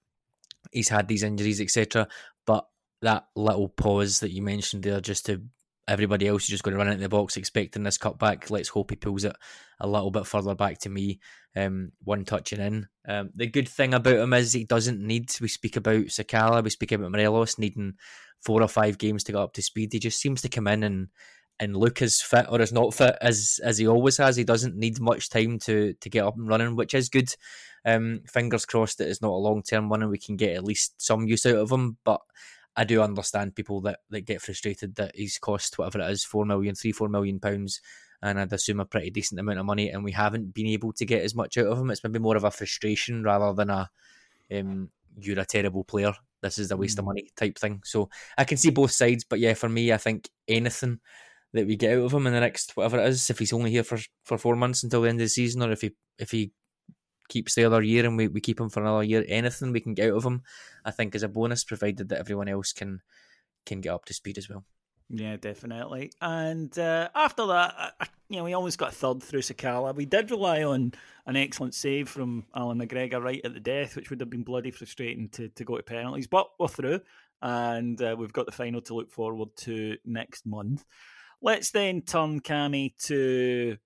he's 0.72 0.90
had 0.90 1.08
these 1.08 1.24
injuries, 1.24 1.62
etc. 1.62 2.08
That 3.06 3.28
little 3.36 3.70
pause 3.70 4.20
that 4.22 4.32
you 4.32 4.42
mentioned 4.42 4.82
there, 4.82 5.00
just 5.00 5.28
to 5.28 5.44
everybody 5.88 6.28
else 6.28 6.44
is 6.44 6.50
just 6.50 6.64
going 6.64 6.74
to 6.74 6.80
run 6.80 6.88
into 6.88 7.04
the 7.04 7.10
box 7.10 7.38
expecting 7.38 7.84
this 7.84 8.00
cutback. 8.00 8.50
Let's 8.50 8.70
hope 8.70 8.90
he 8.90 8.96
pulls 8.96 9.24
it 9.24 9.36
a 9.80 9.88
little 9.88 10.10
bit 10.10 10.26
further 10.26 10.56
back 10.56 10.80
to 10.80 10.90
me, 10.90 11.20
um, 11.56 11.92
one 12.04 12.26
touching 12.26 12.60
in. 12.60 12.88
Um, 13.08 13.30
the 13.36 13.46
good 13.46 13.70
thing 13.70 13.94
about 13.94 14.16
him 14.18 14.34
is 14.34 14.54
he 14.54 14.64
doesn't 14.64 15.00
need. 15.00 15.32
We 15.40 15.48
speak 15.48 15.76
about 15.76 16.06
Sakala, 16.06 16.64
we 16.64 16.72
speak 16.72 16.94
about 16.94 17.12
Morelos 17.12 17.60
needing 17.60 17.94
four 18.42 18.64
or 18.64 18.68
five 18.68 18.98
games 18.98 19.24
to 19.26 19.34
get 19.34 19.42
up 19.42 19.54
to 19.54 19.62
speed. 19.62 19.94
He 19.94 20.00
just 20.00 20.20
seems 20.20 20.42
to 20.42 20.50
come 20.50 20.68
in 20.68 20.84
and 20.84 21.10
and 21.60 21.78
look 21.78 22.02
as 22.02 22.22
fit 22.22 22.48
or 22.50 22.60
as 22.60 22.74
not 22.74 22.94
fit 22.94 23.16
as 23.22 23.60
as 23.64 23.78
he 23.78 23.88
always 23.88 24.18
has. 24.18 24.36
He 24.36 24.44
doesn't 24.44 24.76
need 24.76 25.00
much 25.00 25.30
time 25.30 25.60
to 25.60 25.94
to 25.94 26.10
get 26.10 26.26
up 26.26 26.38
and 26.38 26.48
running, 26.48 26.76
which 26.76 26.96
is 26.96 27.10
good. 27.10 27.30
Um, 27.86 28.22
fingers 28.28 28.66
crossed 28.66 28.98
that 28.98 29.08
it's 29.08 29.22
not 29.22 29.32
a 29.32 29.36
long 29.36 29.62
term 29.62 29.90
one 29.90 30.02
and 30.02 30.10
we 30.10 30.18
can 30.18 30.38
get 30.38 30.56
at 30.56 30.64
least 30.64 30.96
some 30.98 31.28
use 31.28 31.46
out 31.46 31.58
of 31.58 31.72
him. 31.72 31.98
But 32.04 32.22
I 32.76 32.84
do 32.84 33.02
understand 33.02 33.56
people 33.56 33.82
that, 33.82 34.00
that 34.10 34.22
get 34.22 34.42
frustrated 34.42 34.96
that 34.96 35.16
he's 35.16 35.38
cost 35.38 35.78
whatever 35.78 36.02
it 36.02 36.12
is, 36.12 36.24
four 36.24 36.46
million, 36.46 36.76
three, 36.76 36.92
four 36.92 37.10
million 37.10 37.40
pounds, 37.40 37.82
and 38.22 38.40
I'd 38.40 38.54
assume 38.54 38.80
a 38.80 38.86
pretty 38.86 39.10
decent 39.10 39.40
amount 39.40 39.60
of 39.60 39.66
money, 39.66 39.90
and 39.90 40.04
we 40.04 40.12
haven't 40.12 40.54
been 40.54 40.68
able 40.68 40.94
to 40.94 41.06
get 41.06 41.24
as 41.24 41.36
much 41.36 41.58
out 41.58 41.68
of 41.68 41.78
him. 41.78 41.92
It's 41.92 42.04
maybe 42.04 42.20
more 42.20 42.36
of 42.36 42.44
a 42.44 42.52
frustration 42.52 43.24
rather 43.24 43.54
than 43.54 43.70
a 43.70 43.90
um, 44.54 44.90
you're 45.20 45.40
a 45.40 45.46
terrible 45.46 45.84
player. 45.84 46.14
This 46.42 46.58
is 46.60 46.72
a 46.72 46.78
waste 46.78 46.98
mm. 46.98 47.00
of 47.00 47.06
money 47.06 47.30
type 47.36 47.58
thing. 47.58 47.82
So 47.86 48.10
I 48.38 48.44
can 48.44 48.58
see 48.58 48.70
both 48.70 48.92
sides, 48.92 49.24
but 49.24 49.40
yeah, 49.40 49.54
for 49.54 49.70
me, 49.70 49.92
I 49.92 49.98
think 49.98 50.30
anything 50.48 51.00
that 51.54 51.66
we 51.66 51.76
get 51.76 51.98
out 51.98 52.06
of 52.06 52.14
him 52.14 52.28
in 52.28 52.34
the 52.34 52.40
next 52.40 52.76
whatever 52.76 53.00
it 53.00 53.08
is, 53.08 53.30
if 53.30 53.40
he's 53.40 53.54
only 53.54 53.72
here 53.72 53.84
for, 53.84 53.98
for 54.24 54.38
four 54.38 54.56
months 54.56 54.84
until 54.84 55.02
the 55.02 55.10
end 55.10 55.22
of 55.22 55.26
the 55.26 55.30
season, 55.30 55.64
or 55.64 55.72
if 55.72 55.82
he 55.82 55.92
if 56.20 56.32
he 56.32 56.52
keeps 57.28 57.56
the 57.56 57.66
other 57.66 57.82
year 57.82 58.06
and 58.06 58.18
we, 58.18 58.28
we 58.28 58.42
keep 58.42 58.60
him 58.60 58.70
for 58.70 58.82
another 58.82 59.04
year, 59.04 59.26
anything 59.28 59.72
we 59.72 59.82
can 59.82 59.94
get 59.94 60.12
out 60.12 60.18
of 60.18 60.26
him, 60.26 60.44
I 60.84 60.92
think 60.92 61.16
is 61.16 61.24
a 61.24 61.28
bonus, 61.28 61.64
provided 61.64 62.10
that 62.10 62.20
everyone 62.20 62.48
else 62.48 62.74
can 62.74 63.02
can 63.66 63.82
get 63.82 63.94
up 63.94 64.06
to 64.06 64.14
speed 64.14 64.38
as 64.38 64.48
well. 64.48 64.64
Yeah, 65.10 65.38
definitely. 65.38 66.12
And 66.22 66.78
uh, 66.80 67.10
after 67.14 67.46
that, 67.48 67.94
you 68.30 68.38
know, 68.38 68.44
we 68.44 68.54
almost 68.54 68.80
got 68.80 68.94
third 68.94 69.22
through 69.22 69.42
Sakala. 69.42 69.96
We 69.96 70.06
did 70.06 70.32
rely 70.32 70.64
on 70.64 70.94
an 71.28 71.36
excellent 71.36 71.76
save 71.76 72.10
from 72.10 72.46
Allan 72.56 72.80
McGregor 72.80 73.22
right 73.22 73.42
at 73.44 73.54
the 73.54 73.60
death, 73.60 73.96
which 73.96 74.10
would 74.10 74.20
have 74.20 74.30
been 74.30 74.44
bloody 74.44 74.72
frustrating 74.72 75.30
to, 75.30 75.50
to 75.50 75.64
go 75.64 75.78
to 75.78 75.84
penalties. 75.84 76.28
But 76.28 76.48
we're 76.60 76.68
through, 76.68 77.02
and 77.42 78.02
uh, 78.02 78.16
we've 78.18 78.34
got 78.34 78.48
the 78.48 78.52
final 78.52 78.82
to 78.82 78.96
look 78.96 79.12
forward 79.12 79.50
to 79.58 79.98
next 80.06 80.46
month. 80.46 80.84
Let's 81.42 81.70
then 81.70 82.02
turn 82.02 82.40
Cammy 82.40 82.98
to 83.06 83.78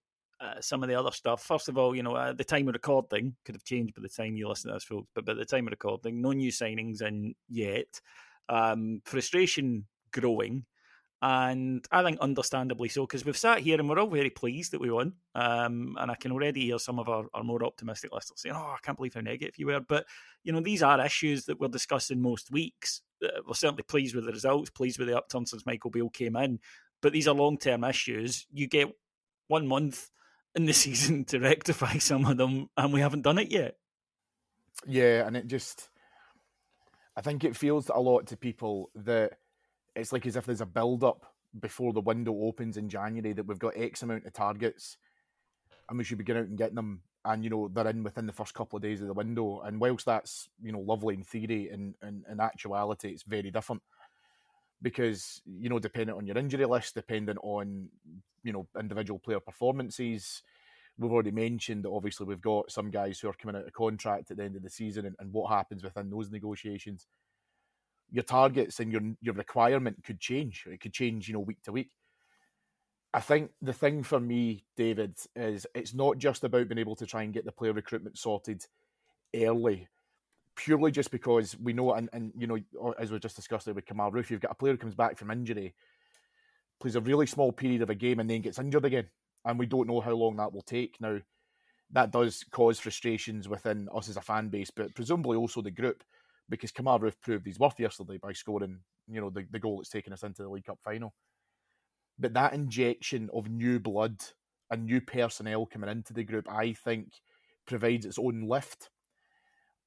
uh, 0.41 0.61
some 0.61 0.83
of 0.83 0.89
the 0.89 0.95
other 0.95 1.11
stuff. 1.11 1.43
First 1.43 1.69
of 1.69 1.77
all, 1.77 1.95
you 1.95 2.03
know, 2.03 2.15
uh, 2.15 2.33
the 2.33 2.43
time 2.43 2.67
of 2.67 2.73
recording 2.73 3.35
could 3.45 3.55
have 3.55 3.63
changed 3.63 3.95
by 3.95 4.01
the 4.01 4.09
time 4.09 4.35
you 4.35 4.47
listen 4.47 4.69
to 4.69 4.75
this, 4.75 4.83
folks. 4.83 5.09
But 5.13 5.25
by 5.25 5.33
the 5.33 5.45
time 5.45 5.67
of 5.67 5.71
recording, 5.71 6.21
no 6.21 6.31
new 6.31 6.51
signings 6.51 7.01
in 7.01 7.35
yet. 7.47 8.01
Um, 8.47 9.01
frustration 9.05 9.85
growing 10.11 10.65
and 11.21 11.85
I 11.91 12.01
think 12.01 12.19
understandably 12.21 12.87
so 12.87 13.03
because 13.03 13.25
we've 13.25 13.37
sat 13.37 13.59
here 13.59 13.77
and 13.77 13.89
we're 13.89 13.99
all 13.99 14.07
very 14.07 14.29
pleased 14.29 14.71
that 14.71 14.79
we 14.79 14.89
won. 14.89 15.13
Um, 15.35 15.97
and 15.99 16.09
I 16.09 16.15
can 16.15 16.31
already 16.31 16.61
hear 16.61 16.79
some 16.79 16.97
of 16.97 17.09
our, 17.09 17.25
our 17.33 17.43
more 17.43 17.63
optimistic 17.65 18.13
listeners 18.13 18.41
saying, 18.41 18.55
"Oh, 18.55 18.75
I 18.75 18.77
can't 18.81 18.97
believe 18.97 19.15
how 19.15 19.21
negative 19.21 19.57
you 19.57 19.67
were." 19.67 19.81
But 19.81 20.05
you 20.43 20.53
know, 20.53 20.61
these 20.61 20.81
are 20.81 21.05
issues 21.05 21.43
that 21.45 21.59
we're 21.59 21.67
discussing 21.67 22.21
most 22.21 22.51
weeks. 22.51 23.01
Uh, 23.23 23.41
we're 23.45 23.53
certainly 23.53 23.83
pleased 23.83 24.15
with 24.15 24.25
the 24.25 24.31
results, 24.31 24.69
pleased 24.69 24.97
with 24.97 25.09
the 25.09 25.17
upturn 25.17 25.45
since 25.45 25.65
Michael 25.65 25.91
Beale 25.91 26.09
came 26.09 26.37
in. 26.37 26.59
But 27.01 27.11
these 27.11 27.27
are 27.27 27.35
long 27.35 27.57
term 27.57 27.83
issues. 27.83 28.47
You 28.53 28.67
get 28.67 28.87
one 29.49 29.67
month 29.67 30.09
in 30.55 30.65
the 30.65 30.73
season 30.73 31.25
to 31.25 31.39
rectify 31.39 31.97
some 31.97 32.25
of 32.25 32.37
them, 32.37 32.69
and 32.77 32.93
we 32.93 33.01
haven't 33.01 33.23
done 33.23 33.37
it 33.37 33.51
yet. 33.51 33.75
Yeah, 34.85 35.25
and 35.27 35.35
it 35.35 35.47
just, 35.47 35.89
I 37.15 37.21
think 37.21 37.43
it 37.43 37.55
feels 37.55 37.89
a 37.89 37.99
lot 37.99 38.27
to 38.27 38.37
people 38.37 38.89
that 38.95 39.33
it's 39.95 40.13
like 40.13 40.25
as 40.25 40.35
if 40.35 40.45
there's 40.45 40.61
a 40.61 40.65
build 40.65 41.03
up 41.03 41.25
before 41.59 41.93
the 41.93 42.01
window 42.01 42.33
opens 42.43 42.77
in 42.77 42.89
January 42.89 43.33
that 43.33 43.45
we've 43.45 43.59
got 43.59 43.73
X 43.75 44.03
amount 44.03 44.25
of 44.25 44.33
targets 44.33 44.97
and 45.89 45.97
we 45.97 46.03
should 46.03 46.17
be 46.17 46.23
getting 46.23 46.43
out 46.43 46.49
and 46.49 46.57
getting 46.57 46.75
them. 46.75 47.01
And 47.25 47.43
you 47.43 47.49
know 47.49 47.67
they're 47.67 47.87
in 47.87 48.03
within 48.03 48.27
the 48.27 48.33
first 48.33 48.53
couple 48.53 48.77
of 48.77 48.83
days 48.83 49.01
of 49.01 49.07
the 49.07 49.13
window. 49.13 49.59
And 49.61 49.79
whilst 49.79 50.05
that's 50.05 50.47
you 50.63 50.71
know 50.71 50.79
lovely 50.79 51.15
in 51.15 51.23
theory, 51.23 51.69
in 51.69 51.95
in, 52.01 52.23
in 52.31 52.39
actuality, 52.39 53.09
it's 53.09 53.23
very 53.23 53.51
different 53.51 53.81
because 54.81 55.41
you 55.45 55.69
know 55.69 55.79
depending 55.79 56.15
on 56.15 56.25
your 56.25 56.37
injury 56.37 56.65
list, 56.65 56.95
depending 56.95 57.37
on 57.37 57.89
you 58.43 58.53
know 58.53 58.67
individual 58.79 59.19
player 59.19 59.39
performances. 59.39 60.43
We've 60.97 61.11
already 61.13 61.31
mentioned 61.31 61.85
that 61.85 61.91
obviously 61.91 62.25
we've 62.25 62.41
got 62.41 62.71
some 62.71 62.91
guys 62.91 63.19
who 63.19 63.29
are 63.29 63.33
coming 63.33 63.55
out 63.55 63.65
of 63.65 63.71
contract 63.71 64.31
at 64.31 64.37
the 64.37 64.43
end 64.43 64.57
of 64.57 64.63
the 64.63 64.69
season, 64.69 65.05
and, 65.05 65.15
and 65.19 65.31
what 65.31 65.49
happens 65.49 65.81
within 65.81 66.09
those 66.09 66.29
negotiations 66.29 67.07
your 68.11 68.23
targets 68.23 68.79
and 68.79 68.91
your 68.91 69.01
your 69.21 69.33
requirement 69.33 70.03
could 70.03 70.19
change. 70.19 70.65
It 70.67 70.81
could 70.81 70.93
change, 70.93 71.27
you 71.27 71.33
know, 71.33 71.39
week 71.39 71.61
to 71.63 71.71
week. 71.71 71.91
I 73.13 73.19
think 73.19 73.51
the 73.61 73.73
thing 73.73 74.03
for 74.03 74.19
me, 74.19 74.65
David, 74.77 75.17
is 75.35 75.65
it's 75.73 75.93
not 75.93 76.17
just 76.17 76.43
about 76.43 76.67
being 76.67 76.79
able 76.79 76.95
to 76.97 77.05
try 77.05 77.23
and 77.23 77.33
get 77.33 77.45
the 77.45 77.51
player 77.51 77.73
recruitment 77.73 78.17
sorted 78.17 78.65
early, 79.35 79.87
purely 80.59 80.91
just 80.91 81.09
because 81.09 81.57
we 81.57 81.71
know, 81.71 81.93
and, 81.93 82.09
and 82.11 82.33
you 82.37 82.45
know, 82.45 82.93
as 82.99 83.11
we 83.11 83.19
just 83.19 83.37
discussed 83.37 83.67
with 83.67 83.85
Kemar 83.85 84.11
Roofe, 84.11 84.29
you've 84.29 84.41
got 84.41 84.51
a 84.51 84.55
player 84.55 84.73
who 84.73 84.77
comes 84.77 84.95
back 84.95 85.17
from 85.17 85.31
injury, 85.31 85.73
plays 86.81 86.97
a 86.97 87.01
really 87.01 87.25
small 87.25 87.53
period 87.53 87.81
of 87.81 87.89
a 87.89 87.95
game, 87.95 88.19
and 88.19 88.29
then 88.29 88.41
gets 88.41 88.59
injured 88.59 88.83
again, 88.83 89.07
and 89.45 89.57
we 89.57 89.65
don't 89.65 89.87
know 89.87 90.01
how 90.01 90.11
long 90.11 90.35
that 90.35 90.53
will 90.53 90.61
take. 90.61 90.97
Now, 90.99 91.19
that 91.91 92.11
does 92.11 92.43
cause 92.51 92.77
frustrations 92.77 93.47
within 93.47 93.87
us 93.95 94.09
as 94.09 94.17
a 94.17 94.21
fan 94.21 94.49
base, 94.49 94.69
but 94.69 94.93
presumably 94.93 95.37
also 95.37 95.61
the 95.61 95.71
group 95.71 96.03
because 96.49 96.71
Kemar 96.71 96.99
Roofe 96.99 97.21
proved 97.21 97.45
he's 97.45 97.59
worth 97.59 97.79
yesterday 97.79 98.17
by 98.17 98.33
scoring, 98.33 98.79
you 99.07 99.21
know, 99.21 99.29
the, 99.29 99.45
the 99.51 99.59
goal 99.59 99.77
that's 99.77 99.89
taken 99.89 100.13
us 100.13 100.23
into 100.23 100.43
the 100.43 100.49
League 100.49 100.65
Cup 100.65 100.79
final. 100.83 101.13
But 102.17 102.33
that 102.33 102.53
injection 102.53 103.29
of 103.33 103.49
new 103.49 103.79
blood 103.79 104.19
and 104.69 104.85
new 104.85 104.99
personnel 104.99 105.65
coming 105.65 105.89
into 105.89 106.13
the 106.13 106.23
group, 106.23 106.51
I 106.51 106.73
think, 106.73 107.13
provides 107.65 108.05
its 108.05 108.19
own 108.19 108.47
lift. 108.47 108.89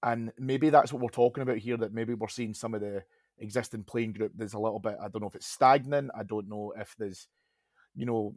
And 0.03 0.33
maybe 0.39 0.71
that's 0.71 0.93
what 0.93 1.03
we're 1.03 1.09
talking 1.09 1.43
about 1.43 1.59
here, 1.59 1.77
that 1.77 1.95
maybe 1.95 2.15
we're 2.15 2.29
seeing 2.29 2.55
some 2.55 2.75
of 2.75 2.81
the 2.81 3.05
existing 3.39 3.85
playing 3.85 4.13
group 4.13 4.33
there's 4.35 4.55
a 4.55 4.59
little 4.59 4.79
bit, 4.79 4.97
I 5.01 5.09
don't 5.09 5.21
know 5.21 5.29
if 5.29 5.35
it's 5.35 5.47
stagnant, 5.47 6.11
I 6.17 6.23
don't 6.23 6.49
know 6.49 6.73
if 6.79 6.95
there's, 6.99 7.29
you 7.95 8.07
know, 8.07 8.35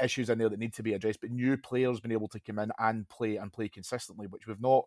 eh, 0.00 0.04
issues 0.04 0.30
in 0.30 0.38
there 0.38 0.48
that 0.48 0.58
need 0.58 0.74
to 0.74 0.82
be 0.82 0.94
addressed, 0.94 1.20
but 1.20 1.30
new 1.30 1.56
players 1.56 2.00
being 2.00 2.12
able 2.12 2.28
to 2.28 2.40
come 2.40 2.58
in 2.58 2.72
and 2.78 3.08
play 3.08 3.36
and 3.36 3.52
play 3.52 3.68
consistently, 3.68 4.26
which 4.26 4.46
we've 4.46 4.60
not 4.60 4.84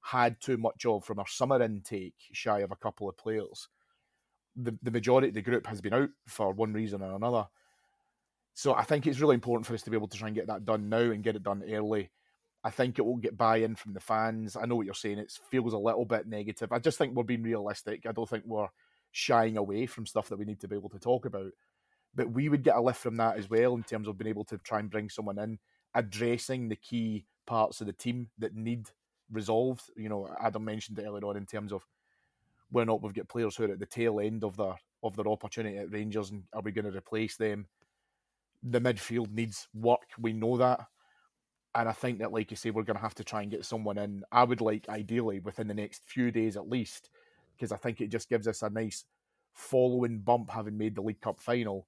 had 0.00 0.40
too 0.40 0.56
much 0.56 0.84
of 0.84 1.04
from 1.04 1.18
our 1.18 1.26
summer 1.26 1.62
intake, 1.62 2.14
shy 2.32 2.60
of 2.60 2.70
a 2.70 2.76
couple 2.76 3.08
of 3.08 3.16
players. 3.16 3.68
The, 4.56 4.76
the 4.82 4.90
majority 4.90 5.28
of 5.28 5.34
the 5.34 5.42
group 5.42 5.66
has 5.66 5.80
been 5.80 5.94
out 5.94 6.10
for 6.26 6.52
one 6.52 6.72
reason 6.72 7.02
or 7.02 7.14
another. 7.14 7.46
So 8.54 8.74
I 8.74 8.84
think 8.84 9.06
it's 9.06 9.18
really 9.18 9.34
important 9.34 9.66
for 9.66 9.74
us 9.74 9.82
to 9.82 9.90
be 9.90 9.96
able 9.96 10.08
to 10.08 10.18
try 10.18 10.28
and 10.28 10.36
get 10.36 10.46
that 10.46 10.64
done 10.64 10.88
now 10.88 10.98
and 10.98 11.24
get 11.24 11.36
it 11.36 11.42
done 11.42 11.64
early. 11.68 12.10
I 12.64 12.70
think 12.70 12.98
it 12.98 13.02
will 13.04 13.18
get 13.18 13.36
buy-in 13.36 13.74
from 13.74 13.92
the 13.92 14.00
fans. 14.00 14.56
I 14.56 14.64
know 14.64 14.74
what 14.76 14.86
you're 14.86 14.94
saying. 14.94 15.18
It 15.18 15.38
feels 15.50 15.74
a 15.74 15.78
little 15.78 16.06
bit 16.06 16.26
negative. 16.26 16.72
I 16.72 16.78
just 16.78 16.96
think 16.96 17.14
we're 17.14 17.22
being 17.22 17.42
realistic. 17.42 18.06
I 18.06 18.12
don't 18.12 18.28
think 18.28 18.44
we're 18.46 18.68
shying 19.12 19.58
away 19.58 19.84
from 19.86 20.06
stuff 20.06 20.30
that 20.30 20.38
we 20.38 20.46
need 20.46 20.60
to 20.60 20.68
be 20.68 20.76
able 20.76 20.88
to 20.88 20.98
talk 20.98 21.26
about. 21.26 21.52
But 22.14 22.30
we 22.30 22.48
would 22.48 22.62
get 22.62 22.76
a 22.76 22.80
lift 22.80 23.00
from 23.00 23.16
that 23.16 23.36
as 23.36 23.50
well 23.50 23.74
in 23.74 23.82
terms 23.82 24.08
of 24.08 24.16
being 24.16 24.30
able 24.30 24.44
to 24.44 24.58
try 24.58 24.78
and 24.80 24.90
bring 24.90 25.10
someone 25.10 25.38
in, 25.38 25.58
addressing 25.94 26.68
the 26.68 26.76
key 26.76 27.26
parts 27.46 27.80
of 27.80 27.86
the 27.86 27.92
team 27.92 28.28
that 28.38 28.54
need 28.54 28.88
resolved. 29.30 29.82
You 29.96 30.08
know, 30.08 30.34
Adam 30.40 30.64
mentioned 30.64 30.98
it 30.98 31.04
earlier 31.06 31.26
on 31.26 31.36
in 31.36 31.44
terms 31.44 31.72
of 31.72 31.84
whether 32.70 32.84
or 32.84 32.94
not 32.94 33.02
we've 33.02 33.12
got 33.12 33.28
players 33.28 33.56
who 33.56 33.64
are 33.64 33.72
at 33.72 33.78
the 33.78 33.86
tail 33.86 34.20
end 34.20 34.42
of 34.42 34.56
their 34.56 34.74
of 35.02 35.16
their 35.16 35.28
opportunity 35.28 35.76
at 35.76 35.92
Rangers, 35.92 36.30
and 36.30 36.44
are 36.54 36.62
we 36.62 36.72
going 36.72 36.90
to 36.90 36.96
replace 36.96 37.36
them? 37.36 37.66
The 38.62 38.80
midfield 38.80 39.30
needs 39.32 39.68
work. 39.74 40.08
We 40.18 40.32
know 40.32 40.56
that, 40.56 40.80
and 41.74 41.88
I 41.88 41.92
think 41.92 42.18
that, 42.18 42.32
like 42.32 42.50
you 42.50 42.56
say, 42.56 42.70
we're 42.70 42.82
going 42.82 42.96
to 42.96 43.02
have 43.02 43.14
to 43.16 43.24
try 43.24 43.42
and 43.42 43.50
get 43.50 43.64
someone 43.64 43.98
in. 43.98 44.22
I 44.30 44.44
would 44.44 44.60
like, 44.60 44.88
ideally, 44.88 45.40
within 45.40 45.66
the 45.66 45.74
next 45.74 46.02
few 46.04 46.30
days 46.30 46.56
at 46.56 46.68
least, 46.68 47.10
because 47.56 47.72
I 47.72 47.76
think 47.76 48.00
it 48.00 48.10
just 48.10 48.28
gives 48.28 48.46
us 48.46 48.62
a 48.62 48.70
nice 48.70 49.04
following 49.52 50.20
bump 50.20 50.50
having 50.50 50.78
made 50.78 50.94
the 50.94 51.02
League 51.02 51.20
Cup 51.20 51.40
final, 51.40 51.86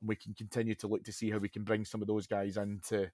and 0.00 0.08
we 0.08 0.16
can 0.16 0.34
continue 0.34 0.74
to 0.76 0.86
look 0.86 1.04
to 1.04 1.12
see 1.12 1.30
how 1.30 1.38
we 1.38 1.48
can 1.48 1.64
bring 1.64 1.84
some 1.84 2.02
of 2.02 2.08
those 2.08 2.26
guys 2.26 2.56
in 2.56 2.80
to 2.88 3.10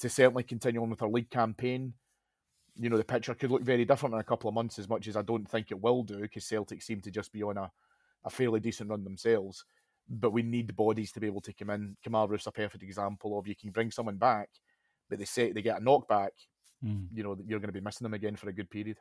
to 0.00 0.08
certainly 0.08 0.44
continue 0.44 0.80
on 0.80 0.90
with 0.90 1.02
our 1.02 1.08
league 1.08 1.28
campaign 1.28 1.92
you 2.78 2.88
know, 2.88 2.96
the 2.96 3.04
picture 3.04 3.34
could 3.34 3.50
look 3.50 3.62
very 3.62 3.84
different 3.84 4.14
in 4.14 4.20
a 4.20 4.24
couple 4.24 4.48
of 4.48 4.54
months, 4.54 4.78
as 4.78 4.88
much 4.88 5.08
as 5.08 5.16
I 5.16 5.22
don't 5.22 5.48
think 5.48 5.70
it 5.70 5.80
will 5.80 6.04
do, 6.04 6.20
because 6.20 6.44
Celtic 6.44 6.82
seem 6.82 7.00
to 7.02 7.10
just 7.10 7.32
be 7.32 7.42
on 7.42 7.58
a, 7.58 7.70
a 8.24 8.30
fairly 8.30 8.60
decent 8.60 8.88
run 8.88 9.02
themselves. 9.02 9.64
But 10.08 10.32
we 10.32 10.42
need 10.42 10.68
the 10.68 10.74
bodies 10.74 11.12
to 11.12 11.20
be 11.20 11.26
able 11.26 11.40
to 11.42 11.52
come 11.52 11.70
in. 11.70 11.96
Kemar 12.06 12.28
Roofe's 12.28 12.46
a 12.46 12.52
perfect 12.52 12.84
example 12.84 13.38
of 13.38 13.48
you 13.48 13.56
can 13.56 13.70
bring 13.70 13.90
someone 13.90 14.16
back, 14.16 14.48
but 15.08 15.18
they 15.18 15.24
say 15.24 15.52
they 15.52 15.62
get 15.62 15.78
a 15.78 15.84
knockback, 15.84 16.30
mm. 16.84 17.06
you 17.12 17.22
know, 17.22 17.34
that 17.34 17.46
you're 17.46 17.60
going 17.60 17.68
to 17.68 17.80
be 17.80 17.84
missing 17.84 18.04
them 18.04 18.14
again 18.14 18.36
for 18.36 18.48
a 18.48 18.52
good 18.52 18.70
period. 18.70 18.98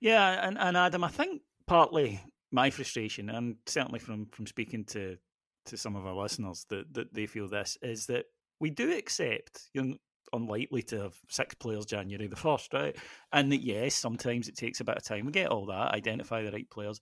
Yeah, 0.00 0.46
and, 0.46 0.58
and 0.58 0.76
Adam, 0.76 1.04
I 1.04 1.08
think 1.08 1.42
partly 1.66 2.20
my 2.52 2.70
frustration, 2.70 3.30
and 3.30 3.56
certainly 3.66 3.98
from 3.98 4.26
from 4.26 4.46
speaking 4.46 4.84
to 4.86 5.16
to 5.66 5.76
some 5.76 5.96
of 5.96 6.06
our 6.06 6.14
listeners 6.14 6.64
that, 6.70 6.92
that 6.94 7.12
they 7.12 7.26
feel 7.26 7.48
this 7.48 7.76
is 7.82 8.06
that 8.06 8.26
we 8.60 8.70
do 8.70 8.96
accept 8.96 9.68
you're 9.74 9.94
unlikely 10.32 10.82
to 10.82 11.02
have 11.02 11.14
six 11.28 11.54
players 11.54 11.86
January 11.86 12.26
the 12.26 12.36
first, 12.36 12.72
right? 12.72 12.96
And 13.32 13.50
that 13.52 13.62
yes, 13.62 13.94
sometimes 13.94 14.48
it 14.48 14.56
takes 14.56 14.80
a 14.80 14.84
bit 14.84 14.96
of 14.96 15.04
time. 15.04 15.26
We 15.26 15.32
get 15.32 15.50
all 15.50 15.66
that, 15.66 15.94
identify 15.94 16.42
the 16.42 16.52
right 16.52 16.68
players, 16.70 17.00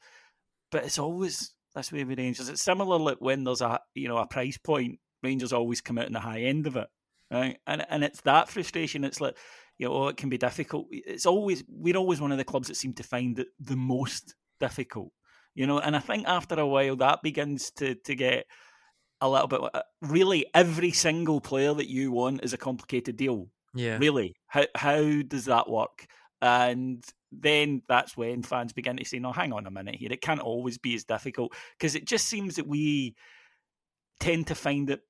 but 0.71 0.85
it's 0.85 0.99
always 0.99 1.55
this 1.75 1.93
way 1.93 2.05
with 2.05 2.19
Rangers. 2.19 2.49
It's 2.49 2.63
similar 2.63 2.99
like 2.99 3.21
when 3.21 3.45
there's 3.45 3.61
a 3.61 3.81
you 3.95 4.09
know 4.09 4.19
a 4.19 4.27
price 4.27 4.59
point, 4.59 4.99
Rangers 5.23 5.53
always 5.53 5.81
come 5.81 5.99
out 5.99 6.07
in 6.07 6.13
the 6.13 6.21
high 6.21 6.41
end 6.43 6.67
of 6.67 6.77
it, 6.77 6.89
right? 7.35 7.59
And 7.67 7.85
and 7.89 8.05
it's 8.05 8.21
that 8.23 8.49
frustration. 8.49 9.05
It's 9.05 9.21
like 9.21 9.37
you 9.79 9.89
know, 9.89 9.95
oh, 9.95 10.09
it 10.09 10.17
can 10.17 10.29
be 10.29 10.39
difficult. 10.39 10.87
It's 10.91 11.27
always 11.27 11.65
we're 11.69 11.97
always 11.97 12.21
one 12.21 12.33
of 12.33 12.39
the 12.39 12.45
clubs 12.45 12.69
that 12.69 12.77
seem 12.77 12.93
to 12.95 13.03
find 13.03 13.39
it 13.39 13.49
the 13.61 13.77
most 13.77 14.35
difficult, 14.61 15.13
you 15.55 15.67
know. 15.67 15.79
And 15.81 15.97
I 15.97 16.01
think 16.01 16.27
after 16.27 16.59
a 16.59 16.67
while 16.67 16.97
that 16.97 17.23
begins 17.23 17.71
to 17.73 17.95
to 17.95 18.15
get 18.15 18.47
a 19.21 19.29
little 19.29 19.49
bit. 19.49 19.61
Uh, 19.73 19.83
really, 20.03 20.47
every 20.55 20.91
single 20.91 21.41
player 21.41 21.75
that 21.75 21.89
you 21.89 22.13
want 22.13 22.45
is 22.45 22.53
a 22.53 22.59
complicated 22.59 23.17
deal. 23.17 23.49
Yeah. 23.75 23.99
Really, 23.99 24.35
how 24.47 24.67
how 24.75 25.23
does 25.23 25.47
that 25.47 25.69
work? 25.69 26.07
And 26.41 27.05
then 27.33 27.83
that's 27.89 28.17
when 28.17 28.43
fans 28.43 28.73
begin 28.73 28.97
to 28.99 29.05
say, 29.05 29.19
"No, 29.19 29.33
hang 29.33 29.53
on 29.53 29.67
a 29.67 29.71
minute 29.71 29.97
here. 29.97 30.13
It 30.13 30.21
can't 30.21 30.41
always 30.41 30.79
be 30.79 30.95
as 30.95 31.05
difficult 31.05 31.55
because 31.79 31.95
it 31.95 32.05
just 32.05 32.29
seems 32.29 32.57
that 32.57 32.67
we 32.69 33.17
tend 34.21 34.47
to 34.49 34.55
find 34.55 34.91
it 34.91 35.01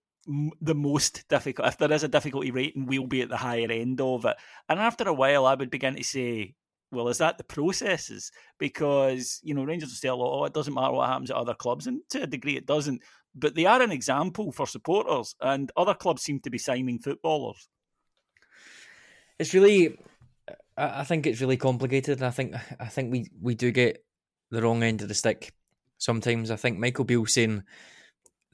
the 0.61 0.75
most 0.75 1.29
difficult. 1.29 1.69
If 1.69 1.79
there 1.79 1.93
is 1.93 2.03
a 2.03 2.09
difficulty 2.09 2.51
rating, 2.51 2.87
we'll 2.87 3.07
be 3.07 3.23
at 3.23 3.29
the 3.29 3.37
higher 3.37 3.71
end 3.71 4.01
of 4.01 4.25
it. 4.25 4.37
And 4.69 4.81
after 4.81 5.09
a 5.09 5.15
while, 5.15 5.47
I 5.47 5.55
would 5.55 5.71
begin 5.71 5.97
to 5.97 6.05
say, 6.05 6.55
well, 6.91 7.09
is 7.09 7.19
that 7.19 7.39
the 7.39 7.45
processes? 7.45 8.31
Because, 8.59 9.41
you 9.43 9.55
know, 9.55 9.65
Rangers 9.65 9.89
will 9.89 9.97
say 9.97 10.09
a 10.09 10.15
lot, 10.15 10.41
oh, 10.41 10.45
it 10.45 10.55
doesn't 10.55 10.75
matter 10.75 10.93
what 10.93 11.09
happens 11.09 11.31
at 11.31 11.37
other 11.37 11.55
clubs. 11.55 11.87
And 11.87 12.01
to 12.11 12.23
a 12.23 12.27
degree, 12.27 12.57
it 12.57 12.67
doesn't 12.67 13.03
but 13.35 13.55
they 13.55 13.67
are 13.67 13.83
an 13.83 13.91
example 13.91 14.53
for 14.53 14.67
supporters, 14.67 15.35
and 15.41 15.71
other 15.77 15.95
clubs 15.95 16.23
seem 16.23 16.41
to 16.41 16.51
be 16.51 16.59
signing 16.59 16.99
footballers. 16.99 17.69
It's 19.39 19.53
really, 19.53 19.99
I 20.77 21.05
think 21.05 21.27
it's 21.27 21.41
really 21.41 21.57
complicated. 21.57 22.23
I 22.23 22.31
think 22.31 22.55
I 22.79 22.87
think 22.87 23.11
we 23.11 23.31
we 23.41 23.55
do 23.55 23.73
get 23.73 24.05
the 24.51 24.63
wrong 24.63 24.83
end 24.83 25.03
of 25.03 25.09
the 25.09 25.15
stick 25.15 25.53
sometimes. 25.99 26.51
I 26.51 26.57
think 26.57 26.79
Michael 26.79 27.05
Beale 27.05 27.27
saying 27.27 27.65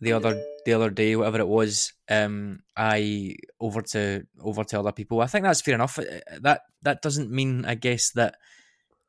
the 0.00 0.12
other 0.12 0.42
the 0.64 0.72
other 0.72 0.90
day, 0.90 1.16
whatever 1.16 1.40
it 1.40 1.48
was, 1.48 1.92
um, 2.08 2.62
I 2.76 3.36
over 3.60 3.82
to 3.82 4.26
over 4.40 4.64
to 4.64 4.78
other 4.78 4.92
people. 4.92 5.20
I 5.20 5.26
think 5.26 5.44
that's 5.44 5.60
fair 5.60 5.74
enough. 5.74 5.98
Uh, 5.98 6.04
that 6.40 6.62
that 6.82 7.02
doesn't 7.02 7.30
mean, 7.30 7.64
I 7.64 7.74
guess, 7.74 8.10
that 8.12 8.36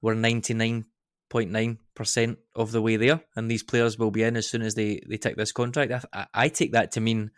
we're 0.02 0.16
ninety 0.16 0.54
nine 0.54 0.86
point 1.30 1.52
nine 1.52 1.80
percent 1.96 2.40
of 2.56 2.72
the 2.72 2.82
way 2.82 2.98
there, 2.98 3.22
and 3.36 3.50
these 3.50 3.64
players 3.64 3.98
will 3.98 4.12
be 4.12 4.24
in 4.24 4.36
as 4.36 4.50
soon 4.50 4.62
as 4.62 4.76
they 4.76 5.02
they 5.08 5.18
take 5.18 5.38
this 5.38 5.52
contract. 5.52 6.06
I, 6.14 6.28
I 6.34 6.50
take 6.50 6.74
that 6.74 6.92
to 6.94 7.02
mean 7.02 7.32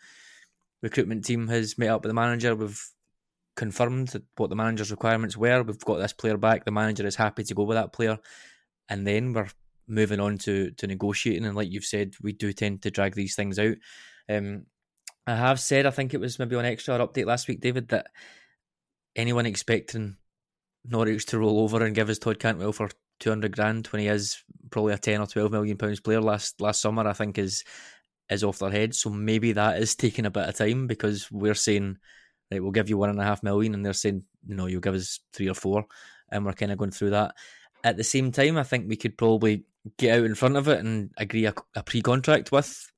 recruitment 0.82 1.24
team 1.24 1.48
has 1.48 1.78
met 1.78 1.90
up 1.90 2.04
with 2.04 2.10
the 2.10 2.16
manager. 2.16 2.56
We've 2.56 2.82
confirmed 3.56 4.20
what 4.36 4.50
the 4.50 4.56
manager's 4.56 4.90
requirements 4.90 5.38
were. 5.38 5.62
We've 5.62 5.80
got 5.80 5.98
this 5.98 6.14
player 6.14 6.38
back. 6.38 6.66
The 6.66 6.72
manager 6.72 7.06
is 7.06 7.16
happy 7.16 7.44
to 7.44 7.54
go 7.54 7.64
with 7.64 7.78
that 7.78 7.94
player, 7.94 8.18
and 8.90 9.06
then 9.06 9.34
we're 9.34 9.50
moving 9.94 10.20
on 10.20 10.38
to 10.40 10.72
to 10.72 10.88
negotiating. 10.88 11.46
And 11.46 11.56
like 11.56 11.72
you've 11.72 11.86
said, 11.86 12.14
we 12.22 12.34
do 12.34 12.52
tend 12.54 12.82
to 12.84 12.92
drag 12.92 13.16
these 13.16 13.36
things 13.36 13.60
out. 13.60 13.76
Um, 14.30 14.66
I 15.26 15.36
have 15.36 15.60
said, 15.60 15.86
I 15.86 15.92
think 15.92 16.14
it 16.14 16.20
was 16.20 16.38
maybe 16.40 16.56
on 16.56 16.66
extra 16.66 16.98
update 17.00 17.26
last 17.26 17.48
week, 17.48 17.62
David, 17.62 17.90
that 17.90 18.08
anyone 19.16 19.46
expecting 19.46 20.18
Norwich 20.86 21.26
to 21.28 21.40
roll 21.40 21.60
over 21.60 21.84
and 21.84 21.96
give 21.96 22.10
us 22.10 22.20
Todd 22.20 22.40
Cantwell 22.40 22.74
for 22.74 22.90
two 23.20 23.30
hundred 23.30 23.56
grand 23.56 23.88
when 23.88 24.02
he 24.02 24.08
is 24.08 24.44
probably 24.70 24.94
a 24.94 24.98
ten 24.98 25.22
or 25.22 25.28
twelve 25.28 25.52
million 25.52 25.78
pounds 25.78 26.02
player 26.02 26.22
last 26.22 26.60
last 26.60 26.82
summer, 26.82 27.08
I 27.08 27.14
think 27.14 27.38
is 27.38 27.64
is 28.30 28.44
off 28.44 28.60
their 28.60 28.72
head. 28.72 28.96
So 28.96 29.10
maybe 29.10 29.54
that 29.54 29.82
is 29.82 29.96
taking 29.96 30.26
a 30.26 30.32
bit 30.32 30.50
of 30.50 30.56
time 30.56 30.88
because 30.88 31.32
we're 31.32 31.54
saying, 31.54 31.98
right, 32.52 32.62
we'll 32.62 32.72
give 32.72 32.90
you 32.90 32.98
one 32.98 33.10
and 33.10 33.20
a 33.20 33.24
half 33.24 33.44
million, 33.44 33.74
and 33.74 33.86
they're 33.86 33.94
saying, 33.94 34.24
no, 34.46 34.66
you'll 34.66 34.82
give 34.82 34.96
us 34.96 35.20
three 35.34 35.50
or 35.50 35.56
four, 35.56 35.86
and 36.30 36.46
we're 36.46 36.54
kind 36.54 36.72
of 36.72 36.78
going 36.78 36.92
through 36.92 37.12
that. 37.12 37.36
At 37.86 37.98
the 37.98 38.04
same 38.04 38.32
time, 38.32 38.58
I 38.58 38.64
think 38.64 38.88
we 38.88 38.96
could 38.96 39.18
probably 39.18 39.66
get 39.98 40.20
out 40.20 40.26
in 40.26 40.36
front 40.36 40.58
of 40.58 40.68
it 40.68 40.80
and 40.80 41.12
agree 41.18 41.46
a, 41.46 41.54
a 41.76 41.84
pre-contract 41.84 42.52
with 42.52 42.92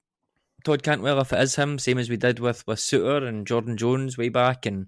Todd 0.64 0.84
Cantwell 0.84 1.22
if 1.22 1.32
it 1.32 1.40
is 1.40 1.56
him, 1.56 1.78
same 1.78 1.98
as 2.00 2.10
we 2.10 2.18
did 2.18 2.40
with 2.40 2.66
with 2.68 2.80
Souttar 2.80 3.28
and 3.28 3.46
Jordan 3.46 3.78
Jones 3.78 4.18
way 4.18 4.30
back, 4.30 4.66
and 4.66 4.88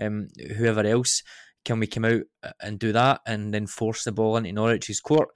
um, 0.00 0.28
whoever 0.56 0.86
else. 0.86 1.22
Can 1.64 1.80
we 1.80 1.88
come 1.88 2.04
out 2.04 2.22
and 2.60 2.78
do 2.78 2.92
that 2.92 3.22
and 3.26 3.52
then 3.52 3.66
force 3.66 4.04
the 4.04 4.12
ball 4.12 4.36
into 4.36 4.52
Norwich's 4.52 5.00
court? 5.00 5.30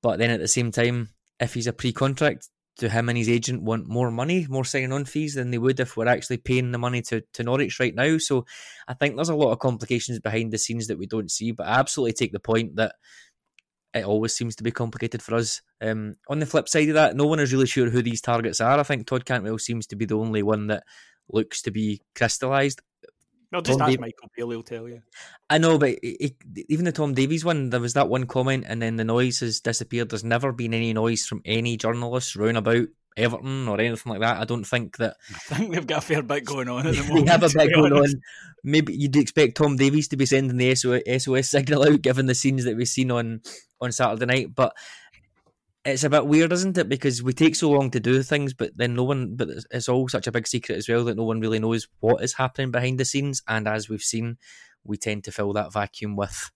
But 0.00 0.18
then 0.18 0.30
at 0.30 0.40
the 0.40 0.48
same 0.48 0.70
time, 0.70 1.10
if 1.38 1.52
he's 1.52 1.66
a 1.66 1.74
pre-contract, 1.74 2.48
do 2.78 2.88
him 2.88 3.10
and 3.10 3.18
his 3.18 3.28
agent 3.28 3.62
want 3.62 3.86
more 3.86 4.10
money, 4.10 4.46
more 4.48 4.64
signing 4.64 4.92
on 4.94 5.04
fees 5.04 5.34
than 5.34 5.50
they 5.50 5.58
would 5.58 5.78
if 5.78 5.94
we're 5.94 6.08
actually 6.08 6.38
paying 6.38 6.72
the 6.72 6.78
money 6.78 7.02
to, 7.02 7.22
to 7.34 7.42
Norwich 7.42 7.78
right 7.80 7.94
now? 7.94 8.16
So 8.16 8.46
I 8.86 8.94
think 8.94 9.16
there's 9.16 9.28
a 9.28 9.34
lot 9.34 9.52
of 9.52 9.58
complications 9.58 10.20
behind 10.20 10.52
the 10.52 10.58
scenes 10.58 10.86
that 10.86 10.98
we 10.98 11.06
don't 11.06 11.30
see. 11.30 11.50
But 11.50 11.66
I 11.66 11.78
absolutely 11.78 12.14
take 12.14 12.32
the 12.32 12.40
point 12.40 12.76
that 12.76 12.94
it 13.98 14.04
always 14.04 14.34
seems 14.34 14.56
to 14.56 14.62
be 14.62 14.70
complicated 14.70 15.22
for 15.22 15.34
us. 15.34 15.62
Um, 15.80 16.14
on 16.28 16.38
the 16.38 16.46
flip 16.46 16.68
side 16.68 16.88
of 16.88 16.94
that, 16.94 17.16
no 17.16 17.26
one 17.26 17.40
is 17.40 17.52
really 17.52 17.66
sure 17.66 17.90
who 17.90 18.02
these 18.02 18.20
targets 18.20 18.60
are. 18.60 18.78
I 18.78 18.82
think 18.82 19.06
Todd 19.06 19.24
Cantwell 19.24 19.58
seems 19.58 19.86
to 19.88 19.96
be 19.96 20.04
the 20.04 20.18
only 20.18 20.42
one 20.42 20.68
that 20.68 20.84
looks 21.30 21.62
to 21.62 21.70
be 21.70 22.00
crystallised. 22.14 22.80
No, 23.50 23.62
just 23.62 23.78
Tom 23.78 23.88
ask 23.88 23.98
Michael 23.98 24.28
Bailey 24.36 24.56
will 24.56 24.62
tell 24.62 24.88
you. 24.88 25.00
I 25.48 25.56
know, 25.56 25.78
but 25.78 25.98
even 26.02 26.84
the 26.84 26.92
Tom 26.92 27.14
Davies 27.14 27.44
one, 27.44 27.70
there 27.70 27.80
was 27.80 27.94
that 27.94 28.08
one 28.08 28.26
comment, 28.26 28.66
and 28.68 28.82
then 28.82 28.96
the 28.96 29.04
noise 29.04 29.40
has 29.40 29.60
disappeared. 29.60 30.10
There's 30.10 30.24
never 30.24 30.52
been 30.52 30.74
any 30.74 30.92
noise 30.92 31.24
from 31.24 31.40
any 31.46 31.78
journalists 31.78 32.36
round 32.36 32.58
about 32.58 32.88
Everton 33.16 33.68
or 33.68 33.80
anything 33.80 34.10
like 34.10 34.20
that. 34.20 34.40
I 34.40 34.44
don't 34.44 34.64
think 34.64 34.96
that. 34.98 35.16
I 35.50 35.54
think 35.54 35.74
they've 35.74 35.86
got 35.86 35.98
a 35.98 36.06
fair 36.06 36.22
bit 36.22 36.44
going 36.44 36.68
on 36.68 36.86
at 36.86 36.94
the 36.94 37.02
moment. 37.08 37.26
they 37.26 37.32
have 37.32 37.42
a 37.42 37.48
bit 37.48 37.74
going 37.74 37.92
honest. 37.92 38.16
on. 38.16 38.22
Maybe 38.64 38.94
you'd 38.94 39.16
expect 39.16 39.56
Tom 39.56 39.76
Davies 39.76 40.08
to 40.08 40.16
be 40.16 40.26
sending 40.26 40.56
the 40.56 40.74
SOS 40.74 41.48
signal 41.50 41.84
out, 41.84 42.02
given 42.02 42.26
the 42.26 42.34
scenes 42.34 42.64
that 42.64 42.76
we've 42.76 42.88
seen 42.88 43.10
on 43.10 43.40
on 43.80 43.92
Saturday 43.92 44.26
night. 44.26 44.54
But 44.54 44.76
it's 45.84 46.04
a 46.04 46.10
bit 46.10 46.26
weird, 46.26 46.52
isn't 46.52 46.78
it? 46.78 46.88
Because 46.88 47.22
we 47.22 47.32
take 47.32 47.56
so 47.56 47.70
long 47.70 47.90
to 47.92 48.00
do 48.00 48.22
things, 48.22 48.52
but 48.52 48.76
then 48.76 48.94
no 48.94 49.04
one, 49.04 49.36
but 49.36 49.48
it's 49.70 49.88
all 49.88 50.08
such 50.08 50.26
a 50.26 50.32
big 50.32 50.46
secret 50.46 50.76
as 50.76 50.88
well 50.88 51.04
that 51.04 51.16
no 51.16 51.24
one 51.24 51.40
really 51.40 51.58
knows 51.58 51.88
what 52.00 52.22
is 52.22 52.34
happening 52.34 52.70
behind 52.70 52.98
the 52.98 53.04
scenes. 53.04 53.42
And 53.48 53.66
as 53.66 53.88
we've 53.88 54.02
seen, 54.02 54.38
we 54.84 54.96
tend 54.96 55.24
to 55.24 55.32
fill 55.32 55.52
that 55.54 55.72
vacuum 55.72 56.16
with 56.16 56.50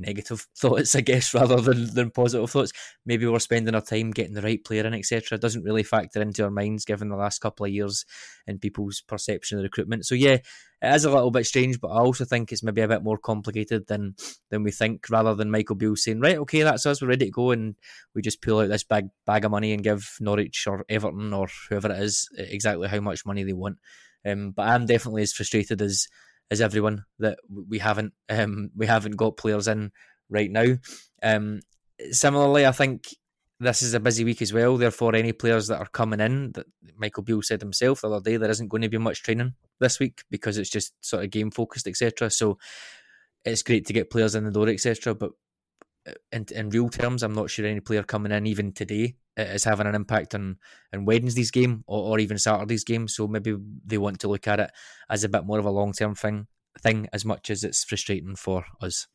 negative 0.00 0.46
thoughts, 0.56 0.94
I 0.94 1.00
guess, 1.00 1.34
rather 1.34 1.60
than, 1.60 1.94
than 1.94 2.10
positive 2.10 2.50
thoughts. 2.50 2.72
Maybe 3.06 3.26
we're 3.26 3.38
spending 3.38 3.74
our 3.74 3.80
time 3.80 4.10
getting 4.10 4.34
the 4.34 4.42
right 4.42 4.62
player 4.62 4.86
in, 4.86 4.94
etc. 4.94 5.38
Doesn't 5.38 5.64
really 5.64 5.82
factor 5.82 6.20
into 6.20 6.44
our 6.44 6.50
minds 6.50 6.84
given 6.84 7.08
the 7.08 7.16
last 7.16 7.40
couple 7.40 7.66
of 7.66 7.72
years 7.72 8.04
and 8.46 8.60
people's 8.60 9.00
perception 9.00 9.58
of 9.58 9.64
recruitment. 9.64 10.06
So 10.06 10.14
yeah, 10.14 10.38
it 10.82 10.94
is 10.94 11.04
a 11.04 11.10
little 11.10 11.30
bit 11.30 11.46
strange, 11.46 11.80
but 11.80 11.88
I 11.88 12.00
also 12.00 12.24
think 12.24 12.50
it's 12.50 12.62
maybe 12.62 12.80
a 12.80 12.88
bit 12.88 13.02
more 13.02 13.18
complicated 13.18 13.86
than 13.86 14.14
than 14.50 14.62
we 14.62 14.70
think. 14.70 15.06
Rather 15.10 15.34
than 15.34 15.50
Michael 15.50 15.76
Beale 15.76 15.96
saying, 15.96 16.20
"Right, 16.20 16.38
okay, 16.38 16.62
that's 16.62 16.86
us, 16.86 17.02
we're 17.02 17.08
ready 17.08 17.26
to 17.26 17.30
go," 17.30 17.50
and 17.50 17.76
we 18.14 18.22
just 18.22 18.40
pull 18.40 18.60
out 18.60 18.68
this 18.68 18.84
big 18.84 19.08
bag 19.26 19.44
of 19.44 19.50
money 19.50 19.72
and 19.72 19.84
give 19.84 20.16
Norwich 20.20 20.66
or 20.66 20.84
Everton 20.88 21.34
or 21.34 21.48
whoever 21.68 21.92
it 21.92 22.00
is 22.00 22.28
exactly 22.36 22.88
how 22.88 23.00
much 23.00 23.26
money 23.26 23.44
they 23.44 23.52
want. 23.52 23.78
Um, 24.24 24.52
but 24.52 24.68
I'm 24.68 24.86
definitely 24.86 25.22
as 25.22 25.32
frustrated 25.32 25.82
as 25.82 26.06
as 26.50 26.60
everyone 26.60 27.04
that 27.18 27.38
we 27.48 27.78
haven't 27.78 28.12
um, 28.28 28.70
we 28.76 28.86
haven't 28.86 29.16
got 29.16 29.36
players 29.36 29.68
in 29.68 29.92
right 30.28 30.50
now. 30.50 30.76
Um, 31.22 31.60
similarly, 32.10 32.66
I 32.66 32.72
think 32.72 33.08
this 33.60 33.82
is 33.82 33.94
a 33.94 34.00
busy 34.00 34.24
week 34.24 34.40
as 34.40 34.52
well. 34.52 34.76
Therefore, 34.76 35.14
any 35.14 35.32
players 35.32 35.68
that 35.68 35.78
are 35.78 35.88
coming 35.88 36.20
in, 36.20 36.52
that 36.52 36.66
Michael 36.96 37.22
Beale 37.22 37.42
said 37.42 37.60
himself 37.60 38.00
the 38.00 38.08
other 38.08 38.20
day, 38.20 38.36
there 38.38 38.50
isn't 38.50 38.68
going 38.68 38.82
to 38.82 38.88
be 38.88 38.98
much 38.98 39.22
training 39.22 39.54
this 39.78 40.00
week 40.00 40.22
because 40.30 40.56
it's 40.56 40.70
just 40.70 40.94
sort 41.04 41.24
of 41.24 41.30
game 41.30 41.50
focused, 41.50 41.86
etc. 41.86 42.30
So 42.30 42.58
it's 43.44 43.62
great 43.62 43.86
to 43.86 43.92
get 43.92 44.10
players 44.10 44.34
in 44.34 44.44
the 44.44 44.50
door, 44.50 44.68
etc. 44.68 45.14
But 45.14 45.32
in, 46.32 46.46
in 46.54 46.70
real 46.70 46.88
terms, 46.88 47.22
I'm 47.22 47.34
not 47.34 47.50
sure 47.50 47.66
any 47.66 47.80
player 47.80 48.02
coming 48.02 48.32
in 48.32 48.46
even 48.46 48.72
today 48.72 49.16
is 49.36 49.64
having 49.64 49.86
an 49.86 49.94
impact 49.94 50.34
on, 50.34 50.58
on 50.92 51.04
Wednesday's 51.04 51.50
game 51.50 51.84
or, 51.86 52.12
or 52.12 52.18
even 52.18 52.38
Saturday's 52.38 52.84
game. 52.84 53.08
So 53.08 53.26
maybe 53.26 53.56
they 53.84 53.98
want 53.98 54.20
to 54.20 54.28
look 54.28 54.46
at 54.46 54.60
it 54.60 54.70
as 55.08 55.24
a 55.24 55.28
bit 55.28 55.44
more 55.44 55.58
of 55.58 55.64
a 55.64 55.70
long 55.70 55.92
term 55.92 56.14
thing, 56.14 56.46
thing 56.80 57.08
as 57.12 57.24
much 57.24 57.50
as 57.50 57.64
it's 57.64 57.84
frustrating 57.84 58.36
for 58.36 58.64
us. 58.80 59.06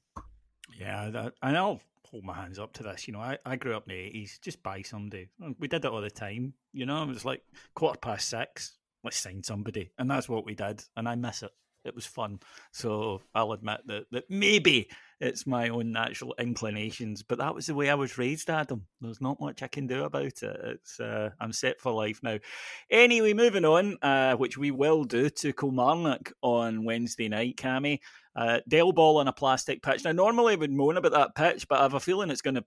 Yeah, 0.79 1.09
that, 1.09 1.33
and 1.41 1.57
I'll 1.57 1.81
hold 2.09 2.23
my 2.23 2.33
hands 2.33 2.59
up 2.59 2.73
to 2.73 2.83
this. 2.83 3.07
You 3.07 3.13
know, 3.13 3.19
I, 3.19 3.37
I 3.45 3.55
grew 3.55 3.75
up 3.75 3.89
in 3.89 3.95
the 3.95 4.01
80s, 4.01 4.41
just 4.41 4.63
buy 4.63 4.81
somebody. 4.81 5.29
We 5.59 5.67
did 5.67 5.85
it 5.85 5.91
all 5.91 6.01
the 6.01 6.09
time. 6.09 6.53
You 6.73 6.85
know, 6.85 7.03
it 7.03 7.07
was 7.07 7.25
like 7.25 7.43
quarter 7.73 7.99
past 7.99 8.29
six, 8.29 8.77
let's 9.03 9.17
sign 9.17 9.43
somebody. 9.43 9.91
And 9.97 10.09
that's 10.09 10.27
what 10.27 10.45
we 10.45 10.55
did. 10.55 10.83
And 10.95 11.07
I 11.07 11.15
miss 11.15 11.43
it. 11.43 11.51
It 11.85 11.95
was 11.95 12.05
fun. 12.05 12.39
So 12.71 13.21
I'll 13.33 13.51
admit 13.51 13.81
that, 13.85 14.05
that 14.11 14.29
maybe 14.29 14.89
it's 15.19 15.47
my 15.47 15.69
own 15.69 15.91
natural 15.91 16.35
inclinations, 16.39 17.23
but 17.23 17.37
that 17.37 17.55
was 17.55 17.67
the 17.67 17.75
way 17.75 17.89
I 17.89 17.95
was 17.95 18.17
raised, 18.17 18.49
Adam. 18.49 18.85
There's 18.99 19.21
not 19.21 19.39
much 19.39 19.63
I 19.63 19.67
can 19.67 19.87
do 19.87 20.03
about 20.03 20.25
it. 20.25 20.43
It's 20.43 20.99
uh, 20.99 21.29
I'm 21.39 21.53
set 21.53 21.79
for 21.79 21.91
life 21.91 22.21
now. 22.21 22.39
Anyway, 22.89 23.33
moving 23.33 23.65
on, 23.65 23.97
uh, 24.01 24.35
which 24.35 24.57
we 24.57 24.71
will 24.71 25.03
do 25.03 25.29
to 25.29 25.53
Kilmarnock 25.53 26.33
on 26.41 26.83
Wednesday 26.83 27.29
night, 27.29 27.55
Cammy. 27.55 27.99
Uh, 28.35 28.59
Dell 28.67 28.91
ball 28.91 29.17
on 29.19 29.29
a 29.29 29.33
plastic 29.33 29.81
pitch. 29.81 30.03
Now, 30.03 30.11
normally 30.11 30.53
I 30.53 30.57
would 30.57 30.71
moan 30.71 30.97
about 30.97 31.13
that 31.13 31.35
pitch, 31.35 31.67
but 31.69 31.79
I 31.79 31.83
have 31.83 31.93
a 31.93 31.99
feeling 32.01 32.29
it's 32.29 32.41
going 32.41 32.55
to 32.55 32.65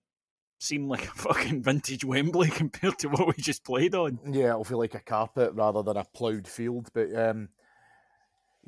seem 0.60 0.88
like 0.88 1.04
a 1.04 1.10
fucking 1.14 1.62
vintage 1.62 2.04
Wembley 2.04 2.48
compared 2.50 2.98
to 3.00 3.08
what 3.08 3.28
we 3.28 3.34
just 3.42 3.64
played 3.64 3.94
on. 3.94 4.18
Yeah, 4.26 4.50
it'll 4.50 4.64
feel 4.64 4.78
like 4.78 4.94
a 4.94 5.00
carpet 5.00 5.52
rather 5.54 5.82
than 5.82 5.96
a 5.96 6.04
ploughed 6.04 6.48
field. 6.48 6.88
But 6.94 7.14
um, 7.14 7.48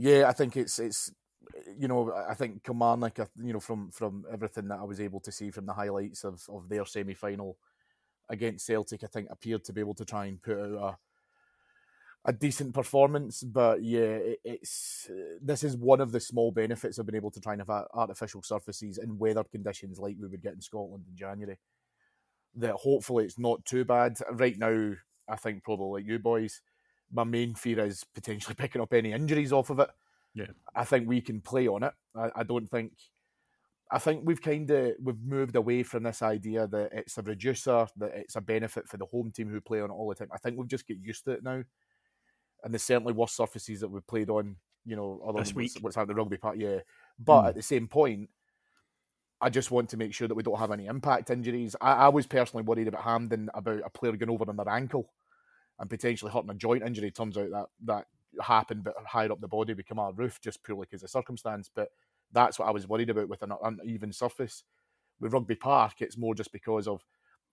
yeah, 0.01 0.29
I 0.29 0.33
think 0.33 0.57
it's 0.57 0.79
it's 0.79 1.13
you 1.77 1.89
know 1.89 2.11
I 2.29 2.33
think 2.33 2.65
Kilmarnock, 2.65 3.19
you 3.37 3.53
know 3.53 3.61
from 3.61 3.91
from 3.91 4.25
everything 4.33 4.69
that 4.69 4.79
I 4.79 4.85
was 4.85 4.99
able 4.99 5.21
to 5.21 5.31
see 5.31 5.51
from 5.51 5.67
the 5.67 5.75
highlights 5.75 6.25
of 6.25 6.43
of 6.49 6.71
their 6.71 6.87
semi 6.87 7.13
final 7.13 7.59
against 8.31 8.65
Celtic, 8.65 9.05
I 9.05 9.09
think 9.09 9.29
appeared 9.31 9.65
to 9.65 9.75
be 9.75 9.81
able 9.81 9.95
to 9.95 10.07
try 10.07 10.25
and 10.25 10.41
put 10.41 10.59
out 10.59 10.73
a 10.73 10.99
a 12.25 12.33
decent 12.33 12.73
performance, 12.75 13.43
but 13.43 13.83
yeah, 13.83 14.01
it, 14.01 14.41
it's 14.43 15.11
this 15.43 15.63
is 15.65 15.77
one 15.77 16.01
of 16.01 16.13
the 16.13 16.21
small 16.21 16.51
benefits 16.51 16.99
of 16.99 17.07
being 17.07 17.17
able 17.17 17.31
to 17.31 17.41
try 17.41 17.53
and 17.53 17.63
have 17.63 17.87
artificial 17.95 18.43
surfaces 18.43 18.97
in 18.97 19.19
weather 19.19 19.45
conditions 19.45 19.99
like 19.99 20.17
we 20.19 20.29
would 20.29 20.43
get 20.43 20.55
in 20.55 20.61
Scotland 20.63 21.05
in 21.11 21.17
January. 21.17 21.59
That 22.57 22.75
hopefully 22.75 23.25
it's 23.25 23.39
not 23.39 23.65
too 23.67 23.85
bad. 23.85 24.17
Right 24.33 24.59
now, 24.59 24.95
I 25.29 25.37
think 25.37 25.63
probably 25.63 26.01
like 26.03 26.09
you 26.11 26.19
boys, 26.19 26.63
my 27.13 27.25
main 27.25 27.55
fear 27.55 27.81
is 27.81 28.05
potentially 28.15 28.55
picking 28.55 28.81
up 28.81 28.93
any 28.93 29.13
injuries 29.13 29.53
off 29.53 29.71
of 29.71 29.81
it. 29.81 29.89
Yeah, 30.35 30.47
I 30.75 30.85
think 30.85 31.09
we 31.09 31.21
can 31.21 31.41
play 31.41 31.67
on 31.67 31.83
it. 31.83 31.93
I, 32.15 32.31
I 32.37 32.43
don't 32.43 32.67
think. 32.67 32.93
I 33.93 33.99
think 33.99 34.23
we've 34.25 34.41
kind 34.41 34.71
of 34.71 34.93
we've 35.03 35.21
moved 35.21 35.57
away 35.57 35.83
from 35.83 36.05
this 36.05 36.23
idea 36.23 36.69
that 36.69 36.91
it's 36.93 37.19
a 37.19 37.23
reducer, 37.23 37.87
that 37.97 38.13
it's 38.15 38.37
a 38.37 38.41
benefit 38.41 38.87
for 38.87 38.97
the 38.99 39.07
home 39.07 39.33
team 39.33 39.49
who 39.49 39.61
play 39.61 39.81
on 39.81 39.91
it 39.91 39.95
all 39.95 40.09
the 40.09 40.15
time. 40.15 40.29
I 40.33 40.39
think 40.39 40.57
we've 40.57 40.69
just 40.69 40.87
get 40.87 40.99
used 41.01 41.25
to 41.25 41.33
it 41.33 41.43
now 41.43 41.65
and 42.65 42.73
there's 42.73 42.83
certainly 42.83 43.13
worse 43.13 43.33
surfaces 43.33 43.81
that 43.81 43.89
we've 43.89 44.07
played 44.07 44.31
on, 44.31 44.57
you 44.85 44.97
know, 44.97 45.21
other 45.27 45.41
this 45.41 45.55
week. 45.55 45.73
What's, 45.81 45.97
happened 45.97 46.11
the 46.11 46.15
Rugby 46.15 46.37
Park, 46.37 46.57
yeah. 46.59 46.79
But 47.19 47.43
mm. 47.43 47.49
at 47.49 47.55
the 47.55 47.63
same 47.63 47.89
point, 47.89 48.29
I 49.41 49.51
just 49.51 49.71
want 49.71 49.89
to 49.91 49.97
make 49.97 50.13
sure 50.13 50.29
that 50.29 50.35
we 50.35 50.43
don't 50.43 50.59
have 50.59 50.71
any 50.71 50.87
impact 50.87 51.31
injuries. 51.31 51.75
I, 51.81 51.93
I 51.93 52.09
was 52.09 52.27
personally 52.27 52.65
worried 52.65 52.89
about 52.89 53.05
Hampden 53.05 53.49
about 53.55 53.81
a 53.85 53.91
player 53.91 54.17
going 54.17 54.31
over 54.31 54.49
on 54.49 54.57
their 54.57 54.69
ankle 54.69 55.11
and 55.81 55.91
potentially 55.91 56.31
hurting 56.31 56.51
a 56.51 56.55
joint 56.55 56.85
injury. 56.85 57.11
Turns 57.11 57.37
out 57.37 57.51
that 57.51 57.67
that 57.85 58.07
happened, 58.41 58.85
but 58.85 58.95
higher 59.05 59.33
up 59.33 59.41
the 59.41 59.49
body 59.49 59.75
become 59.75 59.99
a 59.99 60.13
roof 60.13 60.41
just 60.41 60.63
purely 60.63 60.87
because 60.89 61.03
of 61.03 61.11
circumstance. 61.11 61.69
But 61.75 61.89
that's 62.33 62.59
what 62.59 62.69
I 62.69 62.71
was 62.71 62.87
worried 62.87 63.11
about 63.11 63.29
with 63.29 63.43
an 63.43 63.53
uneven 63.65 64.13
surface. 64.13 64.63
With 65.19 65.33
rugby 65.33 65.57
park, 65.57 66.01
it's 66.01 66.17
more 66.17 66.35
just 66.35 66.53
because 66.53 66.87
of 66.87 67.05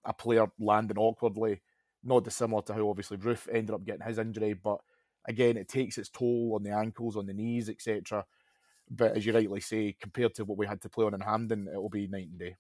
a 0.06 0.14
player 0.14 0.48
landing 0.60 0.98
awkwardly 0.98 1.62
not 2.04 2.24
dissimilar 2.24 2.62
to 2.64 2.74
how 2.74 2.90
obviously 2.90 3.18
Roofe 3.18 3.48
ended 3.54 3.72
up 3.76 3.84
getting 3.86 4.06
his 4.06 4.18
injury, 4.18 4.54
but 4.54 4.80
again, 5.28 5.58
it 5.58 5.68
takes 5.68 5.98
its 5.98 6.10
toll 6.10 6.54
on 6.56 6.64
the 6.64 6.72
ankles, 6.72 7.18
on 7.18 7.26
the 7.26 7.34
knees, 7.34 7.70
etc. 7.70 8.26
But 8.90 9.18
as 9.18 9.26
you 9.26 9.34
rightly 9.34 9.60
say, 9.60 9.96
compared 10.00 10.34
to 10.36 10.46
what 10.46 10.58
we 10.58 10.68
had 10.68 10.82
to 10.82 10.90
play 10.90 11.06
on 11.06 11.14
in 11.14 11.22
Hampden, 11.22 11.68
it 11.72 11.78
will 11.78 11.90
be 11.90 12.08
night 12.08 12.30
and 12.30 12.40
day. 12.40 12.56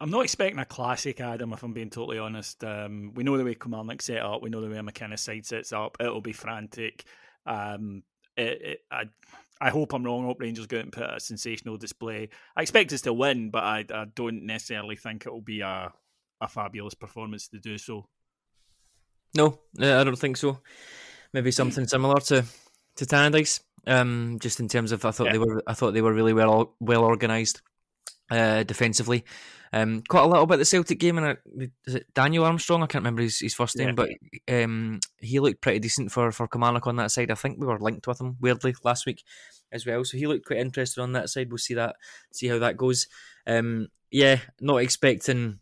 I'm 0.00 0.10
not 0.10 0.24
expecting 0.24 0.58
a 0.58 0.64
classic 0.64 1.20
Adam, 1.20 1.52
if 1.52 1.62
I'm 1.62 1.72
being 1.72 1.90
totally 1.90 2.18
honest. 2.18 2.62
Um, 2.62 3.12
we 3.14 3.24
know 3.24 3.36
the 3.36 3.44
way 3.44 3.54
Kilmarnock 3.54 4.02
set 4.02 4.22
up, 4.22 4.42
we 4.42 4.50
know 4.50 4.60
the 4.60 4.68
way 4.68 4.76
McInnes 4.76 5.20
side 5.20 5.46
sets 5.46 5.72
up. 5.72 5.96
It'll 6.00 6.20
be 6.20 6.32
frantic. 6.32 7.04
Um, 7.46 8.02
it, 8.36 8.62
it, 8.62 8.78
I, 8.90 9.04
I 9.60 9.70
hope 9.70 9.94
I'm 9.94 10.04
wrong. 10.04 10.24
I 10.24 10.26
hope 10.26 10.40
Rangers 10.40 10.66
go 10.66 10.78
out 10.78 10.84
and 10.84 10.92
put 10.92 11.08
a 11.08 11.18
sensational 11.18 11.78
display. 11.78 12.28
I 12.54 12.62
expect 12.62 12.92
us 12.92 13.00
to 13.02 13.12
win, 13.12 13.50
but 13.50 13.64
I, 13.64 13.84
I 13.90 14.04
don't 14.14 14.44
necessarily 14.44 14.96
think 14.96 15.24
it 15.24 15.32
will 15.32 15.40
be 15.40 15.62
a, 15.62 15.92
a 16.40 16.48
fabulous 16.48 16.94
performance 16.94 17.48
to 17.48 17.58
do 17.58 17.78
so. 17.78 18.06
No, 19.34 19.60
I 19.80 20.04
don't 20.04 20.18
think 20.18 20.36
so. 20.36 20.60
Maybe 21.32 21.50
something 21.50 21.86
similar 21.86 22.20
to 22.20 22.44
to 22.96 23.04
Tannadice. 23.04 23.60
Um, 23.86 24.38
just 24.40 24.58
in 24.58 24.68
terms 24.68 24.90
of, 24.90 25.04
I 25.04 25.10
thought 25.10 25.26
yeah. 25.26 25.32
they 25.32 25.38
were, 25.38 25.62
I 25.66 25.74
thought 25.74 25.92
they 25.92 26.02
were 26.02 26.12
really 26.12 26.32
well 26.32 26.74
well 26.80 27.04
organised 27.04 27.62
uh, 28.30 28.62
defensively. 28.62 29.24
Um, 29.76 30.02
quite 30.08 30.22
a 30.22 30.26
little 30.26 30.46
bit 30.46 30.56
the 30.56 30.64
Celtic 30.64 30.98
game, 30.98 31.18
and 31.18 31.36
is 31.86 31.96
it 31.96 32.14
Daniel 32.14 32.44
Armstrong? 32.44 32.82
I 32.82 32.86
can't 32.86 33.02
remember 33.02 33.20
his, 33.20 33.40
his 33.40 33.52
first 33.52 33.76
name, 33.76 33.88
yeah. 33.88 33.92
but 33.94 34.10
um, 34.54 35.00
he 35.18 35.38
looked 35.38 35.60
pretty 35.60 35.80
decent 35.80 36.10
for 36.10 36.32
for 36.32 36.48
Kilmarnock 36.48 36.86
on 36.86 36.96
that 36.96 37.10
side. 37.10 37.30
I 37.30 37.34
think 37.34 37.58
we 37.60 37.66
were 37.66 37.78
linked 37.78 38.06
with 38.06 38.18
him 38.18 38.38
weirdly 38.40 38.74
last 38.84 39.04
week 39.04 39.22
as 39.70 39.84
well, 39.84 40.02
so 40.02 40.16
he 40.16 40.26
looked 40.26 40.46
quite 40.46 40.60
interested 40.60 41.02
on 41.02 41.12
that 41.12 41.28
side. 41.28 41.50
We'll 41.50 41.58
see 41.58 41.74
that, 41.74 41.96
see 42.32 42.46
how 42.46 42.58
that 42.58 42.78
goes. 42.78 43.06
Um, 43.46 43.88
yeah, 44.10 44.38
not 44.62 44.78
expecting, 44.78 45.58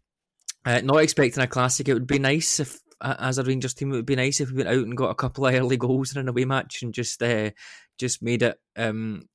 uh, 0.64 0.80
not 0.84 1.02
expecting 1.02 1.42
a 1.42 1.48
classic. 1.48 1.88
It 1.88 1.94
would 1.94 2.06
be 2.06 2.20
nice 2.20 2.60
if, 2.60 2.78
as 3.00 3.38
a 3.38 3.42
Rangers 3.42 3.74
team, 3.74 3.92
it 3.92 3.96
would 3.96 4.06
be 4.06 4.14
nice 4.14 4.40
if 4.40 4.50
we 4.50 4.58
went 4.58 4.68
out 4.68 4.84
and 4.84 4.96
got 4.96 5.10
a 5.10 5.16
couple 5.16 5.44
of 5.44 5.54
early 5.54 5.76
goals 5.76 6.14
in 6.14 6.20
an 6.20 6.28
away 6.28 6.44
match 6.44 6.82
and 6.82 6.94
just 6.94 7.20
uh, 7.20 7.50
just 7.98 8.22
made 8.22 8.42
it 8.42 8.60
um, 8.76 9.28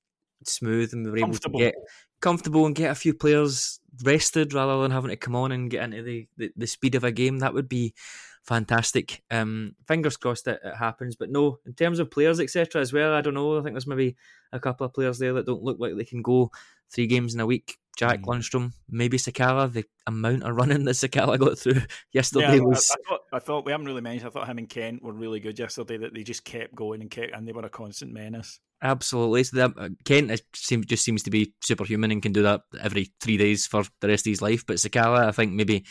smooth 0.46 0.94
and 0.94 1.04
we 1.04 1.12
were 1.12 1.18
able 1.18 1.34
to 1.34 1.50
get 1.50 1.76
comfortable 2.22 2.66
and 2.66 2.76
get 2.76 2.92
a 2.92 2.96
few 2.96 3.14
players 3.14 3.80
rested 4.04 4.54
rather 4.54 4.82
than 4.82 4.91
having 4.91 5.10
to 5.10 5.16
come 5.16 5.36
on 5.36 5.52
and 5.52 5.70
get 5.70 5.84
into 5.84 6.02
the, 6.04 6.28
the, 6.38 6.52
the 6.56 6.68
speed 6.68 6.95
of 6.95 7.04
a 7.04 7.12
game. 7.12 7.39
That 7.39 7.54
would 7.54 7.70
be 7.70 7.93
fantastic. 8.43 9.22
Um, 9.30 9.76
fingers 9.88 10.18
crossed 10.18 10.45
that 10.45 10.62
it 10.64 10.76
happens. 10.76 11.16
But 11.16 11.30
no, 11.30 11.60
in 11.66 11.74
terms 11.74 12.00
of 12.00 12.12
players, 12.12 12.39
etc., 12.39 12.82
as 12.82 12.93
well, 12.93 13.14
I 13.14 13.22
don't 13.22 13.34
know. 13.34 13.60
I 13.60 13.62
think 13.62 13.74
there's 13.74 13.88
maybe 13.88 14.16
a 14.52 14.60
couple 14.60 14.86
of 14.86 14.93
players 14.93 15.20
there 15.20 15.34
that 15.34 15.45
don't 15.45 15.64
look 15.64 15.78
like 15.80 15.95
they 15.95 16.06
can 16.06 16.22
go 16.22 16.52
three 16.91 17.08
games 17.08 17.34
in 17.34 17.39
a 17.39 17.45
week. 17.45 17.78
Jack 18.00 18.22
mm. 18.22 18.26
Lundstram, 18.26 18.72
maybe 18.89 19.18
Sakala. 19.18 19.72
The 19.72 19.84
amount 20.08 20.43
of 20.43 20.56
running 20.56 20.84
that 20.86 20.91
Sakala 20.91 21.38
got 21.38 21.60
through 21.60 21.82
yesterday 22.14 22.56
yeah, 22.56 22.62
was. 22.62 22.89
I, 22.89 22.93
I, 22.93 23.10
thought, 23.10 23.22
I 23.34 23.39
thought 23.39 23.66
we 23.66 23.74
haven't 23.74 23.88
really 23.88 24.02
mentioned. 24.02 24.30
I 24.30 24.32
thought 24.32 24.47
him 24.47 24.58
and 24.58 24.70
Kent 24.70 25.04
were 25.04 25.12
really 25.12 25.41
good 25.41 25.60
yesterday. 25.60 25.97
That 25.97 26.14
they 26.14 26.24
just 26.24 26.45
kept 26.45 26.74
going 26.74 27.02
and 27.02 27.12
kept, 27.12 27.34
and 27.34 27.45
they 27.45 27.52
were 27.52 27.66
a 27.66 27.70
constant 27.70 28.14
menace. 28.14 28.62
Absolutely. 28.82 29.43
So 29.43 29.58
that, 29.58 29.72
uh, 29.78 29.89
Kent 30.06 30.32
is, 30.32 30.41
just 30.54 31.04
seems 31.04 31.24
to 31.24 31.30
be 31.30 31.54
superhuman 31.62 32.12
and 32.12 32.24
can 32.24 32.32
do 32.32 32.43
that 32.43 32.62
every 32.80 33.12
three 33.20 33.36
days 33.36 33.68
for 33.68 33.84
the 34.00 34.08
rest 34.08 34.26
of 34.26 34.32
his 34.32 34.41
life. 34.41 34.66
But 34.66 34.78
Sakala, 34.78 35.28
I 35.28 35.32
think 35.32 35.52
maybe 35.52 35.84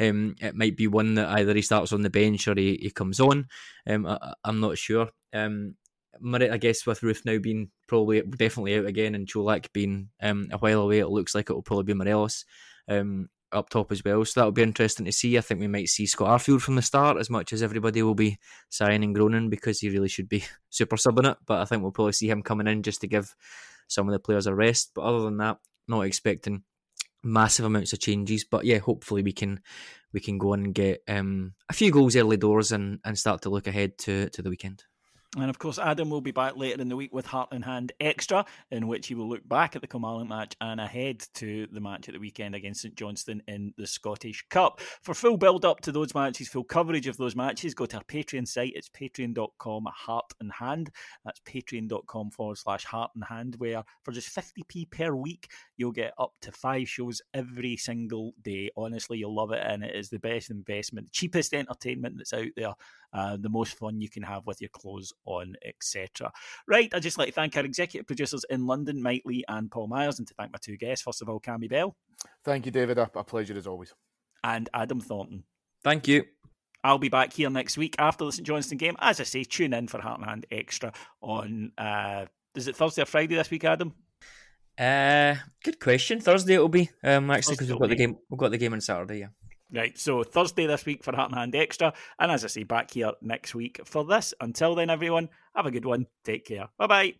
um, 0.00 0.34
it 0.40 0.56
might 0.56 0.76
be 0.76 0.88
one 0.88 1.14
that 1.14 1.28
either 1.28 1.54
he 1.54 1.62
starts 1.62 1.92
on 1.92 2.02
the 2.02 2.10
bench 2.10 2.48
or 2.48 2.56
he, 2.56 2.76
he 2.82 2.90
comes 2.90 3.20
on. 3.20 3.46
Um, 3.88 4.06
I, 4.06 4.34
am 4.44 4.58
not 4.58 4.78
sure. 4.78 5.10
Um, 5.32 5.76
I 6.20 6.58
guess 6.58 6.86
with 6.86 7.00
Roofe 7.00 7.24
now 7.24 7.38
being 7.38 7.70
probably 7.88 8.22
definitely 8.22 8.76
out 8.76 8.86
again 8.86 9.14
and 9.14 9.26
Čolak 9.26 9.72
being 9.72 10.10
um, 10.20 10.48
a 10.52 10.58
while 10.58 10.82
away, 10.82 10.98
it 10.98 11.08
looks 11.08 11.34
like 11.34 11.50
it 11.50 11.54
will 11.54 11.62
probably 11.62 11.84
be 11.84 11.94
Morelos 11.94 12.44
um, 12.88 13.28
up 13.52 13.70
top 13.70 13.92
as 13.92 14.04
well. 14.04 14.24
So 14.24 14.40
that'll 14.40 14.52
be 14.52 14.62
interesting 14.62 15.06
to 15.06 15.12
see. 15.12 15.38
I 15.38 15.40
think 15.40 15.60
we 15.60 15.68
might 15.68 15.88
see 15.88 16.06
Scott 16.06 16.40
Arfield 16.40 16.60
from 16.60 16.76
the 16.76 16.82
start 16.82 17.18
as 17.18 17.30
much 17.30 17.52
as 17.52 17.62
everybody 17.62 18.02
will 18.02 18.14
be 18.14 18.38
sighing 18.68 19.04
and 19.04 19.14
groaning 19.14 19.50
because 19.50 19.80
he 19.80 19.90
really 19.90 20.08
should 20.08 20.28
be 20.28 20.44
super 20.70 20.96
subbing 20.96 21.30
it. 21.30 21.38
But 21.46 21.60
I 21.60 21.64
think 21.64 21.82
we'll 21.82 21.92
probably 21.92 22.12
see 22.12 22.28
him 22.28 22.42
coming 22.42 22.66
in 22.66 22.82
just 22.82 23.00
to 23.02 23.06
give 23.06 23.34
some 23.88 24.08
of 24.08 24.12
the 24.12 24.18
players 24.18 24.46
a 24.46 24.54
rest. 24.54 24.92
But 24.94 25.02
other 25.02 25.20
than 25.20 25.38
that, 25.38 25.58
not 25.88 26.02
expecting 26.02 26.62
massive 27.22 27.64
amounts 27.64 27.92
of 27.92 28.00
changes. 28.00 28.44
But 28.44 28.64
yeah, 28.64 28.78
hopefully 28.78 29.22
we 29.22 29.32
can 29.32 29.60
we 30.12 30.20
can 30.20 30.38
go 30.38 30.52
and 30.52 30.74
get 30.74 31.02
um, 31.08 31.54
a 31.68 31.72
few 31.72 31.90
goals 31.90 32.16
early 32.16 32.36
doors 32.36 32.72
and, 32.72 33.00
and 33.04 33.18
start 33.18 33.42
to 33.42 33.50
look 33.50 33.66
ahead 33.66 33.96
to, 33.98 34.28
to 34.30 34.42
the 34.42 34.50
weekend. 34.50 34.84
And 35.38 35.48
of 35.48 35.58
course, 35.58 35.78
Adam 35.78 36.10
will 36.10 36.20
be 36.20 36.30
back 36.30 36.58
later 36.58 36.82
in 36.82 36.90
the 36.90 36.96
week 36.96 37.14
with 37.14 37.24
Heart 37.24 37.48
and 37.52 37.64
Hand 37.64 37.92
Extra, 37.98 38.44
in 38.70 38.86
which 38.86 39.06
he 39.06 39.14
will 39.14 39.30
look 39.30 39.48
back 39.48 39.74
at 39.74 39.80
the 39.80 39.88
Kilmarnock 39.88 40.28
match 40.28 40.54
and 40.60 40.78
ahead 40.78 41.24
to 41.34 41.66
the 41.72 41.80
match 41.80 42.06
at 42.06 42.12
the 42.12 42.20
weekend 42.20 42.54
against 42.54 42.82
St 42.82 42.94
Johnstone 42.94 43.42
in 43.48 43.72
the 43.78 43.86
Scottish 43.86 44.44
Cup. 44.50 44.82
For 45.00 45.14
full 45.14 45.38
build 45.38 45.64
up 45.64 45.80
to 45.82 45.92
those 45.92 46.14
matches, 46.14 46.48
full 46.48 46.64
coverage 46.64 47.06
of 47.06 47.16
those 47.16 47.34
matches, 47.34 47.72
go 47.72 47.86
to 47.86 47.96
our 47.96 48.04
Patreon 48.04 48.46
site. 48.46 48.74
It's 48.76 48.90
patreon.com 48.90 49.86
heart 49.86 50.34
and 50.38 50.52
hand. 50.52 50.90
That's 51.24 51.40
patreon.com 51.40 52.30
forward 52.32 52.58
slash 52.58 52.84
heart 52.84 53.12
and 53.14 53.24
hand, 53.24 53.54
where 53.56 53.84
for 54.02 54.12
just 54.12 54.36
50p 54.36 54.90
per 54.90 55.14
week, 55.14 55.48
you'll 55.78 55.92
get 55.92 56.12
up 56.18 56.34
to 56.42 56.52
five 56.52 56.90
shows 56.90 57.22
every 57.32 57.78
single 57.78 58.34
day. 58.42 58.70
Honestly, 58.76 59.16
you'll 59.16 59.34
love 59.34 59.52
it, 59.52 59.62
and 59.66 59.82
it 59.82 59.96
is 59.96 60.10
the 60.10 60.18
best 60.18 60.50
investment, 60.50 61.10
cheapest 61.10 61.54
entertainment 61.54 62.18
that's 62.18 62.34
out 62.34 62.50
there 62.54 62.74
uh, 63.12 63.36
the 63.38 63.48
most 63.48 63.78
fun 63.78 64.00
you 64.00 64.08
can 64.08 64.22
have 64.22 64.46
with 64.46 64.60
your 64.60 64.70
clothes 64.70 65.12
on, 65.24 65.54
etc. 65.64 66.32
Right, 66.66 66.92
I'd 66.94 67.02
just 67.02 67.18
like 67.18 67.28
to 67.28 67.34
thank 67.34 67.56
our 67.56 67.64
executive 67.64 68.06
producers 68.06 68.44
in 68.50 68.66
London, 68.66 69.02
Mike 69.02 69.22
Lee 69.24 69.44
and 69.48 69.70
Paul 69.70 69.88
Myers, 69.88 70.18
and 70.18 70.28
to 70.28 70.34
thank 70.34 70.52
my 70.52 70.58
two 70.60 70.76
guests. 70.76 71.02
First 71.02 71.22
of 71.22 71.28
all, 71.28 71.40
Cammy 71.40 71.68
Bell. 71.68 71.96
Thank 72.44 72.66
you, 72.66 72.72
David. 72.72 72.98
A, 72.98 73.10
a 73.14 73.24
pleasure 73.24 73.56
as 73.56 73.66
always. 73.66 73.94
And 74.44 74.68
Adam 74.74 75.00
Thornton. 75.00 75.44
Thank 75.84 76.08
you. 76.08 76.24
I'll 76.84 76.98
be 76.98 77.08
back 77.08 77.32
here 77.32 77.48
next 77.48 77.76
week 77.76 77.94
after 77.98 78.24
the 78.24 78.32
St 78.32 78.46
Johnstone 78.46 78.78
game. 78.78 78.96
As 78.98 79.20
I 79.20 79.24
say, 79.24 79.44
tune 79.44 79.72
in 79.72 79.86
for 79.86 80.00
Heart 80.00 80.20
and 80.20 80.28
Hand 80.28 80.46
Extra 80.50 80.92
on, 81.20 81.72
uh, 81.78 82.26
is 82.56 82.66
it 82.66 82.76
Thursday 82.76 83.02
or 83.02 83.06
Friday 83.06 83.36
this 83.36 83.50
week, 83.50 83.64
Adam? 83.64 83.94
Uh, 84.78 85.36
good 85.62 85.78
question. 85.78 86.20
Thursday 86.20 86.54
it'll 86.54 86.68
be 86.68 86.88
um 87.04 87.30
actually 87.30 87.54
because 87.54 87.68
we've 87.68 87.78
got 87.78 87.90
the 87.90 87.94
game. 87.94 88.16
We've 88.30 88.38
got 88.38 88.50
the 88.50 88.58
game 88.58 88.72
on 88.72 88.80
Saturday. 88.80 89.20
Yeah. 89.20 89.26
Right, 89.74 89.96
so 89.96 90.22
Thursday 90.22 90.66
this 90.66 90.84
week 90.84 91.02
for 91.02 91.16
Heart 91.16 91.30
and 91.30 91.38
Hand 91.38 91.56
Extra, 91.56 91.94
and 92.18 92.30
as 92.30 92.44
I 92.44 92.48
say, 92.48 92.62
back 92.62 92.90
here 92.90 93.12
next 93.22 93.54
week 93.54 93.80
for 93.84 94.04
this. 94.04 94.34
Until 94.40 94.74
then, 94.74 94.90
everyone, 94.90 95.30
have 95.56 95.64
a 95.66 95.70
good 95.70 95.86
one. 95.86 96.06
Take 96.24 96.44
care. 96.44 96.68
Bye 96.76 96.86
bye. 96.86 97.14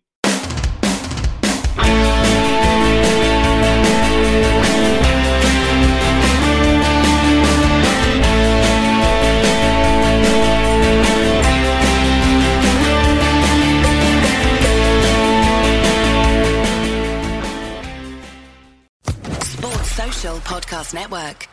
Podcast 20.43 20.93
Network. 20.93 21.52